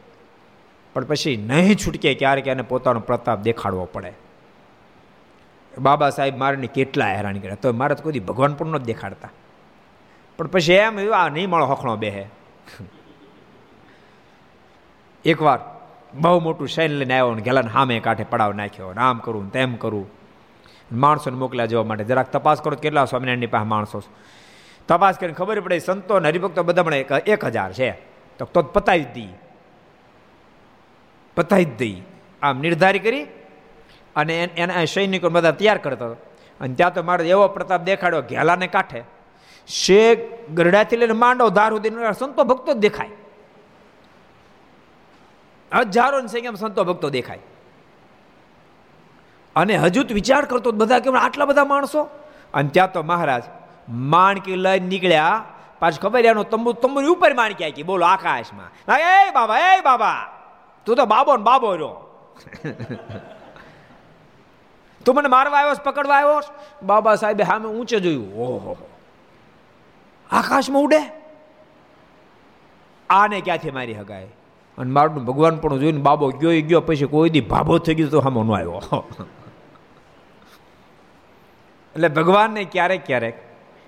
પણ 0.95 1.05
પછી 1.05 1.37
નહીં 1.37 1.77
છૂટકે 1.77 2.15
ક્યારેક 2.15 2.47
એને 2.47 2.63
પોતાનો 2.63 3.01
પ્રતાપ 3.01 3.41
દેખાડવો 3.41 3.85
પડે. 3.85 4.13
બાબા 5.79 6.11
સાહેબ 6.11 6.39
મારે 6.39 6.67
કેટલા 6.67 7.07
હેરાન 7.07 7.39
કર્યા. 7.39 7.55
તો 7.55 7.73
મારે 7.73 7.95
તો 7.95 8.03
કોઈ 8.03 8.19
ભગવાન 8.19 8.55
પણ 8.55 8.67
ન 8.67 8.79
દેખાડતા. 8.79 9.29
પણ 10.39 10.49
પછી 10.49 10.79
એમ 10.79 11.13
આ 11.13 11.29
નહીં 11.29 11.51
મળો 11.51 11.67
હખણો 11.67 11.97
બેહે 11.97 12.27
એકવાર 15.25 15.61
બહુ 16.15 16.41
મોટું 16.41 16.69
શૈન 16.69 16.99
લઈને 16.99 17.15
આવ્યો 17.15 17.35
ને 17.35 17.43
ગેલાને 17.43 17.71
સામે 17.71 18.01
કાંઠે 18.01 18.25
પડાવ 18.25 18.55
નાખ્યો 18.55 18.95
આમ 18.99 19.21
કરું 19.21 19.51
તેમ 19.51 19.77
કરું. 19.77 20.07
માણસોને 20.95 21.37
મોકલ્યા 21.37 21.67
જવા 21.67 21.85
માટે. 21.85 22.05
જરાક 22.05 22.31
તપાસ 22.31 22.61
કરો 22.61 22.77
કેટલા 22.77 23.07
સ્વામિનારાયણની 23.07 23.49
પાસે 23.49 23.67
માણસો 23.67 24.03
તપાસ 24.89 25.19
કરીને 25.19 25.35
ખબર 25.35 25.61
પડે, 25.61 25.81
સંતો 25.81 26.17
અને 26.17 26.29
હરિભક્તો 26.29 26.65
બધા 26.65 26.83
પણ 26.83 26.95
એક 27.27 27.45
હજાર 27.45 27.73
છે. 27.73 27.99
તો 28.41 28.47
તો 28.47 28.65
પતાવી 28.65 29.05
જ 29.05 29.15
દઈ 29.15 29.35
પતાવી 31.37 31.65
જ 31.65 31.79
દઈ 31.79 32.03
આમ 32.43 32.61
નિર્ધારી 32.61 32.99
કરી 32.99 33.27
અને 34.17 34.51
એના 34.57 34.87
સૈનિકો 34.87 35.31
બધા 35.31 35.53
તૈયાર 35.53 35.79
કરતો 35.79 36.17
અને 36.61 36.75
ત્યાં 36.75 36.95
તો 36.95 37.03
મારો 37.03 37.25
એવો 37.25 37.49
પ્રતાપ 37.49 37.85
દેખાડ્યો 37.85 38.23
ઘેલાને 38.23 38.69
કાંઠે 38.69 39.05
શેખ 39.69 40.51
ગરડાથી 40.51 40.97
લઈને 40.97 41.13
માંડો 41.13 41.49
ધાર 41.49 41.71
સુધી 41.71 41.91
સંતો 42.19 42.45
ભક્તો 42.45 42.75
જ 42.75 42.77
દેખાય. 42.77 43.11
હજારો 45.75 46.27
સંખ્યામાં 46.27 46.57
સંતો 46.57 46.85
ભક્તો 46.85 47.11
દેખાય. 47.11 47.39
અને 49.57 49.77
હજુ 49.77 50.03
તો 50.03 50.15
વિચાર 50.15 50.45
કરતો 50.45 50.73
બધા 50.73 50.99
કેમ 50.99 51.17
આટલા 51.17 51.45
બધા 51.45 51.65
માણસો? 51.65 52.09
અને 52.55 52.69
ત્યાં 52.69 52.93
તો 52.93 53.03
મહારાજ 53.03 53.43
માણકી 53.89 54.57
લઈને 54.57 54.87
નીકળ્યા. 54.87 55.45
પાછું 55.79 56.01
ખબર 56.01 56.27
એનો 56.27 56.43
તંબુ 56.43 56.73
તંબુ 56.73 57.13
ઉપર 57.13 57.35
માણકી 57.35 57.65
આખી. 57.65 57.83
બોલો 57.83 58.07
આકાશમાં. 58.07 58.99
એ 58.99 59.31
બાબા 59.31 59.59
એ 59.59 59.81
બાબા, 59.81 60.29
તું 60.87 60.97
તો 60.97 61.07
બાબો 61.07 61.37
ને 61.37 61.43
બાબો 61.43 61.75
રહ્યો. 61.75 62.09
તું 65.05 65.15
મને 65.15 65.29
મારવા 65.29 65.59
આવ્યો 65.59 65.75
પકડવા 65.85 66.17
આવ્યો 66.17 66.41
બાબા 66.83 67.15
સાહેબે 67.15 67.45
સામે 67.45 67.69
ઊંચે 67.69 68.01
જોયું. 68.01 68.37
ઓહો. 68.37 68.77
આકાશમાં 70.33 70.83
ઉડે? 70.83 71.01
આને 73.11 73.41
ક્યાંથી 73.41 73.71
મારી 73.71 73.95
હગાય? 73.95 74.29
અને 74.79 74.91
મારું 74.91 75.25
ભગવાન 75.25 75.57
પણ 75.57 75.79
જોઈને 75.79 75.99
બાબો 75.99 76.29
ગયો 76.29 76.61
ગયો, 76.61 76.81
પછી 76.81 77.07
કોઈ 77.07 77.31
દી 77.31 77.41
ભાભો 77.41 77.79
થઈ 77.79 77.95
ગયો 77.95 78.09
તો 78.09 78.21
હમ 78.21 78.53
ન 78.53 78.55
આવ્યો. 78.55 79.05
એટલે 81.95 82.09
ભગવાનને 82.09 82.65
ક્યારેક 82.65 83.07
ક્યારેક 83.07 83.35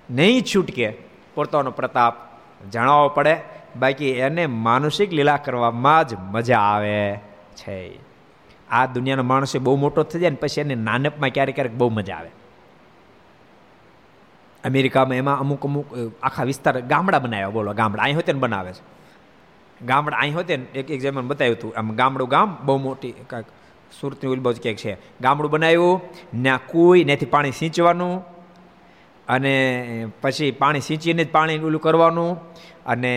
નહીં 0.09 0.43
છૂટકે 0.55 0.97
પોતાનો 1.35 1.71
પ્રતાપ 1.71 2.15
જણાવવો 2.71 3.09
પડે. 3.09 3.37
બાકી 3.75 4.09
એને 4.09 4.47
માનસિક 4.47 5.13
લીલા 5.13 5.37
કરવામાં 5.37 6.07
જ 6.07 6.15
મજા 6.19 6.59
આવે 6.59 7.19
છે. 7.55 7.99
આ 8.69 8.85
દુનિયાનો 8.85 9.23
માણસ 9.23 9.57
બહુ 9.57 9.75
મોટો 9.75 10.03
થઈ 10.03 10.19
જાય 10.19 10.29
ને 10.29 10.35
પછી 10.35 10.61
એને 10.61 10.75
નાનપમાં 10.75 11.29
ક્યારેક 11.29 11.55
ક્યારેક 11.55 11.75
બહુ 11.75 11.89
મજા 11.89 12.15
આવે. 12.15 12.29
અમેરિકામાં 14.65 15.17
એમાં 15.21 15.39
અમુક 15.43 15.65
અમુક 15.69 15.87
આખા 16.23 16.45
વિસ્તાર 16.49 16.75
ગામડા 16.91 17.19
બનાવ્યા, 17.19 17.55
બોલો, 17.57 17.73
ગામડા. 17.73 18.03
અહીં 18.05 18.15
હોય 18.17 18.27
તેને 18.29 18.39
બનાવે 18.39 18.71
છે. 18.73 18.83
ગામડા 19.81 20.19
અહીં 20.21 20.35
હોય 20.35 20.57
ને 20.57 20.65
એક 20.79 20.87
એક 20.89 21.01
જેમાં 21.01 21.27
બતાવ્યું 21.27 21.57
હતું. 21.57 21.73
આમ 21.77 21.91
ગામડું 21.99 22.29
ગામ 22.35 22.57
બહુ 22.65 22.77
મોટી, 22.77 23.13
કાંઈક 23.27 23.49
સુરતની 23.99 24.31
ઉલબોજ 24.35 24.57
ક્યાંક 24.63 24.79
છે. 24.83 24.97
ગામડું 25.21 25.51
બનાવ્યું 25.51 26.01
ને 26.33 26.57
કુઈ 26.71 27.03
નેથી 27.09 27.31
પાણી 27.33 27.59
સિંચવાનું, 27.61 28.15
અને 29.27 29.53
પછી 30.21 30.51
પાણી 30.51 30.87
સિંચીને 30.89 31.23
જ 31.23 31.29
પાણી 31.31 31.59
ઓલું 31.67 31.81
કરવાનું, 31.81 32.31
અને 32.85 33.11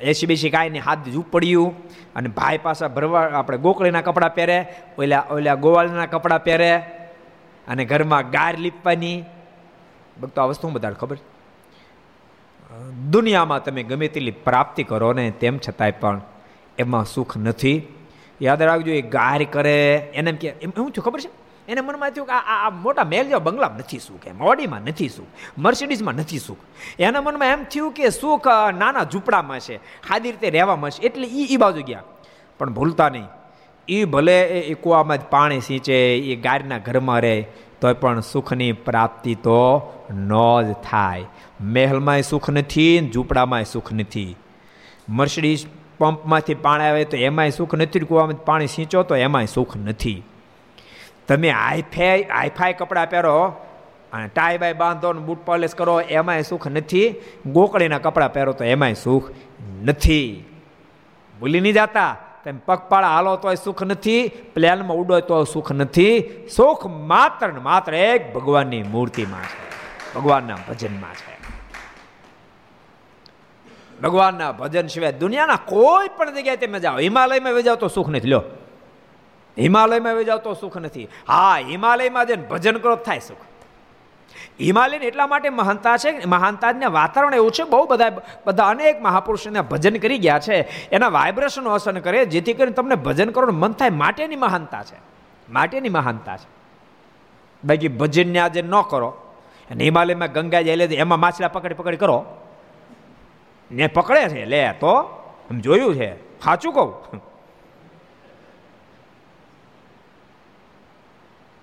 એસી 0.00 0.26
બેસી 0.26 0.50
કાંઈ 0.50 0.78
હાથ 0.86 1.10
પડ્યું 1.32 1.74
અને 2.16 2.28
ભાઈ 2.28 2.58
પાસે 2.62 2.86
ભરવા, 2.94 3.26
આપણે 3.38 3.58
ગોકળીના 3.58 4.06
કપડાં 4.06 4.34
પહેરે, 4.34 4.58
ઓલા 4.98 5.24
ઓલા 5.30 5.54
ગોવાળના 5.54 6.06
કપડાં 6.06 6.44
પહેરે, 6.46 6.72
અને 7.68 7.82
ઘરમાં 7.84 8.30
ગાર 8.30 8.54
લીપવાની 8.64 9.18
ભક્તો, 10.22 10.38
આ 10.42 10.44
વસ્તુ 10.44 10.68
બધા 10.68 10.90
ખબર? 10.90 11.18
દુનિયામાં 13.10 13.64
તમે 13.64 13.82
ગમે 13.82 14.08
તેટલી 14.08 14.36
પ્રાપ્તિ 14.46 14.82
કરો 14.84 15.12
ને 15.12 15.30
તેમ 15.30 15.58
છતાંય 15.58 15.90
પણ 16.00 16.20
એમાં 16.78 17.04
સુખ 17.04 17.36
નથી. 17.36 17.78
યાદ 18.40 18.62
રાખજો, 18.62 18.92
એ 18.92 19.02
ગાર 19.02 19.42
કરે, 19.44 19.78
એને 20.14 20.30
એમ 20.30 20.36
કે, 20.36 20.48
એમ 20.62 20.70
શું 20.70 20.90
થયું 20.90 21.04
ખબર 21.04 21.20
છે? 21.20 21.30
એને 21.68 21.80
મનમાં 21.80 22.10
થયું 22.10 22.26
કે 22.26 22.32
આ 22.32 22.70
મોટા 22.70 23.04
મેલ 23.04 23.24
જેવા 23.24 23.38
બંગલામાં 23.38 23.78
નથી 23.78 23.98
સુખ, 23.98 24.26
એમ, 24.26 24.40
ઓડીમાં 24.42 24.82
નથી 24.82 25.08
સુખ, 25.08 25.30
મર્સિડીઝમાં 25.58 26.14
નથી 26.14 26.38
સુખ. 26.38 26.62
એના 26.98 27.20
મનમાં 27.20 27.48
એમ 27.48 27.62
થયું 27.64 27.92
કે 27.92 28.10
સુખ 28.10 28.48
નાના 28.74 29.04
ઝૂંપડામાં 29.04 29.60
છે 29.60 29.76
સાદી 30.08 30.30
રીતે 30.30 30.50
રહેવામાં 30.50 30.90
છે, 30.90 31.02
એટલે 31.02 31.26
એ 31.26 31.46
એ 31.54 31.56
બાજુ 31.56 31.82
ગયા. 31.82 32.02
પણ 32.58 32.72
ભૂલતા 32.72 33.08
નહીં. 33.08 33.28
એ 33.88 34.04
ભલે 34.04 34.38
એ 34.60 34.74
કૂવામાં 34.74 35.18
જ 35.18 35.20
પાણી 35.30 35.60
સિંચે, 35.60 35.96
એ 36.18 36.36
ગાયના 36.36 36.78
ઘરમાં 36.78 37.20
રહે 37.20 37.36
તોય 37.84 37.92
પણ 37.92 38.20
સુખની 38.20 38.72
પ્રાપ્તિ 38.72 39.34
તો 39.34 39.92
ન 40.10 40.32
જ 40.62 40.72
થાય. 40.72 41.24
મહેલમાંય 41.60 42.22
સુખ 42.22 42.50
નથી, 42.50 43.10
ઝૂંપડામાંય 43.10 43.64
સુખ 43.64 43.92
નથી. 43.92 44.36
મર્સિડીઝ 45.08 45.66
પંપમાંથી 45.98 46.54
પાણી 46.54 46.84
આવે 46.84 47.04
તો 47.04 47.16
એમાંય 47.16 47.50
સુખ 47.50 47.74
નથી, 47.74 48.00
કૂવામાં 48.00 48.44
પાણી 48.44 48.66
સિંચો 48.66 49.02
તો 49.02 49.16
એમાંય 49.16 49.46
સુખ 49.46 49.76
નથી. 49.76 50.22
તમે 51.28 51.50
હાઈફાઈ 51.50 52.22
હાઈફાઈ 52.22 52.72
કપડાં 52.72 53.10
પહેરો 53.10 53.48
અને 54.12 54.28
ટાઈ 54.28 54.58
બાય 54.58 54.72
બાંધો 54.72 55.12
ને 55.12 55.20
બૂટ 55.20 55.38
પોલિશ 55.38 55.74
કરો, 55.74 56.00
એમાંય 56.00 56.42
સુખ 56.42 56.68
નથી. 56.68 57.14
ગોકળીના 57.46 57.98
કપડાં 57.98 58.32
પહેરો 58.32 58.52
તો 58.52 58.64
એમાંય 58.64 58.94
સુખ 58.94 59.30
નથી. 59.84 60.44
ભૂલી 61.40 61.60
નહીં 61.60 61.72
જતા? 61.72 62.16
તેમ 62.44 62.58
પગપાળા 62.58 63.08
હાલો 63.08 63.36
તોય 63.36 63.54
સુખ 63.54 63.82
નથી, 63.82 64.28
પ્લેનમાં 64.28 64.96
ઉડો 64.96 65.20
તો 65.20 65.44
સુખ 65.44 65.72
નથી. 65.72 66.24
સુખ 66.56 66.86
માત્ર 66.86 67.48
ને 67.48 67.58
માત્ર 67.58 67.94
એક 67.94 68.34
ભગવાનની 68.34 68.82
મૂર્તિમાં 68.82 69.42
છે. 69.42 69.64
ભગવાનના 70.14 70.56
ભજનમાં 70.68 71.14
છે. 71.14 71.34
ભગવાનના 74.02 74.52
ભજન 74.52 74.86
સિવાય 74.86 75.12
દુનિયાના 75.12 75.56
કોઈ 75.56 76.08
પણ 76.16 76.34
જગ્યાએ 76.34 76.56
તમે 76.56 76.80
જાઓ, 76.80 76.98
હિમાલયમાં 76.98 77.52
વહી 77.52 77.62
તો 77.62 77.88
સુખ 77.88 78.08
નથી. 78.08 78.28
લ્યો. 78.28 78.42
હિમાલયમાં 79.58 80.14
વહી 80.14 80.24
તો 80.24 80.54
સુખ 80.54 80.76
નથી. 80.76 81.08
હા, 81.28 81.58
હિમાલયમાં 81.58 82.26
જઈને 82.26 82.42
ભજન 82.42 82.78
કરો 82.78 82.96
થાય 82.96 83.18
સુખ. 83.18 83.38
હિમાલયને 84.60 85.04
એટલા 85.04 85.26
માટે 85.26 85.48
મહાનતા 85.48 85.96
છે 85.96 86.26
મહાનતાને 86.26 86.86
વાતાવરણ 86.86 87.34
એવું 87.34 87.50
છે, 87.50 87.62
બહુ 87.62 87.86
બધા 87.86 88.20
બધા 88.46 88.68
અનેક 88.68 89.02
મહાપુરુષોને 89.02 89.60
ભજન 89.60 89.96
કરી 89.96 90.18
ગયા 90.18 90.38
છે. 90.38 90.88
એના 90.88 91.08
વાઇબ્રેશનો 91.08 91.70
અસર 91.70 92.00
કરે, 92.00 92.24
જેથી 92.24 92.52
કરીને 92.52 92.72
તમને 92.72 92.94
ભજન 92.94 93.30
કરવાનું 93.30 93.60
મન 93.60 93.72
થાય 93.72 93.90
માટેની 93.90 94.36
મહાનતા 94.36 94.82
છે. 94.82 94.96
માટેની 95.52 95.88
મહાનતા 95.88 96.36
છે. 96.36 96.48
બાકી 97.64 97.88
ભજનને 97.88 98.38
આજે 98.38 98.62
ન 98.62 98.80
કરો. 98.90 99.08
અને 99.70 99.84
હિમાલયમાં 99.84 100.32
ગંગા 100.32 100.60
જાય 100.60 100.76
લે 100.76 100.84
એમાં 100.84 101.20
માછલા 101.20 101.48
પકડી 101.48 101.74
પકડી 101.74 101.96
કરો. 101.96 102.26
ને 103.70 103.86
પકડે 103.86 104.28
છે, 104.28 104.44
લે 104.44 104.72
તો 104.72 105.20
એમ 105.50 105.60
જોયું 105.60 105.94
છે. 105.94 106.40
સાચું 106.40 106.72
કહું. 106.72 107.22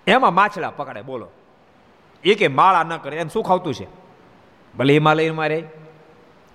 એમાં 0.07 0.33
માછલા 0.33 0.69
પકડે, 0.69 1.01
બોલો. 1.01 1.27
એ 2.23 2.47
માળા 2.47 2.83
ન 2.83 2.97
કરે, 2.97 3.17
એને 3.17 3.29
શું 3.29 3.43
ખાવતું 3.43 3.73
છે? 3.73 3.87
ભલે 4.77 4.93
હિમાલયમાં 4.93 5.49
રહે. 5.49 5.63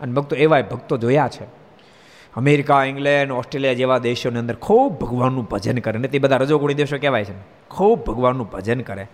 અને 0.00 0.12
ભક્તો 0.12 0.36
એવા 0.36 0.60
ભક્તો 0.60 0.96
જોયા 0.96 1.28
છે. 1.28 1.44
અમેરિકા, 2.36 2.84
ઇંગ્લેન્ડ, 2.84 3.32
ઓસ્ટ્રેલિયા 3.32 3.72
જેવા 3.72 3.98
દેશોની 3.98 4.38
અંદર 4.38 4.54
ખૂબ 4.54 4.92
ભગવાનનું 4.92 5.44
ભજન 5.44 5.78
કરે. 5.78 5.98
ને 5.98 6.08
તે 6.08 6.18
બધા 6.18 6.36
રજોગુણી 6.36 6.74
દેશો 6.74 6.98
કહેવાય 6.98 7.24
છે 7.24 7.34
ખૂબ 7.68 8.04
ભગવાનનું 8.04 8.50
ભજન 8.50 8.80
કરે. 8.80 9.06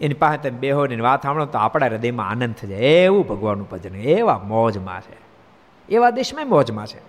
એની 0.00 0.14
પાસે 0.14 0.36
તમે 0.36 0.58
બેહો 0.58 0.86
ને 0.86 0.96
વાત 0.96 1.22
સાંભળો 1.22 1.46
તો 1.46 1.58
આપણા 1.58 1.86
હૃદયમાં 1.86 2.28
આનંદ 2.28 2.54
થઈ 2.54 2.68
જાય. 2.68 2.80
એવું 2.80 3.26
ભગવાનનું 3.26 3.70
ભજન 3.70 3.96
એવા 3.96 4.38
મોજમાં 4.38 5.00
છે. 5.00 5.16
એવા 5.88 6.10
દેશમાં 6.10 6.48
મોજમાં 6.48 6.86
છે. 6.86 7.00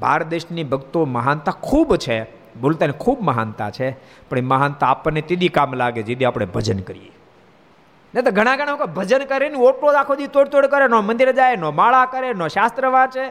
ભારત 0.00 0.26
દેશની 0.26 0.64
ભક્તો 0.64 1.04
મહાનતા 1.04 1.52
ખૂબ 1.52 1.96
છે. 1.96 2.45
બોલતા 2.60 2.92
ખૂબ 2.98 3.20
મહાનતા 3.20 3.70
છે, 3.70 3.88
પણ 4.28 4.38
એ 4.38 4.40
મહાનતા 4.40 4.86
આપણને 4.86 5.20
તીદી 5.20 5.48
કામ 5.48 5.74
લાગે 5.74 6.02
જેથી 6.02 6.24
આપણે 6.24 6.46
ભજન 6.46 6.80
કરીએ. 6.80 7.12
ને 8.14 8.22
તો 8.22 8.30
ઘણા 8.30 8.56
ઘણા 8.56 8.86
ભજન 8.98 9.24
કરે 9.24 9.48
ને 9.48 9.58
ઓટલો 9.58 9.92
આખો 9.92 10.14
દી 10.14 10.26
તોડ 10.26 10.48
તોડ 10.48 10.66
કરે, 10.66 10.86
નો 10.88 11.02
મંદિરે 11.02 11.32
જાય, 11.32 11.56
નો 11.56 11.70
માળા 11.70 12.06
કરે, 12.06 12.32
નો 12.32 12.48
શાસ્ત્ર 12.48 12.86
વાંચે, 12.86 13.24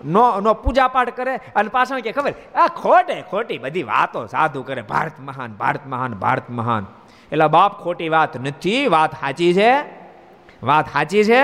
નો 0.00 0.24
નો 0.40 0.54
પૂજા 0.54 0.88
પાઠ 0.88 1.10
કરે, 1.10 1.34
અને 1.56 1.68
પાછળ 1.68 2.00
કે 2.00 2.12
ખબર, 2.12 2.34
આ 2.54 2.68
ખોટે, 2.68 3.16
ખોટી 3.30 3.58
બધી 3.58 3.82
વાતો 3.82 4.26
સાધુ 4.26 4.62
કરે, 4.62 4.82
ભારત 4.82 5.20
મહાન 5.20 5.50
ભારત 5.52 5.86
મહાન 5.86 6.14
ભારત 6.14 6.50
મહાન. 6.50 6.86
એટલે 7.32 7.46
બાપ, 7.48 7.82
ખોટી 7.82 8.08
વાત 8.08 8.40
નથી, 8.40 8.86
વાત 8.86 9.12
સાચી 9.12 9.52
છે, 9.54 9.70
વાત 10.62 10.86
સાચી 10.92 11.24
છે, 11.24 11.42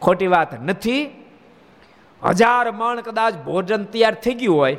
ખોટી 0.00 0.26
વાત 0.26 0.50
નથી. 0.62 1.02
હજાર 2.22 2.72
મણ 2.72 3.00
કદાચ 3.00 3.34
ભોજન 3.44 3.84
તૈયાર 3.84 4.14
થઈ 4.14 4.34
ગયું 4.34 4.56
હોય, 4.56 4.76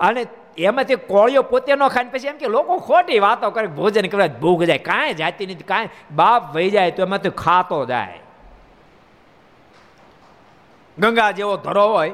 અને 0.00 0.22
એમાંથી 0.58 0.94
કોળીઓ 0.94 1.42
પોતે 1.42 1.74
ન 1.74 1.88
ખાય 1.88 2.04
પછી 2.04 2.28
એમ 2.28 2.36
કે 2.36 2.46
લોકો 2.46 2.78
ખોટી 2.78 3.18
વાતો 3.18 3.50
કરે, 3.50 3.66
ભોજન 3.66 4.06
કરવા 4.06 4.26
ભૂખ 4.26 4.62
જાય, 4.62 4.78
કાંઈ 4.78 5.14
જાતી 5.14 5.46
નથી, 5.46 5.64
કાંઈ 5.64 5.88
બાપ 6.10 6.54
વહી 6.54 6.70
જાય 6.70 6.90
તો 6.90 7.02
એમાંથી 7.02 7.30
ખાતો 7.30 7.84
જાય. 7.84 8.18
ગંગા 10.98 11.30
જેવો 11.30 11.56
ધરો 11.56 11.88
હોય, 11.88 12.12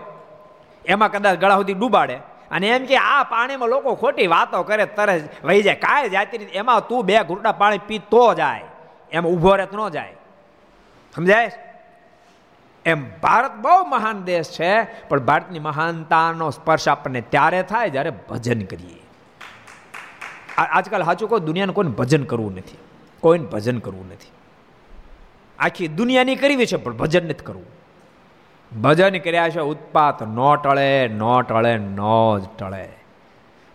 એમાં 0.86 1.12
કદાચ 1.12 1.38
ગળા 1.38 1.56
સુધી 1.56 1.74
ડૂબાડે 1.74 2.14
અને 2.50 2.68
એમ 2.68 2.86
કે 2.86 2.96
આ 2.96 3.22
પાણીમાં 3.22 3.68
લોકો 3.68 3.94
ખોટી 3.94 4.26
વાતો 4.26 4.62
કરે, 4.62 4.86
તરત 4.86 5.44
વહી 5.44 5.62
જાય. 5.62 5.74
કાંઈ 5.74 6.08
જાતી 6.08 6.38
નથી, 6.38 6.56
એમાં 6.56 6.88
તું 6.88 7.04
બે 7.04 7.18
ઘૂંટા 7.18 7.52
પાણી 7.52 7.78
પીતો 7.78 8.34
જાય, 8.34 8.64
એમ 9.12 9.26
ઊભો 9.26 9.56
રહે 9.56 9.66
ન 9.72 9.88
જાય. 9.88 10.14
સમજાય? 11.14 11.50
એમ 12.84 13.20
ભારત 13.20 13.54
બહુ 13.54 13.84
મહાન 13.84 14.22
દેશ 14.22 14.50
છે, 14.50 14.84
પણ 15.08 15.20
ભારતની 15.20 15.58
મહાનતાનો 15.58 16.50
સ્પર્શ 16.50 16.88
આપણને 16.88 17.20
ત્યારે 17.20 17.62
થાય 17.62 17.90
જ્યારે 17.90 18.12
ભજન 18.28 18.62
કરીએ. 18.62 19.02
આજકાલ 20.58 21.02
સાચું 21.02 21.28
કહો, 21.28 21.38
દુનિયાને 21.38 21.72
કોઈને 21.72 21.90
ભજન 21.90 22.24
કરવું 22.24 22.54
નથી. 22.54 22.78
કોઈને 23.20 23.44
ભજન 23.44 23.78
કરવું 23.78 24.08
નથી. 24.08 24.32
આખી 25.58 25.88
દુનિયાની 25.88 26.36
કરવી 26.36 26.66
છે, 26.66 26.76
પણ 26.76 26.96
ભજન 26.96 27.24
નથી 27.24 27.44
કરવું. 27.44 27.66
ભજન 28.80 29.18
કર્યા 29.18 29.48
છે, 29.48 29.60
ઉત્પાત 29.60 30.22
ન 30.22 30.36
ટળે 30.62 31.08
ન 31.08 31.42
ટળે, 31.48 31.78
ન 31.78 31.98
જ 32.40 32.58
ટળે. 32.58 32.88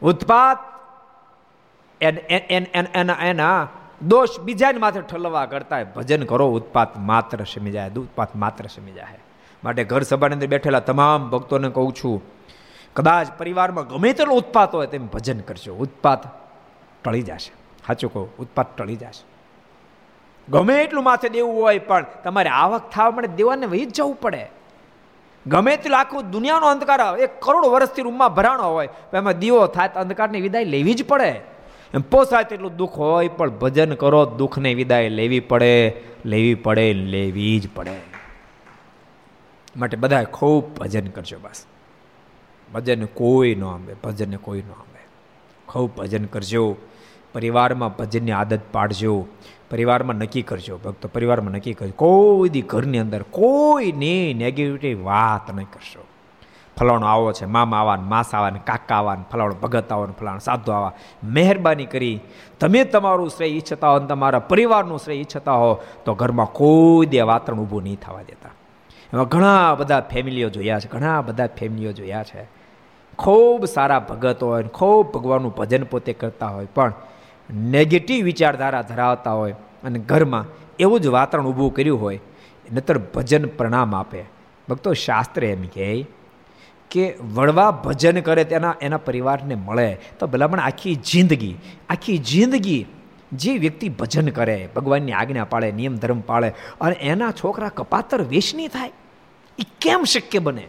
ઉત્પાત 0.01 0.58
એના 2.01 3.68
દોષ 4.02 4.39
બીજાને 4.39 4.78
માથે 4.78 5.02
ઠલવા 5.02 5.46
કરતા 5.46 5.84
ભજન 5.84 6.24
કરો, 6.24 6.48
ઉત્પાત 6.48 6.98
માત્ર 6.98 7.43
શમી 7.43 7.72
જાય, 7.72 7.89
ઉત્પાત 7.89 8.36
માત્ર 8.36 8.68
શમી 8.68 8.91
જાય. 8.91 9.20
માટે 9.64 9.84
ઘર 9.84 10.02
સભાની 10.02 10.34
અંદર 10.34 10.48
બેઠેલા 10.48 10.80
તમામ 10.80 11.30
ભક્તોને 11.30 11.70
કહું 11.70 11.93
છું, 11.93 12.22
કદાચ 12.96 13.28
પરિવારમાં 13.38 13.88
ગમે 13.88 14.14
તેટલો 14.14 14.36
ઉત્પાત 14.36 14.76
હોય 14.76 14.88
તેમ 14.88 15.08
ભજન 15.08 15.39
કરજો. 15.39 15.74
ઉત્પાત 15.74 16.28
ટળી 17.04 17.22
જશે. 17.22 17.52
સાચું 17.88 18.14
કહું, 18.14 18.38
ઉત્પાત 18.38 18.78
ટળી 18.78 18.96
જશે. 18.96 19.24
ગમે 20.50 20.84
એટલું 20.84 21.04
માથે 21.04 21.30
દેવું 21.30 21.56
હોય 21.62 21.80
પણ 21.80 22.06
તમારે 22.24 22.50
આવક 22.50 22.89
થવા 22.89 23.12
માટે 23.12 23.28
દેવાને 23.28 23.66
વહી 23.66 23.86
જ 23.86 23.93
જવું 23.93 24.16
પડે. 24.20 24.50
ગમે 25.48 25.78
તેટલું 25.78 26.00
આખું 26.00 26.32
દુનિયાનો 26.32 26.68
અંધકાર 26.68 27.02
આવે, 27.02 27.22
એક 27.22 27.41
કરોડ 27.41 27.66
વર્ષથી 27.66 28.02
રૂમમાં 28.02 28.34
ભરાણો 28.34 28.64
હોય 28.64 28.89
એમાં 29.14 29.34
દીવો 29.34 29.68
થાય 29.68 29.88
તો 29.88 30.00
અંધકારની 30.00 30.41
વિદાય 30.41 30.64
લેવી 30.64 30.93
જ 30.93 31.06
પડે. 31.06 31.55
એમ 31.94 32.02
પોસાય 32.02 32.44
તેટલું 32.44 32.76
દુઃખ 32.76 32.92
હોય, 32.92 33.28
પણ 33.28 33.50
ભજન 33.50 33.94
કરો, 33.94 34.26
દુઃખને 34.26 34.74
વિદાય 34.74 35.10
લેવી 35.10 35.40
પડે 35.40 35.94
લેવી 36.26 36.56
પડે, 36.56 36.94
લેવી 36.94 37.60
જ 37.60 37.70
પડે. 37.76 38.16
માટે 39.78 39.98
બધા 39.98 40.24
ખૂબ 40.24 40.78
ભજન 40.78 41.08
કરજો 41.08 41.38
બસ. 41.40 41.66
ભજન 42.74 43.06
કોઈ 43.06 43.56
ન 43.56 43.64
આંબે 43.64 43.94
ભજનને 43.94 44.38
કોઈ 44.38 44.60
ન 44.60 44.72
આંબે. 44.72 45.00
ખૂબ 45.68 45.96
ભજન 45.96 46.26
કરજો. 46.26 46.76
પરિવારમાં 47.34 47.98
ભજનની 47.98 48.32
આદત 48.32 48.60
પાડજો. 48.72 49.26
પરિવારમાં 49.72 50.16
નક્કી 50.16 50.42
કરજો, 50.42 50.78
ભક્તો, 50.78 51.08
પરિવારમાં 51.08 51.52
નક્કી 51.52 51.74
કરજો. 51.74 51.94
કોઈ 51.96 52.50
દી 52.50 52.62
ઘરની 52.62 52.98
અંદર 52.98 53.22
કોઈની 53.22 54.34
નેગેટિવ 54.34 55.06
વાત 55.06 55.56
નહીં 55.56 55.68
કરશો. 55.74 56.05
ફલાણો 56.78 57.08
આવો 57.08 57.32
છે, 57.32 57.46
મામા 57.46 57.80
આવા 57.80 57.96
માસ 57.96 58.34
આવા 58.36 58.50
ને 58.50 58.60
કાકા 58.66 58.96
આવા 58.96 59.16
ને 59.16 59.26
ફલાણો 59.32 59.56
ભગત 59.56 59.92
આવો 59.92 60.06
ને 60.06 60.14
ફલાણો 60.20 60.40
સાધુ 60.40 60.72
આવા. 60.72 60.94
મહેરબાની 61.24 61.86
કરી, 61.86 62.20
તમે 62.60 62.84
તમારું 62.84 63.30
શ્રેય 63.30 63.50
ઈચ્છતા 63.50 63.90
હો 63.90 63.96
અને 63.96 64.08
તમારા 64.08 64.40
પરિવારનું 64.40 65.00
શ્રેય 65.00 65.20
ઈચ્છતા 65.20 65.52
હો, 65.52 65.72
તો 66.06 66.14
ઘરમાં 66.14 66.52
કોઈ 66.52 67.06
દે 67.06 67.22
વાતરણ 67.22 67.60
ઊભું 67.60 67.84
નહીં 67.84 68.00
થવા 68.00 68.22
દેતા. 68.22 68.54
એમાં 69.14 69.28
ઘણા 69.28 69.76
બધા 69.76 70.02
ફેમિલીઓ 70.02 70.50
જોયા 70.50 70.80
છે, 70.80 70.88
ઘણા 70.88 71.22
બધા 71.22 71.48
ફેમિલીઓ 71.48 71.92
જોયા 71.92 72.24
છે. 72.24 72.46
ખૂબ 73.20 73.66
સારા 73.66 74.00
ભગત 74.00 74.44
હોય 74.44 74.64
ખૂબ 74.64 75.14
ભગવાનનું 75.14 75.56
ભજન 75.56 75.84
પોતે 75.84 76.14
કરતા 76.14 76.48
હોય, 76.48 76.68
પણ 76.76 76.94
નેગેટિવ 77.50 78.26
વિચારધારા 78.26 78.82
ધરાવતા 78.82 79.32
હોય 79.32 79.56
અને 79.84 80.00
ઘરમાં 80.00 80.46
એવું 80.80 81.00
જ 81.00 81.08
વાતાવરણ 81.08 81.48
ઊભું 81.48 81.74
કર્યું 81.74 82.02
હોય, 82.02 82.20
નતર 82.74 82.98
ભજન 82.98 83.46
પ્રણામ 83.48 83.96
આપે. 83.96 84.22
ભક્તો 84.70 84.94
શાસ્ત્ર 84.94 85.44
એમ 85.44 85.64
કહે 85.74 85.90
કે 86.92 87.16
વળવા 87.34 87.72
ભજન 87.72 88.20
કરે 88.20 88.44
તેના 88.44 88.76
એના 88.82 88.98
પરિવારને 88.98 89.56
મળે. 89.56 89.98
તો 90.20 90.28
ભલામણ 90.28 90.60
આખી 90.60 90.96
જિંદગી 90.96 91.56
આખી 91.90 92.18
જિંદગી 92.18 92.86
જે 93.34 93.58
વ્યક્તિ 93.58 93.90
ભજન 93.90 94.30
કરે, 94.30 94.70
ભગવાનની 94.76 95.12
આજ્ઞા 95.12 95.44
પાળે, 95.44 95.72
નિયમ 95.72 95.96
ધર્મ 95.96 96.20
પાળે, 96.20 96.54
અને 96.82 96.96
એના 96.96 97.32
છોકરા 97.32 97.70
કપાતર 97.70 98.22
વેશની 98.22 98.68
થાય, 98.68 98.92
એ 99.60 99.64
કેમ 99.82 100.04
શક્ય 100.04 100.40
બને? 100.40 100.68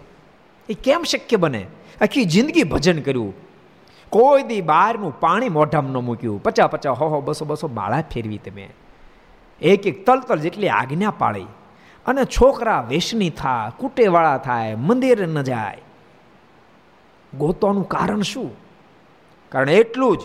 એ 0.69 0.75
કેમ 0.75 1.03
શક્ય 1.03 1.37
બને? 1.37 1.67
આખી 2.01 2.25
જિંદગી 2.25 2.63
ભજન 2.63 3.01
કર્યું. 3.01 3.35
કોઈ 4.11 4.43
દી 4.43 4.61
બહારનું 4.61 5.21
પાણી 5.21 5.49
મોઢામાં 5.49 5.93
ન 5.93 5.97
મૂક્યું. 5.97 6.43
પચા 6.43 6.67
પચા 6.67 6.91
હો 6.91 7.09
હો 7.09 7.21
બસો 7.21 7.45
બસો 7.45 7.69
માળા 7.69 8.03
ફેરવી 8.03 8.39
તમે. 8.39 8.69
એક 9.61 9.87
એક 9.87 10.07
તલ 10.07 10.21
તલ 10.21 10.39
જેટલી 10.39 10.69
આજ્ઞા 10.69 11.11
પાળી. 11.11 11.47
અને 12.07 12.25
છોકરા 12.25 12.87
વેશની 12.89 13.31
થાય 13.31 13.71
કુટેવાળા 13.79 14.39
થાય, 14.39 14.75
મંદિર 14.75 15.27
ન 15.27 15.43
જાય. 15.43 15.79
ગોતવાનું 17.39 17.89
કારણ 17.89 18.23
શું? 18.23 18.51
કારણ 19.49 19.71
એટલું 19.71 20.17
જ, 20.17 20.21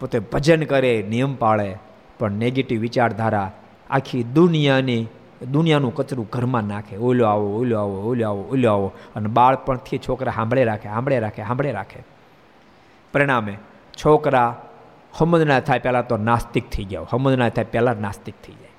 પોતે 0.00 0.18
ભજન 0.18 0.62
કરે, 0.62 1.04
નિયમ 1.08 1.34
પાળે, 1.34 1.76
પણ 2.18 2.32
નેગેટિવ 2.32 2.80
વિચારધારા 2.80 3.52
આખી 3.90 4.22
દુનિયાની, 4.22 5.06
દુનિયાનું 5.50 5.94
કચરું 5.94 6.28
ઘરમાં 6.32 6.64
નાખે. 6.64 6.96
ઓલો 6.96 7.26
આવો 7.26 7.60
ઓલો 7.60 7.78
આવો 7.78 8.10
ઓલો 8.10 8.26
આવો 8.26 8.42
ઓલો 8.42 8.70
આવો. 8.70 8.92
અને 9.16 9.28
બાળપણથી 9.28 9.98
છોકરા 9.98 10.32
સાંભળે 10.32 10.64
રાખે 10.64 10.88
સાંભળે 10.88 11.18
રાખે 11.18 11.42
સાંભળે 11.42 11.72
રાખે. 11.72 12.04
પરિણામે 13.12 13.56
છોકરા 14.04 14.68
હમદના 15.12 15.60
થાય 15.60 15.78
પહેલાં 15.78 16.06
તો 16.06 16.16
નાસ્તિક 16.16 16.70
થઈ 16.70 16.84
ગયા 16.84 17.06
હમદના 17.10 17.48
થાય 17.48 17.64
પહેલાં 17.64 17.96
નાસ્તિક 17.96 18.34
થઈ 18.46 18.52
જાય. 18.52 18.71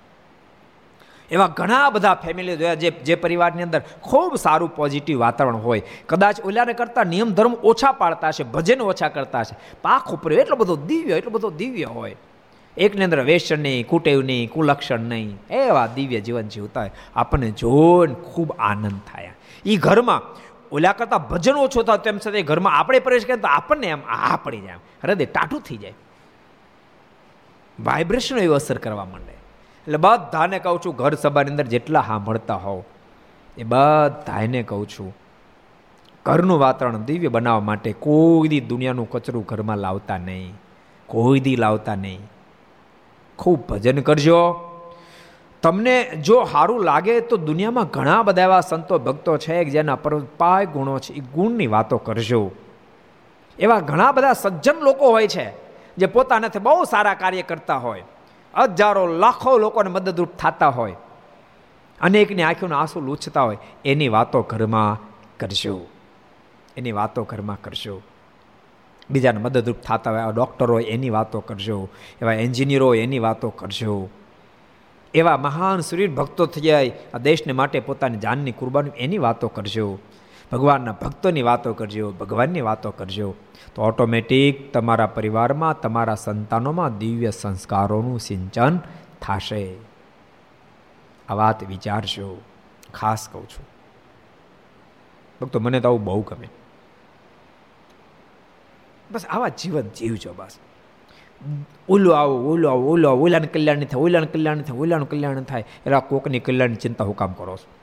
એવા 1.33 1.47
ઘણા 1.47 1.89
બધા 1.89 2.13
ફેમિલી 2.13 2.57
જોયા 2.57 2.73
જે 2.73 2.89
જે 2.89 3.15
પરિવારની 3.15 3.63
અંદર 3.63 3.81
ખૂબ 4.01 4.35
સારું 4.35 4.75
પોઝિટિવ 4.75 5.19
વાતાવરણ 5.19 5.55
હોય. 5.55 5.81
કદાચ 6.05 6.45
ઓલાને 6.45 6.73
કરતાં 6.73 7.05
નિયમ 7.05 7.33
ધર્મ 7.33 7.53
ઓછા 7.53 7.91
પાડતા 7.91 8.27
હશે, 8.27 8.43
ભજન 8.43 8.81
ઓછા 8.81 9.09
કરતા 9.09 9.39
હશે. 9.39 9.57
પાક 9.81 10.13
ઉપર 10.13 10.33
એટલો 10.33 10.55
બધો 10.55 10.75
દિવ્ય, 10.75 11.13
એટલો 11.13 11.29
બધો 11.29 11.49
દિવ્ય 11.49 11.83
હોય. 11.83 12.15
એકની 12.77 13.03
અંદર 13.03 13.19
વેસન 13.19 13.59
નહીં, 13.59 13.87
કુટેવ 13.87 14.21
નહીં, 14.21 14.51
કુલક્ષણ 14.51 14.99
નહીં, 14.99 15.39
એવા 15.49 15.87
દિવ્ય 15.87 16.21
જીવન 16.21 16.47
જીવતા 16.47 16.79
હોય. 16.79 16.91
આપણને 17.15 17.51
જોઈને 17.51 18.13
ખૂબ 18.13 18.55
આનંદ 18.59 19.01
થાય. 19.13 19.31
એ 19.65 19.75
ઘરમાં 19.75 20.21
ઓલા 20.71 20.93
કરતાં 20.93 21.29
ભજન 21.29 21.53
ઓછો 21.53 21.83
થાય 21.83 21.97
તેમ 21.97 22.17
છતાં 22.17 22.41
ઘરમાં 22.41 22.73
આપણે 22.73 22.99
પ્રવેશ 22.99 23.25
કરીએ 23.25 23.41
તો 23.41 23.47
આપણને 23.47 23.87
એમ 23.87 23.99
આ 24.09 24.35
પડી 24.35 24.61
જાય. 24.61 24.75
હૃદય 25.03 25.25
ટાટું 25.25 25.61
થઈ 25.61 25.77
જાય. 25.77 25.93
વાઇબ્રેશન 27.79 28.37
એવી 28.37 28.53
અસર 28.53 28.77
કરવા 28.77 29.05
માંડે. 29.05 29.42
એટલે 29.87 29.97
બધાને 29.97 30.59
કહું 30.59 30.79
છું, 30.85 30.95
ઘર 30.95 31.13
સભાની 31.13 31.51
અંદર 31.51 31.63
જેટલા 31.63 32.01
સાંભળતા 32.01 32.55
હોવ, 32.55 32.83
એ 33.57 33.63
બધાને 33.63 34.63
કહું 34.63 34.89
છું, 34.89 35.15
ઘરનું 36.25 36.59
વાતાવરણ 36.59 36.97
દિવ્ય 36.97 37.27
બનાવવા 37.27 37.59
માટે 37.59 37.91
કોઈ 37.91 38.47
દી 38.47 38.59
દુનિયાનું 38.61 39.09
કચરું 39.09 39.45
ઘરમાં 39.45 39.77
લાવતા 39.77 40.17
નહીં, 40.17 40.53
કોઈ 41.07 41.39
દી 41.39 41.55
લાવતા 41.55 41.95
નહીં. 41.95 42.19
ખૂબ 43.39 43.67
ભજન 43.67 44.01
કરજો. 44.01 44.69
તમને 45.61 46.03
જો 46.03 46.43
સારું 46.43 46.83
લાગે 46.83 47.19
તો 47.19 47.37
દુનિયામાં 47.37 47.83
ઘણા 47.85 48.23
બધા 48.23 48.41
એવા 48.41 48.61
સંતો, 48.61 48.99
ભક્તો 48.99 49.37
છે 49.37 49.65
જેના 49.65 49.95
પરપાય 49.95 50.65
ગુણો 50.65 50.99
છે, 50.99 51.13
એ 51.13 51.19
ગુણની 51.19 51.67
વાતો 51.67 51.97
કરજો. 51.97 52.51
એવા 53.59 53.79
ઘણા 53.79 54.11
બધા 54.11 54.33
સજ્જન 54.33 54.77
લોકો 54.81 55.11
હોય 55.11 55.27
છે, 55.27 55.47
જે 55.97 56.05
પોતાનાથી 56.05 56.59
બહુ 56.59 56.83
સારા 56.83 57.13
કાર્ય 57.13 57.41
કરતા 57.41 57.77
હોય. 57.77 58.03
હજારો, 58.61 59.07
લાખો 59.07 59.57
લોકોને 59.57 59.89
મદદરૂપ 59.89 60.29
થતા 60.29 60.67
હોય. 60.67 60.95
અનેકની 62.01 62.43
આંખોના 62.43 62.79
આંસુ 62.79 63.01
લૂછતા 63.01 63.41
હોય. 63.41 63.57
એની 63.85 64.07
વાતો 64.07 64.41
ઘરમાં 64.41 64.99
કરજો. 65.37 65.81
એની 66.77 66.91
વાતો 66.91 67.23
ઘરમાં 67.23 67.61
કરજો. 67.61 68.01
બીજાને 69.09 69.39
મદદરૂપ 69.39 69.75
થતા 69.75 70.25
હોય 70.25 70.33
ડૉક્ટર 70.33 70.71
હોય, 70.71 70.83
એની 70.83 71.09
વાતો 71.09 71.39
કરજો. 71.39 71.89
એવા 72.21 72.33
એન્જિનિયરો 72.33 72.87
હોય, 72.87 72.99
એની 72.99 73.19
વાતો 73.19 73.49
કરજો. 73.49 74.09
એવા 75.13 75.37
મહાન 75.37 75.79
શરીર 75.79 76.11
ભક્તો 76.11 76.45
થઈ 76.45 76.61
જાય 76.61 76.91
આ 77.13 77.17
દેશને 77.17 77.53
માટે 77.53 77.79
પોતાની 77.79 78.17
જાનની 78.17 78.51
કુરબાની 78.51 78.89
એની 78.97 79.17
વાતો 79.17 79.47
કરજો. 79.47 79.99
ભગવાનના 80.53 80.91
ભક્તોની 80.91 81.41
વાતો 81.41 81.73
કરજો, 81.73 82.11
ભગવાનની 82.11 82.61
વાતો 82.61 82.91
કરજો. 82.91 83.33
તો 83.75 83.81
ઓટોમેટિક 83.81 84.73
તમારા 84.73 85.07
પરિવારમાં, 85.07 85.81
તમારા 85.81 86.15
સંતાનોમાં 86.15 86.97
દિવ્ય 86.97 87.31
સંસ્કારોનું 87.31 88.19
સિંચન 88.19 88.77
થશે. 89.21 89.75
આ 91.29 91.33
વાત 91.33 91.63
વિચારજો. 91.63 92.41
ખાસ 92.93 93.29
કહું 93.31 93.49
છું. 93.49 93.65
ભક્તો, 95.41 95.59
મને 95.59 95.79
તો 95.79 95.87
આવું 95.87 96.03
બહુ 96.03 96.21
ગમે. 96.21 96.49
બસ 99.11 99.25
આવા 99.25 99.47
જીવન 99.47 99.89
જીવજો 99.97 100.33
બસ. 100.33 100.57
ઓલો 101.89 102.11
આવો 102.11 102.53
ઓલો 102.53 102.69
આવો 102.69 102.91
ઓલો 102.91 103.09
આવો 103.09 103.23
ઓલાને 103.23 103.47
કલ્યાણ 103.47 103.83
થાય 103.83 104.01
ઓલાને 104.01 104.25
કલ્યાણ 104.25 104.61
થાય 104.61 104.77
ઓલાનું 104.77 105.09
કલ્યાણ 105.09 105.41
થાય. 105.41 105.61
એટલે 105.61 105.99
કોકની 105.99 106.39
કલ્યાણની 106.39 106.75
ચિંતા 106.75 107.03
હું 107.03 107.15
કામ 107.15 107.33
કરો 107.33 107.57
છો? 107.57 107.82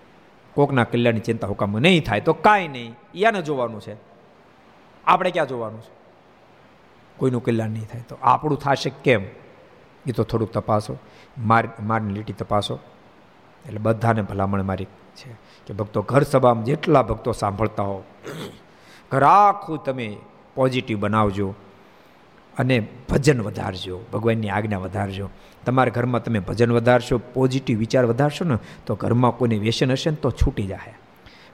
કોકના 0.54 0.84
કલ્યાણની 0.84 1.20
ચિંતા 1.20 1.46
હુકમ 1.46 1.78
નહીં 1.78 2.04
થાય, 2.04 2.20
તો 2.20 2.32
કાંઈ 2.32 2.68
નહીં. 2.68 2.94
યાને 3.14 3.42
જોવાનું 3.42 3.80
છે? 3.80 3.96
આપણે 5.06 5.30
ક્યાં 5.30 5.48
જોવાનું 5.48 5.80
છે? 5.80 5.92
કોઈનું 7.16 7.44
કલ્યાણ 7.44 7.70
નહીં 7.70 7.86
થાય, 7.86 8.04
તો 8.08 8.18
આપણું 8.22 8.58
થશે 8.58 8.90
કેમ? 9.04 9.24
એ 10.06 10.12
તો 10.12 10.22
થોડુંક 10.24 10.52
તપાસો. 10.52 10.96
માર, 11.38 11.68
મારની 11.80 12.14
લીટી 12.14 12.32
તપાસો. 12.32 12.78
એટલે 13.66 13.78
બધાને 13.78 14.22
ભલામણ 14.22 14.62
મારી 14.62 14.84
છે 15.16 15.30
કે 15.66 15.74
ભક્તો 15.74 16.02
ઘર 16.02 16.22
સભામાં 16.22 16.64
જેટલા 16.64 17.02
ભક્તો 17.02 17.32
સાંભળતા 17.32 17.82
હો, 17.82 18.02
ઘર 19.10 19.22
આખું 19.22 19.84
તમે 19.84 20.16
પોઝિટિવ 20.54 21.00
બનાવજો 21.00 21.54
અને 22.58 22.88
ભજન 23.08 23.42
વધારજો, 23.42 24.00
ભગવાનની 24.12 24.48
આજ્ઞા 24.48 24.78
વધારજો. 24.78 25.30
તમારા 25.66 25.90
ઘરમાં 25.90 26.24
તમે 26.24 26.38
ભજન 26.38 26.72
વધારશો 26.72 27.18
પોઝિટિવ 27.18 27.78
વિચાર 27.78 28.04
વધારશો 28.04 28.44
ને, 28.44 28.56
તો 28.86 28.94
ઘરમાં 28.94 29.30
કોઈને 29.30 29.58
વ્યસન 29.58 29.92
હશે 29.92 30.10
ને, 30.10 30.16
તો 30.16 30.30
છૂટી 30.30 30.62
જશે 30.62 30.94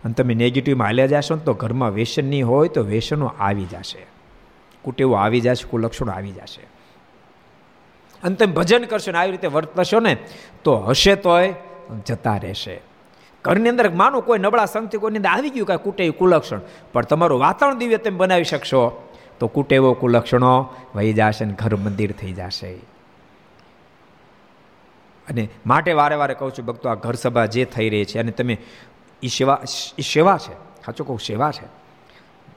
અને 0.04 0.14
તમે 0.14 0.34
નેગેટિવમાં 0.34 0.86
હાલ્યા 0.86 1.07
જશો 1.07 1.34
ને, 1.34 1.40
તો 1.40 1.54
ઘરમાં 1.54 1.90
વ્યસન 1.90 2.24
નહીં 2.24 2.46
હોય 2.46 2.68
તો 2.68 2.82
વ્યસનો 2.82 3.26
આવી 3.26 3.64
જશે. 3.64 4.07
કુટેવો 4.82 5.14
આવી 5.14 5.40
જશે, 5.40 5.68
કુલક્ષણો 5.68 6.12
આવી 6.12 6.32
જશે. 6.32 6.62
અને 8.22 8.34
તમે 8.34 8.52
ભજન 8.52 8.84
કરશો 8.84 9.12
ને, 9.12 9.18
આવી 9.18 9.30
રીતે 9.30 9.46
વર્તશો 9.46 10.00
ને, 10.00 10.16
તો 10.64 10.76
હશે 10.76 11.14
તોય 11.14 11.54
જતા 12.07 12.36
રહેશે. 12.36 12.80
ઘરની 13.44 13.68
અંદર 13.68 13.90
માનો 13.90 14.20
કોઈ 14.20 14.38
નબળા 14.38 14.64
સંગથી 14.64 14.98
કોઈની 14.98 15.16
અંદર 15.16 15.30
આવી 15.30 15.50
ગયું 15.50 15.66
કાંઈ 15.66 15.78
કુટે 15.84 16.11
કુલક્ષણ, 16.11 16.61
પણ 16.92 17.02
તમારું 17.02 17.40
વાતાવરણ 17.40 17.78
દિવ્ય 17.78 17.96
તમે 17.96 18.16
બનાવી 18.16 18.44
શકશો, 18.44 19.09
તો 19.40 19.46
કુટેવો 19.46 19.92
કુલક્ષણો 19.92 20.74
વહી 20.94 21.12
જશે 21.12 21.44
ને, 21.44 21.52
ઘર 21.52 21.76
મંદિર 21.76 22.12
થઈ 22.12 22.32
જશે. 22.32 22.95
અને 25.28 25.48
માટે 25.66 25.92
વારે 25.92 26.16
વારે 26.16 26.34
કહું 26.34 26.52
છું, 26.54 26.64
ભક્તો, 26.64 26.88
આ 26.88 26.94
ઘર 26.94 27.14
સભા 27.14 27.46
જે 27.46 27.64
થઈ 27.64 27.88
રહી 27.88 28.04
છે 28.04 28.18
અને 28.18 28.30
તમે 28.30 28.58
એ 29.22 29.26
સેવા 29.26 29.60
એ 29.98 30.02
સેવા 30.02 30.38
છે, 30.38 30.52
સાચું 30.54 31.06
કહું, 31.06 31.20
સેવા 31.20 31.50
છે. 31.50 31.86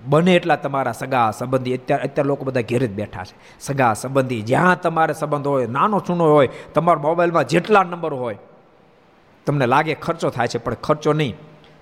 બને 0.06 0.36
એટલા 0.36 0.56
તમારા 0.56 0.92
સગા 0.92 1.32
સંબંધી, 1.32 1.78
અત્યારે 1.78 2.04
અત્યારે 2.04 2.28
લોકો 2.28 2.46
બધા 2.46 2.62
ઘેર 2.62 2.86
જ 2.86 2.90
બેઠા 2.90 3.24
છે. 3.24 3.36
સગા 3.60 3.94
સંબંધી, 3.94 4.42
જ્યાં 4.42 4.82
તમારે 4.82 5.14
સંબંધ 5.14 5.48
હોય, 5.48 5.68
નાનો 5.68 6.00
ચૂનો 6.00 6.34
હોય, 6.34 6.50
તમારા 6.74 7.02
મોબાઈલમાં 7.02 7.48
જેટલા 7.48 7.84
નંબર 7.84 8.14
હોય, 8.14 8.38
તમને 9.46 9.66
લાગે 9.66 9.94
ખર્ચો 9.94 10.30
થાય 10.30 10.48
છે, 10.48 10.58
પણ 10.58 10.74
ખર્ચો 10.74 11.14
નહીં. 11.14 11.36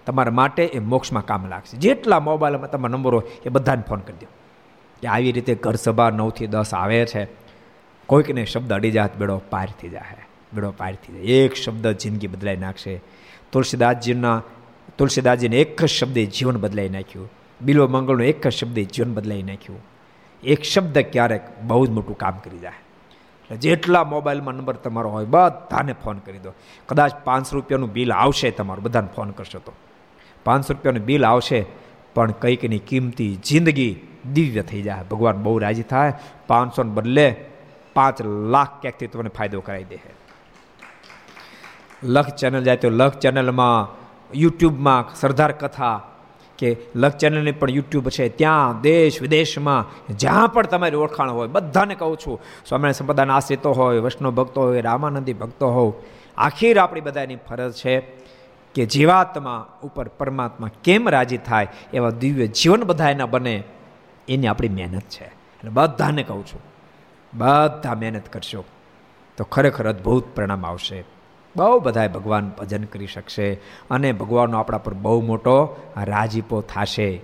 તમારા 0.05 0.31
માટે 0.31 0.65
એ 0.65 0.79
મોક્ષમાં 0.79 1.25
કામ 1.25 1.47
લાગશે. 1.47 1.77
જેટલા 1.77 2.19
મોબાઈલમાં 2.19 2.69
તમારા 2.69 2.91
નંબર 2.91 3.13
હોય, 3.15 3.23
એ 3.45 3.49
બધાને 3.49 3.83
ફોન 3.89 3.99
કરી 3.99 4.17
દો. 4.21 4.27
કે 5.01 5.07
આવી 5.07 5.31
રીતે 5.31 5.55
ઘર 5.55 5.75
સભા 5.75 6.09
નવથી 6.09 6.47
દસ 6.47 6.73
આવે 6.73 7.05
છે. 7.05 7.27
કોઈકને 8.07 8.45
શબ્દ 8.45 8.73
અડી 8.73 8.91
જાત 8.91 9.17
બેડો 9.17 9.41
પાર 9.49 9.69
થઈ 9.81 9.89
જાય 9.89 10.26
બેડો 10.53 10.71
પાર 10.71 10.95
થઈ 10.95 11.13
એક 11.13 11.55
શબ્દ 11.55 11.87
જિંદગી 11.87 12.27
બદલાઈ 12.27 12.57
નાખશે. 12.57 13.01
તુલસીદાસજીના, 13.51 14.43
તુલસીદાસજીને 14.97 15.61
એક 15.61 15.81
જ 15.81 15.85
શબ્દે 15.85 16.25
જીવન 16.25 16.57
બદલાઈ 16.57 16.89
નાખ્યું. 16.89 17.31
બિલો 17.61 17.87
મંગળનો 17.87 18.23
એક 18.23 18.47
જ 18.47 18.51
શબ્દે 18.51 18.83
જીવન 18.83 19.13
બદલાઈ 19.13 19.43
નાખ્યું. 19.43 19.79
એક 20.43 20.63
શબ્દ 20.63 20.99
ક્યારેક 20.99 21.41
બહુ 21.63 21.85
જ 21.85 21.89
મોટું 21.89 22.17
કામ 22.17 22.37
કરી 22.37 22.57
જાય. 22.57 22.71
એટલે 22.71 23.57
જેટલા 23.57 24.03
મોબાઈલમાં 24.03 24.53
નંબર 24.53 24.75
તમારો 24.75 25.09
હોય, 25.09 25.25
બધાને 25.25 25.93
ફોન 25.93 26.17
કરી 26.17 26.37
દો. 26.37 26.53
કદાચ 26.85 27.11
પાંચસો 27.23 27.55
રૂપિયાનું 27.55 27.93
બિલ 27.93 28.13
આવશે 28.13 28.51
તમારું, 28.51 28.83
બધાને 28.83 29.07
ફોન 29.15 29.31
કરશો 29.31 29.59
તો. 29.59 29.73
પાંચસો 30.43 30.73
રૂપિયાનું 30.73 31.03
બિલ 31.03 31.25
આવશે, 31.25 31.65
પણ 32.13 32.31
કંઈકની 32.31 32.79
કિંમતી 32.79 33.35
જિંદગી 33.35 33.99
દિવ્ય 34.33 34.61
થઈ 34.61 34.81
જાય. 34.81 35.03
ભગવાન 35.03 35.43
બહુ 35.43 35.57
રાજી 35.57 35.83
થાય. 35.83 36.13
પાંચસોને 36.47 36.91
બદલે 36.91 37.35
પાંચ 37.93 38.21
લાખ 38.49 38.81
ક્યાંકથી 38.81 39.07
તમને 39.07 39.29
ફાયદો 39.29 39.61
કરાવી 39.61 39.83
દે 39.83 39.95
લખ 42.03 42.29
ચેનલ 42.35 42.63
જાય 42.63 42.75
તો 42.75 42.89
લખ 42.89 43.17
ચેનલમાં, 43.19 43.87
યુટ્યુબમાં 44.33 45.15
સરદાર 45.15 45.51
કથા 45.51 46.01
કે 46.57 46.77
લખ 46.95 47.17
ચેનલની 47.17 47.51
પણ 47.51 47.69
યુટ્યુબ 47.69 48.09
છે. 48.09 48.29
ત્યાં 48.29 48.81
દેશ 48.81 49.21
વિદેશમાં 49.21 49.85
જ્યાં 50.17 50.49
પણ 50.49 50.65
તમારી 50.65 50.95
ઓળખાણ 50.95 51.31
હોય, 51.31 51.47
બધાને 51.47 51.95
કહું 51.95 52.17
છું, 52.17 52.41
સ્વામિનારાયણ 52.65 52.91
સંપ્રદાયના 52.91 53.35
આશ્રિતો 53.35 53.71
હોય, 53.71 53.99
વૈષ્ણવ 53.99 54.31
ભક્તો 54.31 54.61
હોય, 54.61 54.81
રામાનંદી 54.81 55.33
ભક્તો 55.33 55.69
હોવ, 55.69 55.93
આખીર 56.37 56.79
આપણી 56.79 57.01
બધાની 57.01 57.35
ફરજ 57.35 57.73
છે 57.73 57.99
કે 58.75 58.85
જીવાત્મા 58.85 59.65
ઉપર 59.83 60.07
પરમાત્મા 60.07 60.69
કેમ 60.83 61.09
રાજી 61.09 61.37
થાય 61.37 61.67
એવા 61.93 62.09
દિવ્ય 62.09 62.47
જીવન 62.47 62.83
બધા 62.83 63.09
એના 63.09 63.25
બને, 63.25 63.63
એની 64.27 64.47
આપણી 64.47 64.69
મહેનત 64.69 65.01
છે. 65.01 65.25
એટલે 65.25 65.69
બધાને 65.69 66.23
કહું 66.23 66.45
છું, 66.45 66.61
બધા 67.33 67.93
મહેનત 67.93 68.33
કરશો 68.33 68.65
તો 69.37 69.43
ખરેખર 69.43 69.89
અદ્ભુત 69.89 70.35
પરિણામ 70.35 70.65
આવશે. 70.65 71.05
બહુ 71.55 71.79
બધાએ 71.79 72.07
ભગવાન 72.07 72.51
ભજન 72.59 72.83
કરી 72.83 73.07
શકશે 73.07 73.53
અને 73.91 74.11
ભગવાનનો 74.11 74.59
આપણા 74.59 74.77
પર 74.77 74.93
બહુ 74.93 75.21
મોટો 75.21 75.75
રાજીપો 76.03 76.61
થશે. 76.61 77.21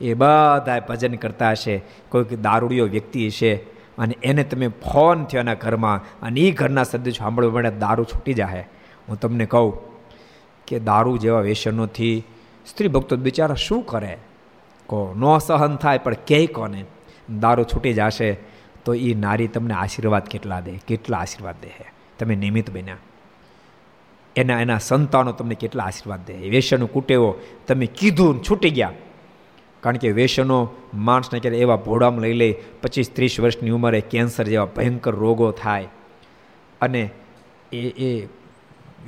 એ 0.00 0.14
બધાએ 0.14 0.80
ભજન 0.80 1.14
કરતા 1.14 1.50
હશે. 1.50 1.82
કોઈક 2.08 2.40
દારૂડિયો 2.40 2.86
વ્યક્તિ 2.86 3.26
હશે 3.26 3.54
અને 3.98 4.16
એને 4.22 4.44
તમે 4.44 4.68
ફોન 4.68 5.24
થયો 5.24 5.40
એના 5.40 5.54
ઘરમાં 5.54 6.00
અને 6.22 6.40
એ 6.40 6.50
ઘરના 6.50 6.82
સંદેશ 6.82 7.18
સાંભળવા 7.18 7.52
માટે 7.52 7.70
દારૂ 7.70 8.04
છૂટી 8.04 8.34
જાય 8.34 8.68
હું 9.08 9.20
તમને 9.20 9.46
કહું 9.46 9.78
કે 10.66 10.78
દારૂ 10.78 11.16
જેવા 11.16 11.40
વ્યસનોથી 11.40 12.24
સ્ત્રી 12.66 12.88
ભક્તો 12.88 13.16
બિચારા 13.16 13.54
શું 13.54 13.86
કરે? 13.86 14.18
કહો 14.86 15.14
ન 15.16 15.38
સહન 15.38 15.76
થાય, 15.76 15.98
પણ 15.98 16.14
ક્યાંય 16.26 16.46
કોને? 16.46 16.84
દારૂ 17.40 17.62
છૂટી 17.62 17.92
જશે 17.92 18.38
તો 18.84 18.94
એ 18.94 19.14
નારી 19.14 19.48
તમને 19.48 19.74
આશીર્વાદ 19.74 20.24
કેટલા 20.24 20.60
દે? 20.60 20.72
કેટલા 20.72 21.18
આશીર્વાદ 21.18 21.54
દે 21.62 21.84
તમે 22.18 22.34
નિમિત્ત 22.34 22.70
બન્યા. 22.70 22.96
એના 24.36 24.60
એના 24.60 24.78
સંતાનો 24.78 25.32
તમને 25.32 25.54
કેટલા 25.54 25.84
આશીર્વાદ 25.84 26.20
દે. 26.26 26.34
વેસનો 26.48 26.86
કુટેવો 26.86 27.34
તમે 27.66 27.86
કીધું 27.86 28.42
છૂટી 28.42 28.70
ગયા. 28.70 28.92
કારણ 29.80 29.96
કે 29.96 30.10
વેસનો 30.12 30.68
માણસને 30.94 31.38
ક્યારે 31.40 31.58
એવા 31.58 31.76
ભોડામાં 31.76 32.20
લઈ 32.20 32.32
લે, 32.32 32.48
પચીસ 32.82 33.10
ત્રીસ 33.10 33.40
વર્ષની 33.40 33.70
ઉંમરે 33.70 34.00
કેન્સર 34.00 34.44
જેવા 34.44 34.64
ભયંકર 34.64 35.14
રોગો 35.14 35.50
થાય. 35.50 35.88
અને 36.80 37.10
એ 37.72 37.80
એ 38.08 38.28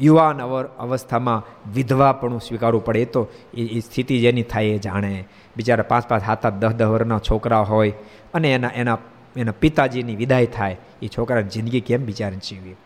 યુવાન 0.01 0.41
અવસ્થામાં 0.79 1.47
વિધવાપણું 1.75 2.41
સ્વીકારવું 2.41 2.85
પડે. 2.85 3.05
તો 3.05 3.29
એ 3.55 3.81
સ્થિતિ 3.81 4.21
જેની 4.21 4.43
થાય 4.43 4.65
એ 4.65 4.79
જાણે. 4.79 5.25
બિચારા 5.57 5.83
પાંચ 5.83 6.09
પાંચ 6.09 6.23
હાથ 6.23 6.47
દહ 6.47 6.73
દહ 6.73 6.89
વર્ષના 6.89 7.19
છોકરા 7.19 7.61
હોય 7.61 7.93
અને 8.35 8.53
એના 8.53 8.71
એના 8.75 8.99
એના 9.37 9.53
પિતાજીની 9.53 10.17
વિદાય 10.17 10.47
થાય. 10.47 10.77
એ 11.03 11.09
છોકરાની 11.09 11.49
જિંદગી 11.49 11.81
કેમ 11.81 12.05
બિચારીને 12.05 12.47
જીવી 12.49 12.77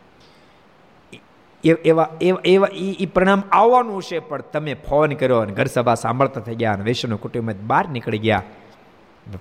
એવા 1.64 2.08
એવા 2.20 2.68
એ 2.72 3.06
પરિણામ 3.06 3.42
આવવાનું 3.52 4.02
છે, 4.02 4.18
પણ 4.18 4.40
તમે 4.40 4.74
ફોન 4.74 5.12
કર્યો 5.12 5.38
અને 5.38 5.52
ઘર 5.52 5.66
સભા 5.66 5.94
સાંભળતા 5.94 6.40
થઈ 6.40 6.54
ગયા 6.54 6.72
અને 6.72 6.84
વૈષ્ણવ 6.84 7.16
કુટુંબ 7.16 7.50
બહાર 7.50 7.88
નીકળી 7.88 8.18
ગયા. 8.18 8.42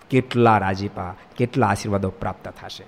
કેટલા 0.09 0.57
રાજીપા, 0.57 1.15
કેટલા 1.35 1.67
આશીર્વાદો 1.67 2.09
પ્રાપ્ત 2.09 2.47
થશે. 2.47 2.85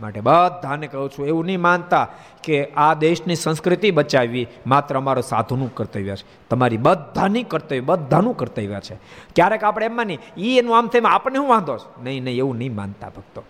માટે 0.00 0.20
બધાને 0.20 0.86
કહું 0.86 1.10
છું, 1.10 1.26
એવું 1.26 1.46
નહીં 1.46 1.60
માનતા 1.60 2.08
કે 2.42 2.66
આ 2.66 2.94
દેશની 2.94 3.34
સંસ્કૃતિ 3.34 3.90
બચાવવી 3.90 4.46
માત્ર 4.66 4.96
અમારો 4.96 5.20
સાધુનું 5.20 5.74
કર્તવ્ય 5.74 6.16
છે. 6.16 6.48
તમારી 6.48 6.76
બધાની 6.76 7.42
કર્તવ્ય, 7.42 7.80
બધાનું 7.80 8.36
કર્તવ્ય 8.36 8.80
છે. 8.80 8.94
ક્યારેક 9.34 9.64
આપણે 9.64 9.86
એમ 9.86 10.00
એ 10.36 10.58
એનું 10.58 10.78
આમ 10.78 10.86
થાય 10.86 11.00
આપણને 11.00 11.38
શું 11.38 11.48
વાંધો 11.48 11.76
છે? 11.76 12.02
નહીં 12.02 12.24
નહીં, 12.24 12.36
એવું 12.36 12.56
નહીં 12.56 12.74
માનતા 12.74 13.08
ભક્તો. 13.08 13.42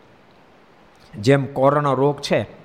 જેમ 1.18 1.46
કોરોના 1.46 1.92
રોગ 1.92 2.20
છે 2.20 2.63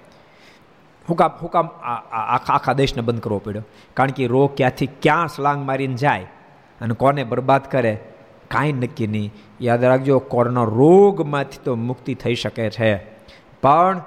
હું 1.09 1.17
કામ 1.17 1.31
હું 1.41 1.49
આખા 1.53 2.53
આખા 2.53 2.73
દેશને 2.73 3.01
બંધ 3.01 3.21
કરવો 3.21 3.39
પડ્યો. 3.39 3.65
કારણ 3.93 4.11
કે 4.11 4.27
રોગ 4.27 4.55
ક્યાંથી 4.57 4.89
ક્યાં 5.01 5.27
સ્લાંગ 5.27 5.65
મારીને 5.67 5.95
જાય 5.95 6.27
અને 6.81 6.93
કોને 6.93 7.23
બરબાદ 7.23 7.71
કરે, 7.71 7.93
કાંઈ 8.47 8.73
નક્કી 8.73 9.07
નહીં. 9.07 9.33
યાદ 9.61 9.83
રાખજો, 9.83 10.19
કોરોના 10.19 10.63
રોગમાંથી 10.63 11.63
તો 11.63 11.75
મુક્તિ 11.75 12.13
થઈ 12.15 12.35
શકે 12.35 12.69
છે. 12.69 12.91
પણ 13.61 14.01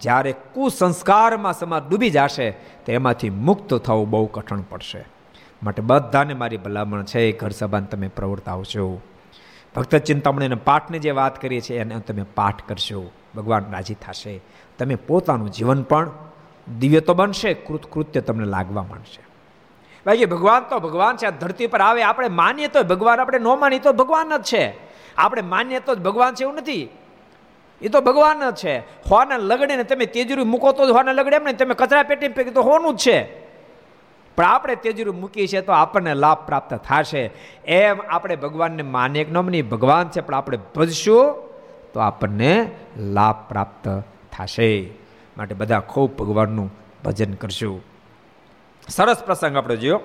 જ્યારે 0.00 0.32
કુસંસ્કારમાં 0.54 1.52
સમાજ 1.52 1.82
ડૂબી 1.90 2.10
જશે, 2.10 2.50
તો 2.84 2.92
એમાંથી 2.92 3.30
મુક્ત 3.30 3.74
થવું 3.74 4.10
બહુ 4.10 4.26
કઠણ 4.26 4.64
પડશે. 4.70 5.04
માટે 5.62 5.82
બધાને 5.82 6.34
મારી 6.34 6.56
ભલામણ 6.56 7.02
છે 7.02 7.32
ઘર 7.32 7.50
સભાને 7.50 7.86
તમે 7.86 8.08
પ્રવર્તાવ 8.08 8.62
છો 8.64 9.00
ભક્ત 9.76 9.96
ચિંતામણીને 9.96 10.54
પાઠની 10.54 10.98
જે 10.98 11.10
વાત 11.10 11.34
કરીએ 11.42 11.60
છીએ, 11.60 11.78
એને 11.78 11.98
તમે 12.00 12.24
પાઠ 12.34 12.62
કરશો. 12.68 13.02
ભગવાન 13.36 13.64
રાજી 13.70 13.94
થશે. 13.94 14.40
તમે 14.78 14.94
પોતાનું 15.08 15.50
જીવન 15.52 15.82
પણ 15.82 16.10
દિવ્ય 16.78 17.00
તો 17.00 17.14
બનશે 17.14 17.54
કૃતકૃત્ય 17.54 18.20
તમને 18.20 18.44
લાગવા 18.44 18.82
માંડશે. 18.82 19.22
બાકી 20.06 20.24
ભગવાન 20.24 20.62
તો 20.62 20.78
ભગવાન 20.78 21.16
છે, 21.16 21.26
આ 21.26 21.30
ધરતી 21.30 21.66
પર 21.66 21.80
આવે, 21.80 22.02
આપણે 22.02 22.28
માનીએ 22.28 22.66
તો 22.66 22.82
ભગવાન 22.82 23.20
આપણે 23.20 23.38
ન 23.38 23.46
માનીએ 23.46 23.78
તો 23.78 23.92
ભગવાન 23.92 24.36
જ 24.36 24.42
છે. 24.42 24.76
આપણે 25.16 25.42
માનીએ 25.42 25.80
તો 25.80 25.94
જ 25.94 25.98
ભગવાન 25.98 26.34
છે 26.34 26.42
એવું 26.42 26.54
નથી. 26.54 26.88
એ 27.82 27.88
તો 27.88 28.00
ભગવાન 28.00 28.50
જ 28.50 28.54
છે. 28.54 28.78
હોવાના 28.78 29.36
લગડે 29.36 29.76
ને 29.76 29.84
તમે 29.84 30.06
તેજરી 30.06 30.44
મૂકો 30.44 30.72
તો 30.72 30.86
હોવાના 30.86 31.12
લગડે 31.12 31.36
એમ 31.36 31.44
ને 31.44 31.52
તમે 31.52 31.74
કચરા 31.74 32.02
પેટી 32.02 32.28
પૈકી 32.28 32.50
તો 32.50 32.62
હોનું 32.62 32.96
જ 32.96 32.98
છે. 32.98 33.48
પણ 34.36 34.44
આપણે 34.44 34.74
તેજરી 34.74 35.10
મૂકી 35.10 35.46
છે 35.46 35.60
તો 35.60 35.72
આપણને 35.72 36.14
લાભ 36.14 36.38
પ્રાપ્ત 36.46 36.74
થશે. 36.74 37.30
એમ 37.64 37.96
આપણે 38.08 38.36
ભગવાનને 38.36 38.82
માનીએ 38.82 39.24
કે 39.24 39.32
ન 39.32 39.68
ભગવાન 39.68 40.08
છે, 40.08 40.20
પણ 40.20 40.34
આપણે 40.34 40.58
ભજશું 40.76 41.34
તો 41.94 42.00
આપણને 42.00 42.70
લાભ 42.96 43.36
પ્રાપ્ત 43.48 44.02
થશે. 44.32 44.97
માટે 45.38 45.54
બધા 45.54 45.80
ખૂબ 45.80 46.16
ભગવાનનું 46.16 46.70
ભજન 47.04 47.32
કરશું. 47.34 47.84
સરસ 48.88 49.22
પ્રસંગ 49.24 49.56
આપણે 49.56 49.76
જોયો 49.76 50.00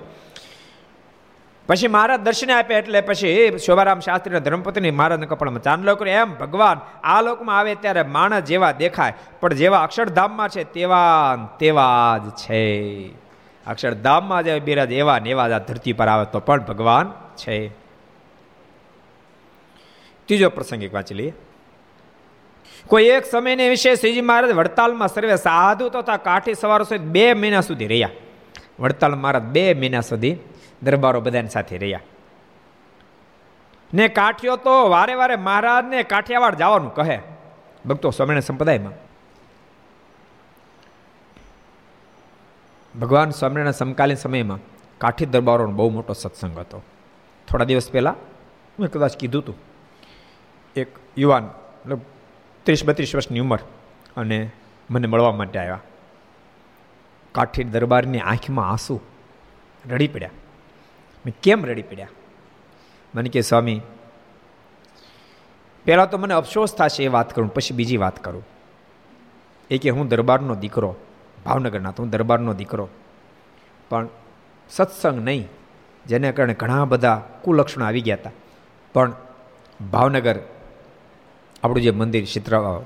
પછી 1.68 1.88
મહારાજ 1.88 2.20
દર્શન 2.20 2.52
આપે 2.52 2.74
એટલે 2.76 3.02
પછી 3.02 3.58
શોભારામ 3.58 4.00
શાસ્ત્રીના 4.00 4.40
ધર્મપતિની 4.40 4.92
મહારાજના 4.92 5.26
કપડામાં 5.26 5.62
ચાંદલો 5.62 5.96
કર્યો. 5.96 6.14
એમ 6.14 6.36
ભગવાન, 6.36 6.80
આ 7.04 7.22
લોકમાં 7.22 7.60
આવે 7.60 7.76
ત્યારે 7.76 8.04
માણસ 8.04 8.44
જેવા 8.44 8.72
દેખાય, 8.72 9.14
પણ 9.40 9.54
જેવા 9.54 9.84
અક્ષરધામમાં 9.84 10.50
છે 10.50 10.64
તેવા 10.64 11.50
તેવા 11.60 12.18
જ 12.18 12.30
છે. 12.30 12.64
અક્ષરધામમાં 13.68 14.44
જે 14.44 14.60
બિરાજ 14.60 14.92
એવા 14.92 15.20
ને 15.20 15.30
એવા 15.30 15.50
જ 15.50 15.52
આ 15.52 15.58
ધરતી 15.58 15.94
પર 15.94 16.08
આવે 16.08 16.26
તો 16.32 16.40
પણ 16.40 16.62
ભગવાન 16.62 17.14
છે. 17.36 17.70
ત્રીજો 20.28 20.50
પ્રસંગ 20.50 20.84
એક 20.84 20.94
વાંચી 20.94 21.16
લઈએ. 21.16 21.34
કોઈ 22.88 23.04
એક 23.04 23.26
સમયને 23.26 23.70
વિશે 23.70 23.96
શ્રીજી 23.96 24.22
મહારાજ 24.22 24.52
વડતાલમાં 24.52 25.08
સર્વે 25.08 25.36
સાધુ 25.36 25.90
તથા 25.90 26.18
કાઠી 26.18 26.54
સવારો 26.54 26.84
સુધી 26.84 27.06
બે 27.06 27.34
મહિના 27.34 27.62
સુધી 27.62 27.88
રહ્યા. 27.88 28.10
વડતાલ 28.80 29.16
મહારાજ 29.16 29.44
બે 29.44 29.74
મહિના 29.74 30.02
સુધી 30.02 30.38
દરબારો 30.84 31.22
બધાની 31.22 31.48
સાથે 31.48 31.78
રહ્યા. 31.78 32.02
ને 33.94 34.08
કાઠિયો 34.08 34.56
તો 34.56 34.90
વારે 34.90 35.14
વારે 35.14 35.36
મહારાજને 35.36 36.04
કાઠિયાવાડ 36.04 36.56
જવાનું 36.56 36.94
કહે. 36.96 37.20
ભક્તો 37.86 38.10
સ્વામિનારાયણ 38.10 38.42
સંપ્રદાયમાં. 38.42 38.94
ભગવાન 43.00 43.30
સ્વામિનારાયણ 43.30 43.72
સમકાલીન 43.72 44.18
સમયમાં 44.18 44.60
કાઠી 44.98 45.26
દરબારોનો 45.26 45.72
બહુ 45.72 45.90
મોટો 45.90 46.14
સત્સંગ 46.14 46.60
હતો. 46.60 46.84
થોડા 47.48 47.66
દિવસ 47.66 47.92
પહેલાં 47.92 48.16
મેં 48.80 48.90
કદાચ 48.92 49.18
કીધું 49.18 49.42
હતું 49.42 49.56
એક 50.76 50.88
યુવાન, 51.18 51.44
મતલબ 51.44 52.00
ત્રીસ 52.64 52.86
બત્રીસ 52.86 53.16
વર્ષની 53.16 53.39
ઉંમર 53.39 53.59
અને 54.18 54.51
મને 54.89 55.07
મળવા 55.07 55.32
માટે 55.32 55.59
આવ્યા. 55.59 55.80
કાઠી 57.32 57.64
દરબારની 57.64 58.20
આંખમાં 58.20 58.70
આંસુ 58.70 59.01
રડી 59.89 60.07
પડ્યા. 60.07 60.30
મેં 61.26 61.36
કેમ 61.43 61.66
રડી 61.66 61.82
પડ્યા? 61.82 62.07
મને 63.16 63.30
કે, 63.30 63.41
સ્વામી, 63.41 63.82
પહેલાં 65.86 66.09
તો 66.09 66.18
મને 66.18 66.34
અફસોસ 66.34 66.76
થશે 66.76 67.03
એ 67.03 67.07
વાત 67.07 67.36
કરું, 67.36 67.53
પછી 67.53 67.76
બીજી 67.76 67.97
વાત 67.97 68.24
કરું. 68.24 68.47
એ 69.70 69.78
કે, 69.78 69.89
હું 69.89 70.07
દરબારનો 70.07 70.55
દીકરો, 70.55 70.95
ભાવનગરના 71.45 71.91
તો 71.91 72.03
હું 72.03 72.09
દરબારનો 72.09 72.53
દીકરો. 72.53 72.89
પણ 73.89 74.07
સત્સંગ 74.70 75.26
નહીં, 75.26 75.47
જેને 76.05 76.32
કારણે 76.32 76.53
ઘણા 76.53 76.86
બધા 76.86 77.22
કુલક્ષણો 77.41 77.86
આવી 77.86 78.01
ગયા 78.01 78.16
હતા. 78.16 78.32
પણ 78.93 79.14
ભાવનગર 79.91 80.39
આપણું 81.64 81.82
જે 81.82 81.91
મંદિર 81.91 82.26
ચિત્ર 82.26 82.82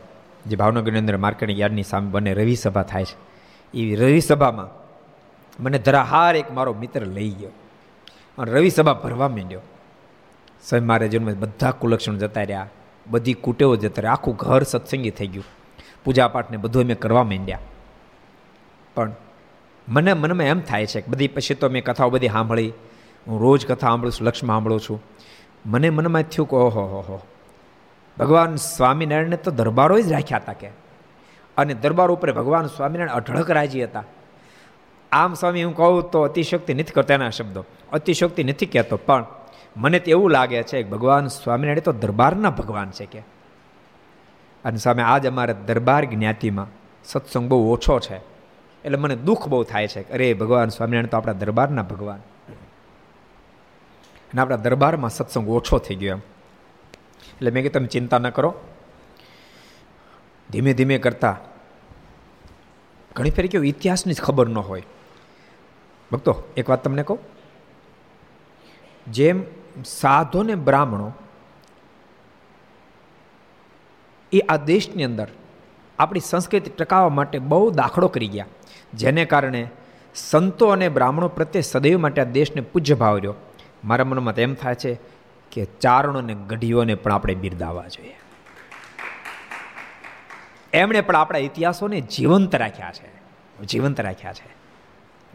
જે 0.48 0.56
ભાવનગરની 0.56 1.00
અંદર 1.00 1.18
માર્કેટિંગ 1.18 1.60
યાર્ડની 1.60 1.84
સામે 1.84 2.10
બને 2.10 2.34
રવિ 2.34 2.56
સભા 2.56 2.84
થાય 2.84 3.06
છે. 3.06 3.16
એ 3.78 3.96
રવિ 3.96 4.20
સભામાં 4.20 4.68
મને 5.64 5.80
ધરાહાર 5.80 6.36
એક 6.36 6.52
મારો 6.52 6.74
મિત્ર 6.74 7.06
લઈ 7.06 7.30
ગયો 7.30 7.50
અને 8.38 8.52
રવિ 8.52 8.70
સભા 8.70 8.94
ભરવા 8.94 9.28
માંડ્યો. 9.28 9.60
સ્વયં 10.70 10.86
મારે 10.86 11.08
જન્મ 11.08 11.40
બધા 11.40 11.72
કુલક્ષણ 11.72 12.18
જતા 12.18 12.42
રહ્યા. 12.42 12.70
બધી 13.08 13.34
કુટેવો 13.34 13.76
જતા 13.76 14.02
રહ્યા. 14.02 14.12
આખું 14.12 14.36
ઘર 14.36 14.64
સત્સંગી 14.64 15.10
થઈ 15.10 15.28
ગયું. 15.28 15.46
પૂજાપાઠને 16.04 16.58
બધું 16.58 16.86
મેં 16.86 17.00
કરવા 17.00 17.24
માંડ્યા. 17.24 17.60
પણ 18.96 19.12
મને 19.88 20.14
મનમાં 20.14 20.46
એમ 20.46 20.60
થાય 20.60 20.86
છે 20.86 21.02
કે 21.02 21.12
બધી 21.12 21.28
પછી 21.28 21.54
તો 21.54 21.70
મેં 21.70 21.84
કથાઓ 21.84 22.10
બધી 22.10 22.30
સાંભળી. 22.30 22.74
હું 23.28 23.42
રોજ 23.42 23.66
કથા 23.66 23.88
સાંભળું 23.88 24.12
છું 24.12 24.28
લક્ષ્મ 24.28 24.48
સાંભળું 24.48 24.80
છું. 24.80 25.04
મને 25.66 25.90
મનમાં 25.90 26.22
થયું 26.22 26.50
કે 26.50 26.56
ઓહો, 26.56 26.82
હો 26.82 27.02
હો. 27.02 27.22
ભગવાન 28.20 28.56
સ્વામિનારાયણને 28.56 29.38
તો 29.38 29.52
દરબારો 29.52 30.02
જ 30.02 30.12
રાખ્યા 30.12 30.38
હતા 30.38 30.54
કે. 30.54 30.70
અને 31.58 31.74
દરબાર 31.74 32.12
ઉપર 32.12 32.34
ભગવાન 32.34 32.68
સ્વામિનારાયણ 32.68 33.16
અઢળક 33.16 33.52
રાજી 33.52 33.84
હતા. 33.84 34.04
આમ 35.12 35.34
સ્વામી, 35.34 35.64
હું 35.64 35.76
કહું 35.76 36.12
તો 36.12 36.22
અતિશક્તિ 36.22 36.74
નથી 36.74 36.84
કરતા 36.84 37.14
એના 37.14 37.30
શબ્દો. 37.30 37.66
અતિશક્તિ 37.94 38.44
નથી 38.44 38.66
કહેતો, 38.66 38.98
પણ 38.98 39.26
મને 39.78 40.00
તો 40.00 40.12
એવું 40.12 40.32
લાગે 40.32 40.64
છે 40.64 40.84
કે 40.84 40.90
ભગવાન 40.90 41.28
સ્વામિનારાયણ 41.28 41.80
તો 41.80 41.92
દરબારના 41.92 42.50
ભગવાન 42.50 42.92
છે 42.92 43.06
કે. 43.06 43.20
અને 44.66 44.78
સામે 44.78 45.04
આજ 45.04 45.28
અમારે 45.28 45.54
દરબાર 45.54 46.06
જ્ઞાતિમાં 46.06 46.68
સત્સંગ 47.06 47.50
બહુ 47.50 47.74
ઓછો 47.74 48.00
છે. 48.00 48.16
એટલે 48.86 48.98
મને 48.98 49.16
દુઃખ 49.16 49.48
બહુ 49.48 49.64
થાય 49.64 49.88
છે 49.88 50.14
અરે 50.14 50.34
ભગવાન 50.34 50.70
સ્વામિનારાયણ 50.70 51.06
તો 51.06 51.18
આપણા 51.18 51.34
દરબારના 51.34 51.84
ભગવાન. 51.84 52.18
અને 54.28 54.42
આપણા 54.42 54.56
દરબારમાં 54.56 55.10
સત્સંગ 55.10 55.50
ઓછો 55.50 55.78
થઈ 55.78 55.96
ગયો 55.96 56.16
એમ. 56.16 56.22
એટલે 57.38 57.52
મેં 57.52 57.64
કે 57.64 57.70
તમે 57.70 57.88
ચિંતા 57.88 58.18
ન 58.18 58.30
કરો. 58.30 58.54
ધીમે 60.50 60.74
ધીમે 60.74 60.98
કરતા 60.98 61.38
ઘણી 63.16 63.30
ફેરી 63.30 63.48
કેવું, 63.48 63.68
ઇતિહાસની 63.68 64.14
જ 64.14 64.22
ખબર 64.22 64.48
ન 64.48 64.58
હોય. 64.58 64.84
ભક્તો, 66.12 66.44
એક 66.58 66.70
વાત 66.70 66.84
તમને 66.84 67.04
કહું? 67.04 67.20
જેમ 69.12 69.44
સાધો 69.86 70.44
ને 70.44 70.56
બ્રાહ્મણો 70.56 71.14
એ 74.32 74.40
આ 74.40 74.58
દેશની 74.58 75.04
અંદર 75.04 75.28
આપણી 76.00 76.20
સંસ્કૃતિ 76.20 76.70
ટકાવવા 76.70 77.10
માટે 77.10 77.40
બહુ 77.40 77.72
દાખલો 77.72 78.08
કરી 78.08 78.28
ગયા. 78.28 78.46
જેને 78.94 79.26
કારણે 79.26 79.70
સંતો 80.16 80.68
અને 80.68 80.90
બ્રાહ્મણો 80.90 81.28
પ્રત્યે 81.28 81.62
સદૈવ 81.62 82.00
માટે 82.00 82.22
આ 82.22 82.24
દેશને 82.24 82.62
પૂજ્ય 82.62 82.94
ભાવ 82.94 83.16
રહ્યો. 83.16 83.34
મારા 83.84 84.04
મનમાં 84.04 84.34
એમ 84.34 84.54
થાય 84.54 84.76
છે 84.76 85.00
કે 85.52 85.66
ચારણો 85.66 86.20
અને 86.20 86.34
ગઢીઓને 86.34 86.96
પણ 86.96 87.12
આપણે 87.12 87.36
બિરદાવવા 87.36 87.88
જોઈએ. 87.88 88.20
એમણે 90.74 91.02
પણ 91.02 91.16
આપણા 91.16 91.38
ઇતિહાસોને 91.38 92.02
જીવંત 92.02 92.56
રાખ્યા 92.56 92.92
છે. 92.92 93.18
જીવંત 93.66 94.02
રાખ્યા 94.02 94.34
છે. 94.34 94.58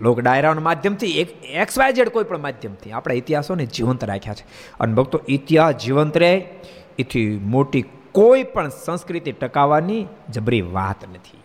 લોક 0.00 0.20
ડાયરાના 0.20 0.60
માધ્યમથી, 0.60 1.06
એક 1.06 1.44
એક્સ 1.44 1.78
વાય 1.78 1.92
ઝેડ 1.92 2.08
કોઈ 2.08 2.24
પણ 2.24 2.38
માધ્યમથી 2.38 2.92
આપણા 2.92 3.14
ઇતિહાસોને 3.14 3.66
જીવંત 3.66 4.04
રાખ્યા 4.04 4.34
છે. 4.34 4.46
અને 4.80 4.94
ભક્તો, 4.94 5.20
ઇતિહાસ 5.28 5.74
જીવંત 5.74 6.18
રહે, 6.18 6.36
એથી 6.98 7.40
મોટી 7.42 7.84
કોઈ 8.12 8.42
પણ 8.42 8.68
સંસ્કૃતિ 8.68 9.32
ટકાવવાની 9.32 10.06
જબરી 10.30 10.60
વાત 10.60 11.08
નથી. 11.08 11.42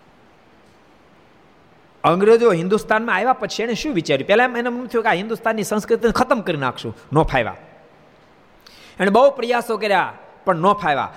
અંગ્રેજો 2.03 2.51
હિન્દુસ્તાનમાં 2.51 3.15
આવ્યા 3.15 3.33
પછી 3.33 3.63
એને 3.63 3.73
શું 3.73 3.93
વિચાર્યું? 3.93 4.27
પહેલાં 4.27 4.47
એને 4.47 4.59
એમ 4.59 4.85
થયું 4.85 5.03
કે 5.03 5.09
આ 5.09 5.13
હિન્દુસ્તાનની 5.13 5.63
સંસ્કૃતિને 5.63 6.11
ખતમ 6.11 6.41
કરી 6.41 6.57
નાખશું. 6.57 6.97
નો 7.13 7.23
ફાવ્યા 7.23 7.55
એણે 8.99 9.09
બહુ 9.09 9.31
પ્રયાસો 9.31 9.77
કર્યા, 9.77 10.13
પણ 10.45 10.55
ન 10.55 10.73
ફાવ્યા. 10.73 11.13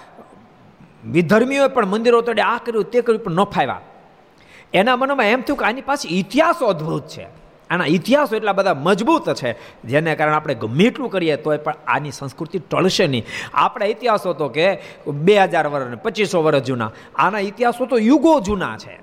વિધર્મીઓએ 1.10 1.68
પણ 1.68 1.86
મંદિરો 1.86 2.20
તોડે 2.20 2.42
આ 2.42 2.58
કર્યું, 2.58 2.84
તે 2.84 3.00
કર્યું, 3.00 3.24
પણ 3.24 3.32
ન 3.32 3.44
ફાવ્યા. 3.44 3.80
એના 4.74 4.96
મનમાં 4.96 5.26
એમ 5.26 5.40
થયું 5.40 5.58
કે 5.58 5.64
આની 5.64 5.80
પાસે 5.80 6.08
ઇતિહાસો 6.08 6.66
અદ્ભુત 6.66 7.06
છે. 7.08 7.26
આના 7.70 7.84
ઇતિહાસો 7.86 8.36
એટલા 8.36 8.52
બધા 8.52 8.74
મજબૂત 8.74 9.34
છે. 9.34 9.82
જેને 9.82 10.16
કારણે 10.16 10.34
આપણે 10.34 10.54
ગમે 10.54 10.84
એટલું 10.84 11.10
કરીએ, 11.10 11.36
તોય 11.36 11.56
પણ 11.56 11.74
આની 11.86 12.10
સંસ્કૃતિ 12.10 12.58
ટળશે 12.58 13.06
નહીં. 13.06 13.24
આપણા 13.54 13.86
ઇતિહાસો 13.86 14.32
તો 14.32 14.48
કે 14.48 14.82
બે 15.06 15.38
હજાર 15.38 15.66
વર્ષ 15.66 15.98
પચીસો 15.98 16.42
વર્ષ 16.42 16.62
જૂના. 16.62 16.90
આના 17.16 17.38
ઇતિહાસો 17.38 17.86
તો 17.86 17.98
યુગો 17.98 18.40
જૂના 18.40 18.76
છે. 18.76 19.00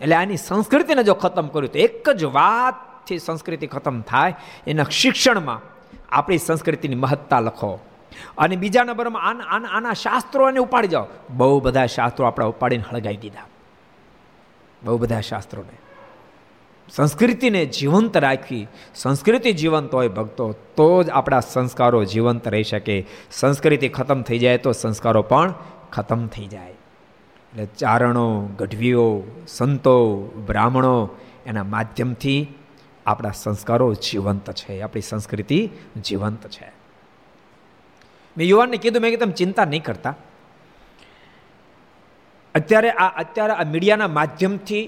એટલે 0.00 0.14
આની 0.14 0.36
સંસ્કૃતિને 0.36 1.02
જો 1.02 1.14
ખતમ 1.14 1.46
કર્યું, 1.46 1.72
તો 1.72 1.78
એક 1.78 2.10
જ 2.10 2.24
વાતથી 2.24 3.18
સંસ્કૃતિ 3.18 3.66
ખતમ 3.66 4.00
થાય. 4.00 4.34
એના 4.66 4.84
શિક્ષણમાં 4.90 5.75
આપણી 6.16 6.38
સંસ્કૃતિની 6.38 6.94
મહત્તા 6.94 7.40
લખો. 7.40 7.78
અને 8.38 8.56
બીજા 8.56 8.84
નંબરમાં 8.84 9.22
આના 9.22 9.68
આના 9.68 9.92
શાસ્ત્રોને 9.92 10.58
ઉપાડી 10.58 10.88
જાઓ. 10.88 11.06
બહુ 11.30 11.60
બધા 11.60 11.86
શાસ્ત્રો 11.86 12.26
આપણા 12.26 12.46
ઉપાડીને 12.46 12.84
હળગાવી 12.92 13.16
દીધા. 13.16 13.46
બહુ 14.84 14.98
બધા 14.98 15.20
શાસ્ત્રોને. 15.20 15.78
સંસ્કૃતિને 16.92 17.66
જીવંત 17.66 18.16
રાખવી 18.16 18.68
સંસ્કૃતિ 18.94 19.52
જીવંત 19.52 19.94
હોય 19.94 20.08
ભક્તો, 20.08 20.52
તો 20.52 21.02
જ 21.02 21.10
આપણા 21.10 21.40
સંસ્કારો 21.40 22.04
જીવંત 22.04 22.48
રહી 22.48 22.62
શકે. 22.62 23.06
સંસ્કૃતિ 23.30 23.88
ખતમ 23.88 24.22
થઈ 24.22 24.38
જાય 24.38 24.58
તો 24.58 24.72
સંસ્કારો 24.72 25.22
પણ 25.22 25.54
ખતમ 25.92 26.26
થઈ 26.26 26.46
જાય. 26.46 26.70
એટલે 26.70 27.66
ચારણો, 27.66 28.48
ગઢવીઓ, 28.58 29.22
સંતો, 29.48 30.16
બ્રાહ્મણો 30.46 31.08
એના 31.46 31.64
માધ્યમથી 31.64 32.55
આપણા 33.06 33.30
સંસ્કારો 33.30 33.94
જીવંત 33.94 34.50
છે, 34.50 34.80
આપણી 34.80 35.00
સંસ્કૃતિ 35.00 35.70
જીવંત 36.04 36.46
છે. 36.46 36.72
મેં 38.36 38.46
યુવાનને 38.48 38.76
કીધું, 38.76 39.02
મેં 39.02 39.10
કે 39.10 39.16
તમે 39.16 39.32
ચિંતા 39.32 39.64
નહીં 39.64 39.82
કરતા. 39.82 40.14
અત્યારે 42.54 42.90
આ 42.90 43.08
અત્યારે 43.08 43.52
આ 43.52 43.64
મીડિયાના 43.64 44.08
માધ્યમથી 44.08 44.84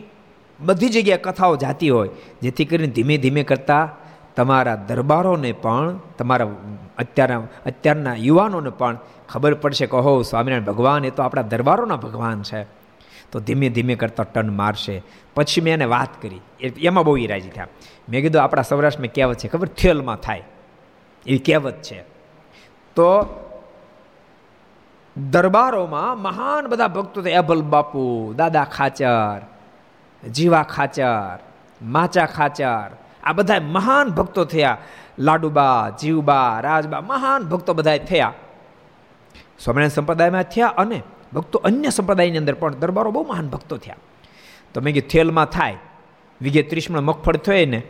બધી 0.60 0.88
જગ્યાએ 0.88 1.18
કથાઓ 1.18 1.56
જાતી 1.56 1.90
હોય, 1.90 2.08
જેથી 2.42 2.64
કરીને 2.64 2.86
ધીમે 2.86 3.18
ધીમે 3.18 3.42
કરતાં 3.42 4.08
તમારા 4.34 4.76
દરબારોને 4.76 5.52
પણ, 5.52 5.98
તમારા 6.18 6.48
અત્યારના 6.98 7.42
અત્યારના 7.66 8.14
યુવાનોને 8.14 8.70
પણ 8.70 8.98
ખબર 9.28 9.54
પડશે 9.54 9.86
કહો 9.86 10.22
સ્વામિનારાયણ 10.22 10.64
ભગવાન, 10.64 11.04
એ 11.04 11.10
તો 11.10 11.22
આપણા 11.22 11.42
દરબારોના 11.42 11.96
ભગવાન 11.96 12.42
છે. 12.42 12.77
તો 13.32 13.40
ધીમે 13.40 13.68
ધીમે 13.68 13.94
કરતાં 13.94 14.32
ટન 14.32 14.56
મારશે. 14.56 15.02
પછી 15.34 15.60
મેં 15.60 15.74
એને 15.74 15.84
વાત 15.84 16.22
કરી. 16.22 16.40
એમાં 16.60 17.04
બહુ 17.04 17.16
રાજી 17.26 17.48
થયા. 17.48 17.66
મેં 18.08 18.22
કીધું, 18.22 18.42
આપણા 18.42 18.62
સૌરાષ્ટ્રમાં 18.62 19.14
કહેવત 19.14 19.38
છે, 19.38 19.48
ખબર? 19.48 19.68
થેલમાં 19.68 20.16
થાય. 20.16 20.44
એવી 21.26 21.38
કહેવત 21.38 21.82
છે. 21.82 22.00
તો 22.94 23.34
દરબારોમાં 25.30 26.18
મહાન 26.18 26.66
બધા 26.66 26.88
ભક્તો 26.88 27.22
એભલ 27.22 27.62
બાપુ, 27.62 28.34
દાદા 28.36 28.64
ખાચર, 28.64 29.40
જીવા 30.30 30.62
ખાચર, 30.62 31.38
માચા 31.82 32.26
ખાચર, 32.26 32.96
આ 33.24 33.32
બધા 33.32 33.60
મહાન 33.60 34.08
ભક્તો 34.08 34.44
થયા. 34.44 34.78
લાડુબા, 35.18 35.90
જીવબા, 36.00 36.60
રાજબા, 36.60 37.00
મહાન 37.00 37.42
ભક્તો 37.42 37.74
બધા 37.74 37.96
થયા. 37.96 38.32
સ્વામિનારાયણ 39.58 39.88
સંપ્રદાયમાં 39.88 40.42
થયા 40.42 40.66
અને 40.66 41.02
ભક્તો 41.32 41.58
અન્ય 41.58 41.90
સંપ્રદાયની 41.90 42.38
અંદર 42.38 42.54
પણ 42.54 42.74
દરબારો 42.74 43.10
બહુ 43.10 43.24
મહાન 43.24 43.48
ભક્તો 43.48 43.76
થયા. 43.76 43.96
તો 44.74 44.80
મેં 44.80 45.00
થેલમાં 45.08 45.46
થાય. 45.46 45.76
વિગે 46.40 46.62
ત્રીસમણ 46.62 47.00
મગફળ 47.00 47.36
થયો 47.36 47.66
ને 47.66 47.82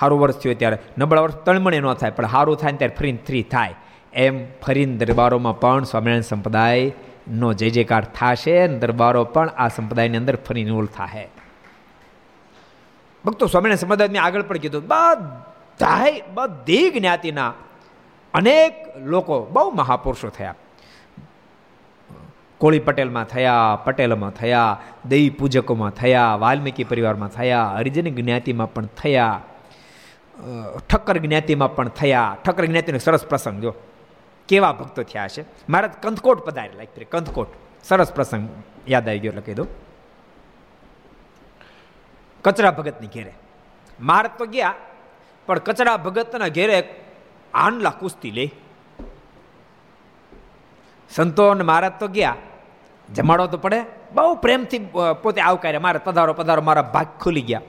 સારું 0.00 0.20
વર્ષ 0.20 0.36
થયું 0.36 0.58
ત્યારે. 0.58 0.78
નબળા 0.98 1.20
વર્ષ 1.20 1.34
તણમણે 1.34 1.80
ન 1.80 1.92
થાય, 1.92 2.10
પણ 2.10 2.26
સારું 2.26 2.56
થાય 2.56 2.72
ત્યારે 2.72 2.94
ફરીને 2.98 3.18
થ્રી 3.26 3.42
થાય. 3.42 3.74
એમ 4.12 4.34
ફરીને 4.62 4.96
દરબારોમાં 4.96 5.60
પણ 5.60 5.84
સ્વામિનારાયણ 5.84 6.20
સંપ્રદાયનો 6.22 7.52
જય 7.52 7.70
જયકાર 7.70 8.04
થશે 8.04 8.68
દરબારો 8.68 9.24
પણ 9.24 9.48
આ 9.48 9.68
સંપ્રદાયની 9.68 10.16
અંદર 10.16 10.36
ફરી 10.36 10.70
ઉલ 10.70 10.86
થાય 10.86 11.28
ભક્તો 13.24 13.46
સ્વામિનારાયણ 13.46 13.76
સંપ્રદાય 13.76 14.08
મેં 14.08 14.22
આગળ 14.22 14.42
પણ 14.42 14.56
કીધું, 14.56 14.82
બધાય 14.86 16.22
બધી 16.34 16.90
જ્ઞાતિના 16.90 17.52
અનેક 18.34 18.74
લોકો 19.04 19.46
બહુ 19.52 19.70
મહાપુરુષો 19.70 20.28
થયા. 20.28 20.54
કોળી 22.62 22.82
પટેલમાં 22.86 23.28
થયા 23.32 23.78
પટેલમાં 23.84 24.34
થયા, 24.40 24.72
દૈવી 25.10 25.36
પૂજકોમાં 25.38 25.94
થયા, 26.00 26.38
વાલ્મીકી 26.44 26.86
પરિવારમાં 26.90 27.32
થયા, 27.38 27.66
હરિજન 27.78 28.08
જ્ઞાતિમાં 28.18 28.70
પણ 28.74 28.92
થયા 29.00 29.38
ઠક્કર 30.88 31.18
જ્ઞાતિમાં 31.24 31.72
પણ 31.76 31.90
થયા. 32.00 32.28
ઠક્કર 32.44 32.64
જ્ઞાતિનો 32.70 32.98
સરસ 32.98 33.24
પ્રસંગ, 33.30 33.58
જો. 33.64 33.72
કેવા 34.48 34.72
ભક્તો 34.78 35.02
થયા 35.10 35.28
છે 35.34 35.42
મારા 35.68 36.00
કંથકોટ 36.02 36.40
પધારેલા 36.46 36.86
એક 36.86 37.10
કંથકોટ 37.12 37.50
સરસ 37.84 38.10
પ્રસંગ, 38.16 38.44
યાદ 38.92 39.06
આવી 39.08 39.22
ગયો 39.22 39.32
એટલે 39.32 39.44
કહી 39.46 39.58
દો 39.60 39.66
કચરા 42.44 42.72
ભગતની 42.78 43.12
ઘેરે. 43.14 43.34
મહારાજ 44.00 44.34
તો 44.38 44.46
ગયા, 44.54 44.74
પણ 45.48 45.60
કચરા 45.66 45.96
ભગતના 46.06 46.50
ઘેરે 46.56 46.78
આંડલા 47.54 47.94
કુસ્તી 48.00 48.34
લે 48.38 48.46
સંતો 51.10 51.44
અને 51.52 51.64
મહારાજ 51.70 51.94
તો 52.00 52.08
ગયા 52.08 52.36
જમાડો 53.14 53.46
તો 53.46 53.58
પડે. 53.58 53.80
બહુ 54.14 54.34
પ્રેમથી 54.34 54.78
પોતે 55.22 55.40
આવકારે. 55.40 55.78
મારે 55.78 56.00
પધારો 56.04 56.32
પધારો, 56.32 56.62
મારા 56.62 56.82
ભાગ 56.82 57.06
ખુલી 57.20 57.40
ગયા. 57.40 57.60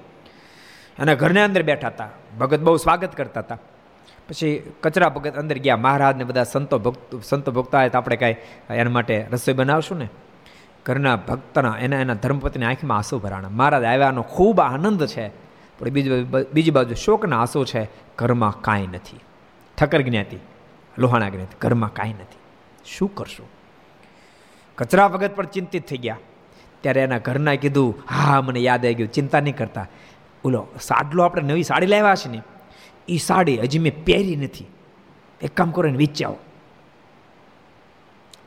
અને 0.99 1.15
ઘરની 1.15 1.39
અંદર 1.39 1.63
બેઠા 1.63 1.87
હતા. 1.87 2.09
ભગત 2.39 2.59
બહુ 2.59 2.77
સ્વાગત 2.77 3.15
કરતા 3.15 3.39
હતા. 3.39 3.57
પછી 4.29 4.71
કચરા 4.81 5.09
ભગત 5.09 5.35
અંદર 5.35 5.57
ગયા. 5.57 5.77
મહારાજને 5.77 6.23
બધા 6.23 6.43
સંતો 6.43 6.79
ભક્ત, 6.79 7.23
સંતો 7.23 7.51
ભક્તો 7.51 7.77
આવે 7.77 7.89
તો 7.89 7.97
આપણે 7.97 8.15
કાંઈ 8.15 8.35
એના 8.69 8.89
માટે 8.89 9.25
રસોઈ 9.31 9.53
બનાવશું 9.53 9.97
ને? 9.97 10.09
ઘરના 10.85 11.15
ભક્તના, 11.15 11.75
એના 11.79 11.99
એના 11.99 12.13
ધર્મપતિની 12.13 12.65
આંખમાં 12.65 12.97
આંસુ 12.97 13.19
ભરાણા. 13.19 13.49
મહારાજ 13.49 13.83
આવ્યાનો 13.83 14.21
ખૂબ 14.21 14.61
આનંદ 14.61 15.05
છે. 15.05 15.27
પણ 15.79 15.89
બીજી 15.89 16.09
બીજી, 16.53 16.71
બાજુ 16.71 16.95
શોકના 16.95 17.39
આંસુ 17.39 17.65
છે, 17.65 17.89
ઘરમાં 18.17 18.61
કાંઈ 18.61 18.87
નથી. 18.87 19.19
ઠકર 19.77 20.01
જ્ઞાતિ, 20.01 20.37
લોહાણા 20.97 21.29
જ્ઞાતિ, 21.29 21.55
ઘરમાં 21.61 21.93
કાંઈ 21.93 22.13
નથી. 22.13 22.37
શું 22.85 23.15
કરશું? 23.15 23.47
કચરા 24.77 25.07
ભગત 25.07 25.35
પણ 25.35 25.45
ચિંતિત 25.45 25.87
થઈ 25.87 25.97
ગયા. 25.97 26.17
ત્યારે 26.81 27.01
એના 27.01 27.17
ઘરના 27.17 27.55
કીધું, 27.55 28.03
હા, 28.09 28.41
મને 28.41 28.59
યાદ 28.59 28.85
આવી 28.85 28.93
ગયું, 28.93 29.11
ચિંતા 29.11 29.39
નહીં 29.39 29.57
કરતા. 29.57 29.87
બોલો, 30.43 30.67
સાડલો 30.81 31.23
આપણે 31.23 31.41
નવી 31.41 31.63
સાડી 31.63 31.85
લાવ્યા 31.85 32.15
છે 32.15 32.29
ને 32.29 32.41
એ 33.07 33.17
સાડી 33.17 33.57
હજી 33.57 33.79
મેં 33.79 34.05
પહેરી 34.05 34.35
નથી. 34.35 34.65
એક 35.41 35.51
કામ 35.53 35.71
કરો 35.71 35.89
ને 35.89 35.97
વેચાવો. 35.97 36.39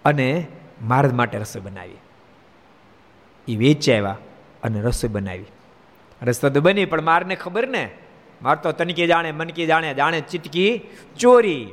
અને 0.04 0.46
મારા 0.82 1.10
માટે 1.10 1.38
રસોઈ 1.38 1.62
બનાવી. 1.62 1.96
એ 3.48 3.56
વેચાવ્યા 3.56 4.16
અને 4.62 4.80
રસોઈ 4.82 5.10
બનાવી. 5.10 5.44
રસ્તો 6.22 6.50
તો 6.50 6.60
બની, 6.60 6.84
પણ 6.84 7.02
મારને 7.02 7.34
ખબર 7.34 7.68
ને? 7.68 7.90
માર 8.42 8.56
તો 8.56 8.72
તનકી 8.72 9.06
જાણે, 9.06 9.32
મનકી 9.32 9.66
જાણે 9.66 9.94
જાણે 9.94 10.20
ચીટકી 10.20 10.80
ચોરી. 11.18 11.68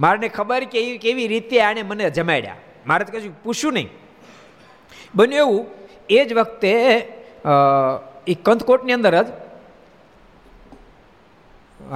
મારને 0.00 0.28
ખબર 0.28 0.64
કે 0.64 0.94
એ 0.94 0.98
કેવી 0.98 1.28
રીતે 1.28 1.60
આને 1.60 1.82
મને 1.82 2.10
જમાડ્યા? 2.10 2.56
મારે 2.86 3.04
તો 3.04 3.12
કશું 3.12 3.34
પૂછ્યું 3.44 3.74
નહીં. 3.74 3.90
બન્યું 5.14 5.42
એવું, 5.44 5.64
એ 6.10 6.18
જ 6.28 6.30
વખતે 6.38 6.72
એ 8.26 8.34
કંથકોટની 8.46 8.96
અંદર 8.98 9.14
જ 9.18 9.28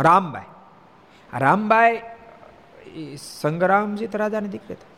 રામબાઈ. 0.07 0.51
રામબાઈ 1.33 1.97
સંગ્રામજીત 3.41 4.15
રાજાની 4.17 4.53
દીકરી 4.55 4.77
હતા. 4.77 4.93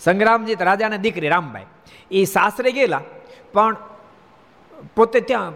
સંગ્રામજીત 0.00 0.60
રાજાની 0.68 1.04
દીકરી 1.04 1.32
રામબાઈ. 1.34 1.68
એ 2.10 2.24
સાસરે 2.34 2.70
ગયેલા, 2.72 3.04
પણ 3.54 3.74
પોતે 4.96 5.20
ત્યાં 5.28 5.54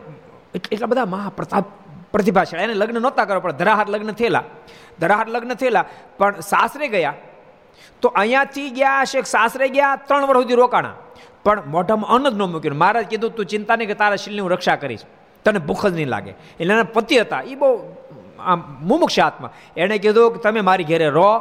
એટલા 0.54 0.90
બધા 0.92 1.12
મહાપ્રતાપ 1.14 1.66
પ્રતિભાશાળી. 2.12 2.64
એને 2.66 2.74
લગ્ન 2.80 2.98
નહોતા 3.04 3.26
કરવા 3.28 3.44
પણ 3.44 3.58
ધરાહાર 3.60 3.88
લગ્ન 3.94 4.12
થયેલા. 4.20 4.44
ધરાહાર 5.00 5.28
લગ્ન 5.34 5.52
થયેલા, 5.60 5.86
પણ 6.18 6.40
સાસરે 6.52 6.86
ગયા 6.94 7.14
તો 8.02 8.08
અહીંયાથી 8.08 8.70
ગયા 8.70 9.04
શેખ 9.04 9.24
સાસરે 9.24 9.68
ગયા, 9.68 9.96
ત્રણ 9.96 10.26
વર્ષ 10.26 10.42
સુધી 10.42 10.54
રોકાણા. 10.54 10.94
પણ 11.44 11.62
મોઢામાં 11.66 12.10
અન્ન 12.10 12.28
જ 12.28 12.34
ન 12.34 12.42
મૂક્યું. 12.42 12.76
મહારાજ 12.76 13.06
કીધું, 13.06 13.30
તું 13.30 13.46
ચિંતા 13.46 13.76
નહીં 13.76 13.88
કે 13.88 13.94
તારા 13.94 14.16
શિલની 14.16 14.40
હું 14.40 14.50
રક્ષા 14.50 14.76
કરીશ. 14.76 15.00
તને 15.44 15.58
ભૂખ 15.58 15.86
જ 15.86 15.94
નહીં 15.94 16.08
લાગે. 16.08 16.30
એટલે 16.30 16.74
એના 16.74 16.82
પતિ 16.82 17.18
હતા. 17.18 17.40
એ 17.40 17.54
બહુ, 17.54 17.96
આમ, 18.38 18.78
મુમુક્ષ 18.80 19.20
આત્મા. 19.20 19.50
એણે 19.76 19.98
કીધું 19.98 20.32
કે, 20.32 20.38
તમે 20.38 20.60
મારી 20.60 20.84
ઘેરે 20.84 21.08
રહો. 21.08 21.38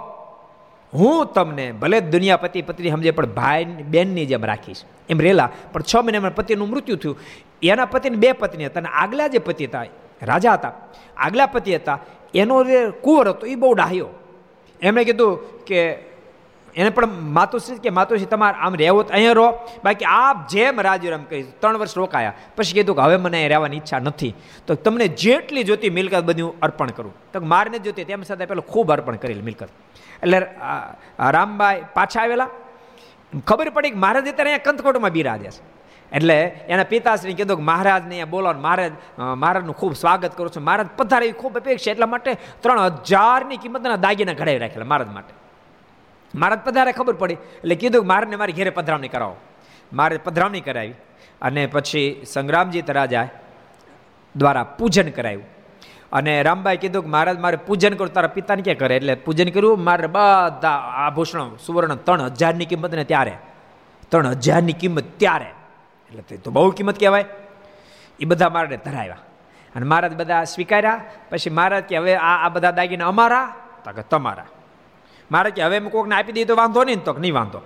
હું 0.93 1.34
તમને 1.34 1.71
ભલે 1.71 1.99
દુનિયા 1.99 2.38
પતિ 2.38 2.61
પત્ની 2.61 2.89
સમજે, 2.89 3.11
પણ 3.11 3.25
ભાઈ 3.25 3.65
બેનની 3.65 4.25
જેમ 4.25 4.45
રાખીશ. 4.45 4.82
એમ 5.09 5.19
રેલા. 5.19 5.49
પણ 5.71 5.82
છ 5.82 5.95
મહિનામાં 5.95 6.36
પતિનું 6.36 6.69
મૃત્યુ 6.69 6.95
થયું. 6.95 7.19
એના 7.63 7.86
પતિને 7.86 8.15
બે 8.15 8.32
પત્ની 8.32 8.65
હતા 8.65 8.79
અને 8.79 8.89
આગલા 8.89 9.27
જે 9.27 9.38
પતિ 9.38 9.65
હતા, 9.65 9.86
રાજા 10.21 10.53
હતા, 10.53 10.71
આગલા 11.17 11.45
પતિ 11.45 11.75
હતા, 11.75 11.99
એનો 12.34 12.63
જે 12.63 12.89
કુંવર 12.89 13.29
હતો 13.29 13.47
એ 13.47 13.55
બહુ 13.55 13.73
ડાહ્યો. 13.73 14.07
એમણે 14.82 15.03
કીધું 15.03 15.63
કે 15.65 16.11
એને 16.76 16.89
પણ 16.97 17.13
માતુશ્રી 17.38 17.80
કે 17.86 17.91
માતુશ્રી 17.99 18.30
તમારે 18.34 18.57
આમ 18.65 18.74
રહેવું 18.82 19.03
તો 19.07 19.13
અહીંયા 19.17 19.38
રહો. 19.39 19.47
બાકી 19.86 20.07
આપ 20.11 20.38
જેમ 20.53 20.82
રાજીરામ 20.88 21.24
કહી 21.32 21.43
ત્રણ 21.61 21.80
વર્ષ 21.82 21.97
રોકાયા. 22.01 22.36
પછી 22.57 22.76
કીધું 22.78 22.95
કે 22.99 23.07
હવે 23.07 23.17
મને 23.26 23.41
રહેવાની 23.53 23.82
ઈચ્છા 23.82 24.01
નથી. 24.07 24.34
તો 24.67 24.76
તમને 24.86 25.07
જેટલી 25.24 25.65
જોતી 25.72 25.91
મિલકત 25.97 26.24
બધી 26.30 26.47
હું 26.47 26.55
અર્પણ 26.67 26.93
કરું. 26.97 27.13
તો 27.34 27.39
મારને 27.53 27.78
જોતી 27.88 28.05
તેમ 28.11 28.24
સાથે 28.30 28.45
પેલો 28.53 28.63
ખૂબ 28.72 28.95
અર્પણ 28.97 29.19
કરેલી 29.24 29.47
મિલકત. 29.49 29.69
એટલે 30.24 30.39
રામભાઈ 31.38 31.84
પાછા 31.97 32.24
આવેલા. 32.24 32.49
ખબર 33.49 33.67
પડી 33.76 33.93
કે 33.93 33.99
મહારાજ 34.05 34.32
અત્યારે 34.32 34.49
અહીંયા 34.53 34.72
કંથકોટમાં 34.72 35.13
બિરાજ્યા 35.17 35.55
છે. 35.57 35.61
એટલે 36.17 36.38
એના 36.74 36.88
પિતાશ્રી 36.93 37.36
કીધું 37.39 37.59
કે 37.59 37.65
મહારાજને 37.72 38.15
અહીંયા 38.15 38.34
બોલો 38.34 38.53
મહારાજ 38.65 38.93
મહારાજનું 39.43 39.76
ખૂબ 39.82 39.93
સ્વાગત 40.01 40.34
કરું 40.38 40.51
છું. 40.55 40.63
મહારાજ 40.69 40.89
પધારે 40.99 41.30
ખૂબ 41.41 41.53
અપેક્ષા, 41.61 41.93
એટલા 41.93 42.11
માટે 42.15 42.32
ત્રણ 42.63 42.97
હજારની 43.11 43.61
કિંમતના 43.63 44.01
દાગીના 44.07 44.39
ઘડાવી 44.39 44.63
રાખેલા 44.65 44.89
મહારાજ 44.93 45.13
માટે. 45.17 45.34
મહારાજ 46.36 46.59
પધારે 46.59 46.91
ખબર 46.91 47.13
પડી. 47.13 47.34
એટલે 47.34 47.75
કીધું 47.75 48.07
મારને 48.07 48.36
મારી 48.36 48.53
ઘેરે 48.53 48.69
પધરામણી 48.69 49.07
કરાવો. 49.07 49.36
મારે 49.93 50.17
પધરામણી 50.17 50.61
કરાવી 50.61 50.93
અને 51.41 51.65
પછી 51.65 52.21
સંગ્રામજી 52.25 52.84
રાજા 52.88 53.27
દ્વારા 54.36 54.63
પૂજન 54.63 55.09
કરાવ્યું 55.09 55.43
અને 56.13 56.43
રામભાઈ 56.43 56.77
કીધું 56.77 57.03
કે 57.03 57.09
મહારાજ, 57.09 57.39
મારે 57.39 57.57
પૂજન 57.57 57.93
કરું, 57.93 58.13
તારા 58.13 58.27
પિતાને 58.27 58.61
ક્યાં 58.61 58.77
કરે? 58.77 58.95
એટલે 58.95 59.15
પૂજન 59.15 59.49
કર્યું, 59.49 59.84
મારે 59.84 60.07
બધા 60.07 60.69
આભૂષણો 60.95 61.55
સુવર્ણ 61.65 61.95
ત્રણ 61.95 62.21
હજારની 62.21 62.65
કિંમત 62.65 62.95
ને 62.95 63.03
ત્યારે. 63.03 63.32
ત્રણ 64.09 64.27
હજારની 64.27 64.73
કિંમત 64.73 65.03
ત્યારે. 65.17 65.45
એટલે 66.09 66.21
તે 66.21 66.38
તો 66.38 66.51
બહુ 66.51 66.71
કિંમત 66.71 66.99
કહેવાય. 66.99 67.25
એ 68.19 68.25
બધા 68.25 68.49
મારે 68.49 68.77
ધરાવ્યા. 68.77 69.17
અને 69.75 69.86
મહારાજ 69.86 70.15
બધા 70.15 70.43
સ્વીકાર્યા. 70.43 71.01
પછી 71.29 71.49
મહારાજ 71.49 71.84
કે 71.84 71.97
હવે 71.97 72.15
આ 72.15 72.45
આ 72.45 72.49
બધા 72.49 72.71
દાગીના 72.71 73.07
અમારા? 73.07 73.55
તો 73.86 73.91
કે 73.91 74.01
તમારા. 74.01 74.45
મારે 75.32 75.51
કે 75.51 75.61
હવે 75.63 75.79
મેં 75.79 75.91
કોકને 75.91 76.15
આપી 76.15 76.36
દઈએ 76.38 76.45
તો 76.45 76.55
વાંધો 76.55 76.84
નહીં 76.84 77.03
તો 77.03 77.13
નહીં 77.13 77.34
વાંધો. 77.34 77.61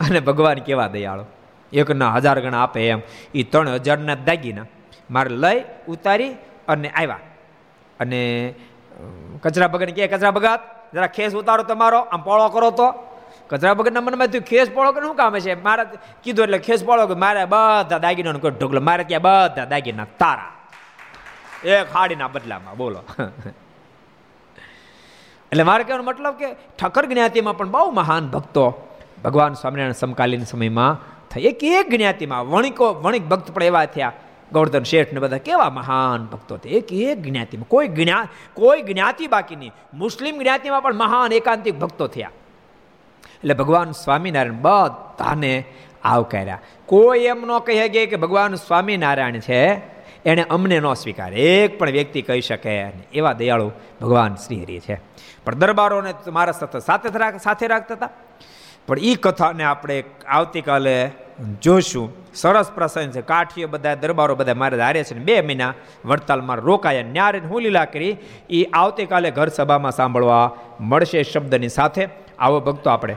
અને 0.00 0.20
ભગવાન 0.20 0.58
કેવા 0.66 0.88
દયાળો. 0.88 1.24
એકના 1.72 2.12
હજાર 2.16 2.38
ગણા 2.40 2.62
આપે 2.62 2.80
એમ. 2.88 3.00
એ 3.34 3.42
ત્રણ 3.42 3.68
હજારના 3.68 4.18
દાગીના. 4.28 4.66
મારે 5.10 5.30
લઈ, 5.44 5.58
ઉતારી 5.88 6.32
અને 6.68 6.88
આવ્યા 6.90 7.22
અને 8.00 8.20
કચરા 9.42 9.68
બગડ 9.68 9.90
કે 9.90 10.06
કચરા 10.06 10.30
ભગાત 10.30 10.60
જરા 10.94 11.06
ખેસ 11.06 11.34
ઉતારો 11.34 11.62
તમારો, 11.62 12.00
આમ 12.12 12.20
પોળો 12.22 12.48
કરો 12.48 12.70
તો. 12.70 12.88
કચરા 13.50 13.74
ભગતના 13.74 14.00
મનમાં 14.00 14.28
થયું 14.32 14.44
ખેસ 14.44 14.68
પોળો 14.70 14.92
કે 14.92 15.00
શું 15.00 15.16
કામ 15.16 15.38
છે 15.38 15.54
મારે 15.54 15.84
કીધું 16.24 16.44
એટલે 16.44 16.58
ખેસ 16.58 16.84
પોળો 16.84 17.06
કે 17.06 17.14
મારે 17.14 17.44
બધા 17.44 17.98
દાગીનાનો 17.98 18.38
કોઈ 18.38 18.50
ઢોકલો 18.50 18.80
મારે 18.80 19.04
ત્યાં 19.04 19.22
બધા 19.22 19.64
દાગીના 19.64 20.06
તારા. 20.18 20.52
એક 21.64 21.88
હાડીના 21.94 22.28
બદલામાં, 22.28 22.76
બોલો. 22.76 23.00
એટલે 25.52 25.62
મારે 25.62 25.84
કહેવાનો 25.84 26.04
મતલબ 26.04 26.34
કે 26.34 26.48
ઠકર 26.78 27.06
જ્ઞાતિમાં 27.06 27.56
પણ 27.56 27.70
બહુ 27.70 27.90
મહાન 27.90 28.28
ભક્તો 28.28 28.64
ભગવાન 29.24 29.54
સ્વામિનારાયણ 29.54 29.92
સમકાલીન 29.92 30.44
સમયમાં 30.44 31.00
થઈ. 31.30 31.42
એક 31.42 31.64
એક 31.64 31.90
જ્ઞાતિમાં 31.90 32.50
વણિકો 32.50 32.86
વણિક 32.94 33.24
ભક્ત 33.24 33.50
પણ 33.50 33.62
એવા 33.62 33.84
થયા. 33.84 34.12
ગૌર્ધન 34.52 34.82
શેઠ 34.82 35.12
ને 35.12 35.20
બધા 35.20 35.38
કેવા 35.38 35.70
મહાન 35.70 36.24
ભક્તો 36.24 36.54
હતા 36.54 36.68
એક 36.68 36.92
એક 36.92 37.18
જ્ઞાતિમાં. 37.22 37.68
કોઈ 37.68 37.88
જ્ઞા 37.88 38.24
કોઈ 38.54 38.82
જ્ઞાતિ 38.82 39.26
બાકી 39.26 39.56
નહીં. 39.56 39.72
મુસ્લિમ 39.94 40.38
જ્ઞાતિમાં 40.38 40.82
પણ 40.82 40.94
મહાન 40.94 41.32
એકાંતિક 41.32 41.78
ભક્તો 41.78 42.06
થયા. 42.06 42.30
એટલે 43.34 43.54
ભગવાન 43.54 43.92
સ્વામિનારાયણ 43.92 44.60
બધાને 44.62 45.54
આવકાર્યા 46.04 46.60
કોઈ 46.86 47.24
એમ 47.24 47.46
ન 47.46 47.58
કહી 47.58 48.06
કે 48.06 48.16
ભગવાન 48.16 48.54
સ્વામિનારાયણ 48.54 49.40
છે 49.48 49.62
એણે 50.24 50.44
અમને 50.50 50.80
ન 50.80 50.92
સ્વીકારે. 50.94 51.36
એક 51.36 51.78
પણ 51.78 51.90
વ્યક્તિ 51.90 52.22
કહી 52.22 52.40
શકે 52.40 52.74
એવા 53.12 53.32
દયાળુ 53.32 53.72
ભગવાન 54.00 54.34
શ્રી 54.34 54.62
હરિ 54.64 54.80
છે. 54.80 55.11
પણ 55.44 55.54
દરબારોને 55.54 56.14
મારા 56.28 56.52
સાથે 56.52 56.80
સાથે 56.80 57.38
સાથે 57.38 57.66
રાખતા 57.66 57.94
હતા. 57.94 58.10
પણ 58.86 58.98
એ 58.98 59.14
કથાને 59.14 59.64
આપણે 59.64 60.04
આવતીકાલે 60.28 61.10
જોઈશું 61.62 62.12
સરસ 62.34 62.70
પ્રસંગ 62.72 63.12
છે. 63.12 63.20
કાઠીઓ 63.20 63.68
બધા 63.68 63.94
દરબારો 63.94 64.34
બધા 64.34 64.54
મારે 64.54 64.82
હારે 64.82 65.04
છે 65.04 65.14
ને 65.14 65.24
બે 65.24 65.40
મહિના 65.40 65.74
વડતાલમાં 66.04 66.56
રોકાયા. 66.56 67.02
ન્યારે 67.02 67.38
હું 67.38 67.60
લીલા 67.60 67.84
કરી 67.84 68.16
એ 68.50 68.62
આવતીકાલે 68.64 69.30
ઘર 69.30 69.48
સભામાં 69.48 69.92
સાંભળવા 69.92 70.50
મળશે 70.80 71.22
શબ્દની 71.22 71.68
સાથે. 71.68 72.08
આવો 72.38 72.60
ભક્તો 72.60 72.90
આપણે. 72.90 73.16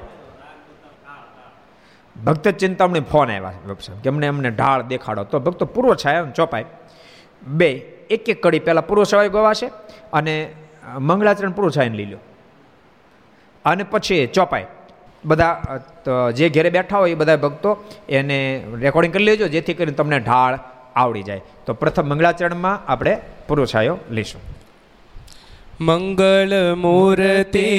ભક્ત 2.25 2.47
ચિંતામણી 2.47 2.99
ફોન 2.99 3.31
આવ્યા 3.31 3.51
કે 3.73 4.09
એમને 4.09 4.27
એમને 4.27 4.49
ઢાળ 4.49 4.81
દેખાડો. 4.81 5.23
તો 5.23 5.39
ભક્તો 5.39 5.65
પૂર્વ 5.65 5.95
છાયા 5.95 6.23
ચોપાય. 6.23 6.65
બે 7.47 7.71
એક 8.09 8.29
એક 8.29 8.43
કડી 8.43 8.59
પહેલાં 8.59 8.87
પૂર્વ 8.87 9.03
છવાય 9.13 9.29
ગવાશે 9.29 9.67
અને 10.13 10.53
મંગળાચરણ 10.99 11.51
પૂરું 11.51 11.71
છાઈને 11.71 11.97
લઈ 11.97 12.05
લો. 12.05 12.17
અને 13.65 13.83
પછી 13.83 14.27
ચોપાઈ. 14.27 14.65
બધા 15.25 15.79
જે 16.35 16.49
ઘેરે 16.49 16.69
બેઠા 16.69 16.97
હોય 16.97 17.11
એ 17.11 17.15
બધા 17.15 17.35
ભક્તો 17.35 17.77
એને 18.09 18.63
રેકોર્ડિંગ 18.79 19.13
કરી 19.13 19.23
લેજો, 19.23 19.47
જેથી 19.47 19.73
કરીને 19.73 19.91
તમને 19.91 20.19
ઢાળ 20.19 20.59
આવડી 20.95 21.23
જાય. 21.23 21.41
તો 21.65 21.73
પ્રથમ 21.73 22.05
મંગળાચરણમાં 22.05 22.91
આપણે 22.91 23.21
પૂરો 23.47 23.65
છાયો 23.65 23.97
લઈશું. 24.09 24.41
મંગળ 25.81 26.75
મૂર્તિ 26.75 27.69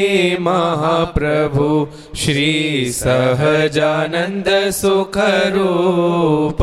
મહાપ્રભુ 0.41 1.69
શ્રી 2.15 2.91
સહજાનંદ 2.91 4.49
સુખરૂપ 4.71 6.63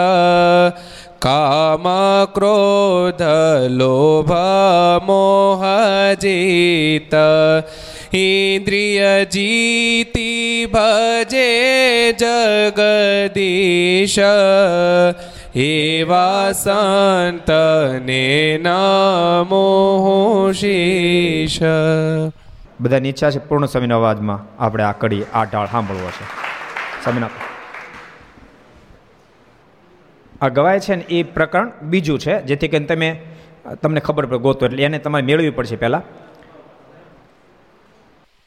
ઇન્દ્રિય 8.15 9.25
જીતી 9.25 10.65
ભજે 10.65 12.13
જગદીશ. 12.13 14.19
એવા 15.55 16.51
સંતને 16.51 18.59
નામો 18.63 20.51
શીશ. 20.51 21.59
બધાની 22.81 23.09
ઈચ્છા 23.09 23.31
છે 23.31 23.39
પૂર્ણ 23.39 23.65
સ્વામીના 23.65 23.95
અવાજમાં 23.95 24.63
આપણે 24.63 24.83
આ 24.83 24.91
કડી, 24.91 25.23
આ 25.33 25.43
ઢાળ 25.43 25.65
સાંભળવો 25.65 26.01
છે. 26.01 26.23
સ્વામીના 27.03 27.29
આ 30.41 30.47
ગવાય 30.47 30.79
છે 30.79 30.95
ને 30.95 31.05
એ 31.09 31.23
પ્રકરણ 31.23 31.71
બીજું 31.81 32.19
છે, 32.19 32.41
જેથી 32.41 32.67
કરીને 32.67 32.85
તમે, 32.85 33.21
તમને 33.81 33.99
ખબર 33.99 34.25
પડે 34.25 34.37
ગોતો, 34.37 34.65
એટલે 34.65 34.83
એને 34.83 34.99
તમારે 34.99 35.25
મેળવવી 35.25 35.49
પડશે 35.49 35.75
પહેલાં. 35.75 36.01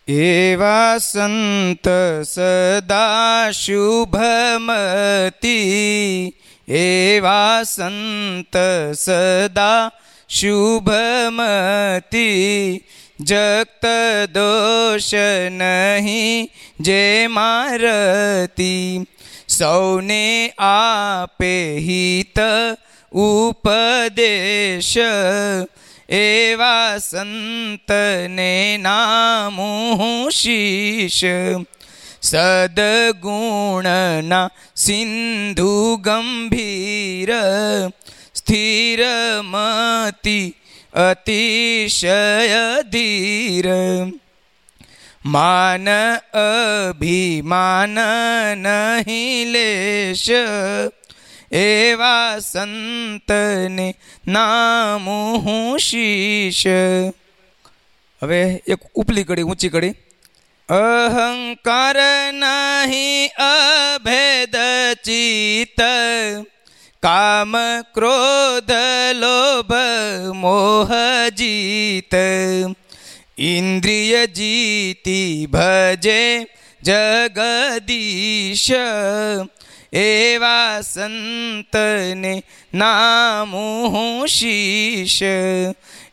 એવા 0.09 1.00
સંત 1.00 1.86
સદા 2.24 3.50
શુભમતી 3.52 3.90
એવા 6.68 7.64
સંત 7.64 8.54
સદા 8.94 9.90
શુભમતી 10.30 12.07
જગત 13.20 13.84
દોષ 14.30 15.11
નહીં 15.50 16.50
જે 16.78 17.26
મારતી 17.28 19.07
સૌને 19.48 20.54
આપે 20.57 21.54
હિત 21.80 22.38
ઉપદેશ 23.12 24.94
એવા 26.09 26.98
સંતને 27.00 28.78
નામું 28.78 30.30
શીશ 30.30 31.24
સદગુણના 32.22 33.70
સિંધુ 34.76 35.98
ગંભીર 35.98 37.30
સ્થિરમતી 38.34 39.66
અતિશય 40.94 42.20
ધીર 42.84 43.68
માન 45.26 45.88
અભિમાન 46.32 47.98
નહીં 48.62 49.52
લેશ 49.52 50.30
એવા 51.53 52.38
સંતને 52.38 53.94
નામું 54.26 55.78
શીશ. 55.78 56.66
હવે 58.22 58.62
એક 58.66 58.78
ઉપલી 58.94 59.24
કડી, 59.24 59.42
ઊંચી 59.42 59.68
કડી. 59.68 59.90
અહંકાર 60.68 61.97
નહીં, 62.32 63.30
અભેદ 63.38 64.57
ચિત 65.05 65.80
કામ, 67.03 67.57
ક્રોધ, 67.94 68.70
લોભ, 69.12 69.72
મોહ, 70.34 70.90
જીત. 71.28 72.14
ઇન્દ્રિય 73.38 74.26
જીતી 74.26 75.47
ભજે 75.47 76.47
જગદીશ. 76.82 78.70
એવા 79.97 80.80
સંતને 80.80 82.42
નામું 82.74 84.26
શીશ. 84.26 85.22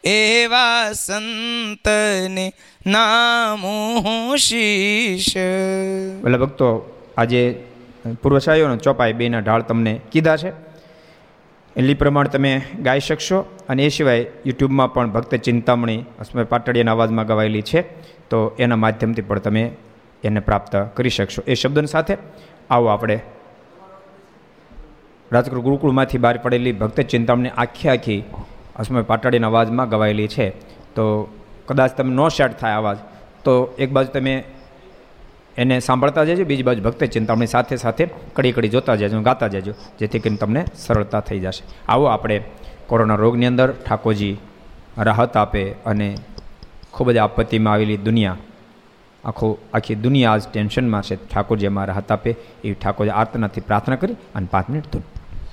એવા 0.03 0.91
સંતને 0.93 2.53
નામું 2.87 4.37
શીશ. 4.37 5.37
એટલે 5.37 6.37
ભક્તો, 6.37 6.99
આજે 7.17 7.63
પૂર્વશાહીઓનો 8.21 8.75
ચોપાઈ 8.75 9.13
બેના 9.13 9.39
ઢાળ 9.39 9.61
તમને 9.61 10.01
કીધા 10.11 10.37
છે. 10.37 10.49
એટલી 10.49 11.93
પ્રમાણે 11.93 12.29
તમે 12.29 12.61
ગાઈ 12.81 12.99
શકશો 12.99 13.39
અને 13.69 13.85
એ 13.85 13.89
સિવાય 13.89 14.25
યુટ્યુબમાં 14.45 14.93
પણ 14.93 15.09
ભક્ત 15.09 15.35
ચિંતામણી 15.35 16.05
અસ્મય 16.19 16.43
પાટડીયાના 16.43 16.91
અવાજમાં 16.91 17.27
ગવાયેલી 17.27 17.61
છે. 17.61 17.81
તો 18.29 18.55
એના 18.59 18.75
માધ્યમથી 18.75 19.21
પણ 19.21 19.39
તમે 19.39 19.71
એને 20.23 20.39
પ્રાપ્ત 20.39 20.75
કરી 20.75 21.09
શકશો. 21.09 21.41
એ 21.47 21.53
શબ્દની 21.53 21.87
સાથે 21.87 22.17
આવો 22.69 22.85
આપણે 22.85 23.19
રાજકોટ 25.33 25.63
ગુરુકુળમાંથી 25.67 26.17
બહાર 26.17 26.37
પડેલી 26.37 26.75
ભક્ત 26.81 27.01
ચિંતામણી 27.11 27.53
આખી 27.57 27.89
આખી 27.89 28.19
અસ્મય 28.75 29.01
પાટડીના 29.01 29.47
અવાજમાં 29.47 29.89
ગવાયેલી 29.89 30.27
છે. 30.27 30.47
તો 30.95 31.03
કદાચ 31.67 31.95
તમે 31.97 32.11
નો 32.13 32.25
સેટ 32.29 32.59
થાય 32.59 32.81
અવાજ 32.81 32.97
તો 33.45 33.53
એક 33.77 33.89
બાજુ 33.91 34.11
તમે 34.11 34.33
એને 35.57 35.75
સાંભળતા 35.79 36.25
જજો, 36.25 36.45
બીજી 36.45 36.63
બાજુ 36.63 36.81
ભક્ત 36.81 37.03
ચિંતામણી 37.15 37.51
સાથે 37.55 37.75
સાથે 37.75 38.03
કડી 38.35 38.51
કડી 38.51 38.71
જોતા 38.75 38.95
જજો, 38.95 39.21
ગાતા 39.21 39.47
જજો, 39.47 39.73
જેથી 39.99 40.19
કરીને 40.19 40.37
તમને 40.37 40.61
સરળતા 40.75 41.21
થઈ 41.27 41.39
જશે. 41.39 41.63
આવો 41.87 42.05
આપણે 42.05 42.37
કોરોના 42.87 43.15
રોગની 43.15 43.45
અંદર 43.45 43.69
ઠાકોરજી 43.85 44.35
રાહત 44.97 45.37
આપે 45.37 45.63
અને 45.85 46.07
ખૂબ 46.91 47.11
જ 47.11 47.17
આપત્તિમાં 47.17 47.73
આવેલી 47.73 47.97
દુનિયા, 47.97 48.37
આખો, 49.23 49.47
આખી 49.73 49.95
દુનિયા 49.95 50.31
આજ 50.31 50.43
ટેન્શનમાં 50.51 51.01
છે. 51.01 51.15
ઠાકોરજી 51.15 51.67
અમારા 51.67 51.93
હાથ 51.93 52.11
આપે, 52.11 52.31
એવી 52.63 52.73
ઠાકોરજી 52.73 53.17
આર્તનાથી 53.21 53.61
પ્રાર્થના 53.61 53.95
કરી 53.95 54.17
અને 54.35 54.47
પાંચ 54.51 54.69
મિનિટ 54.69 54.91
ધૂન. 54.93 55.05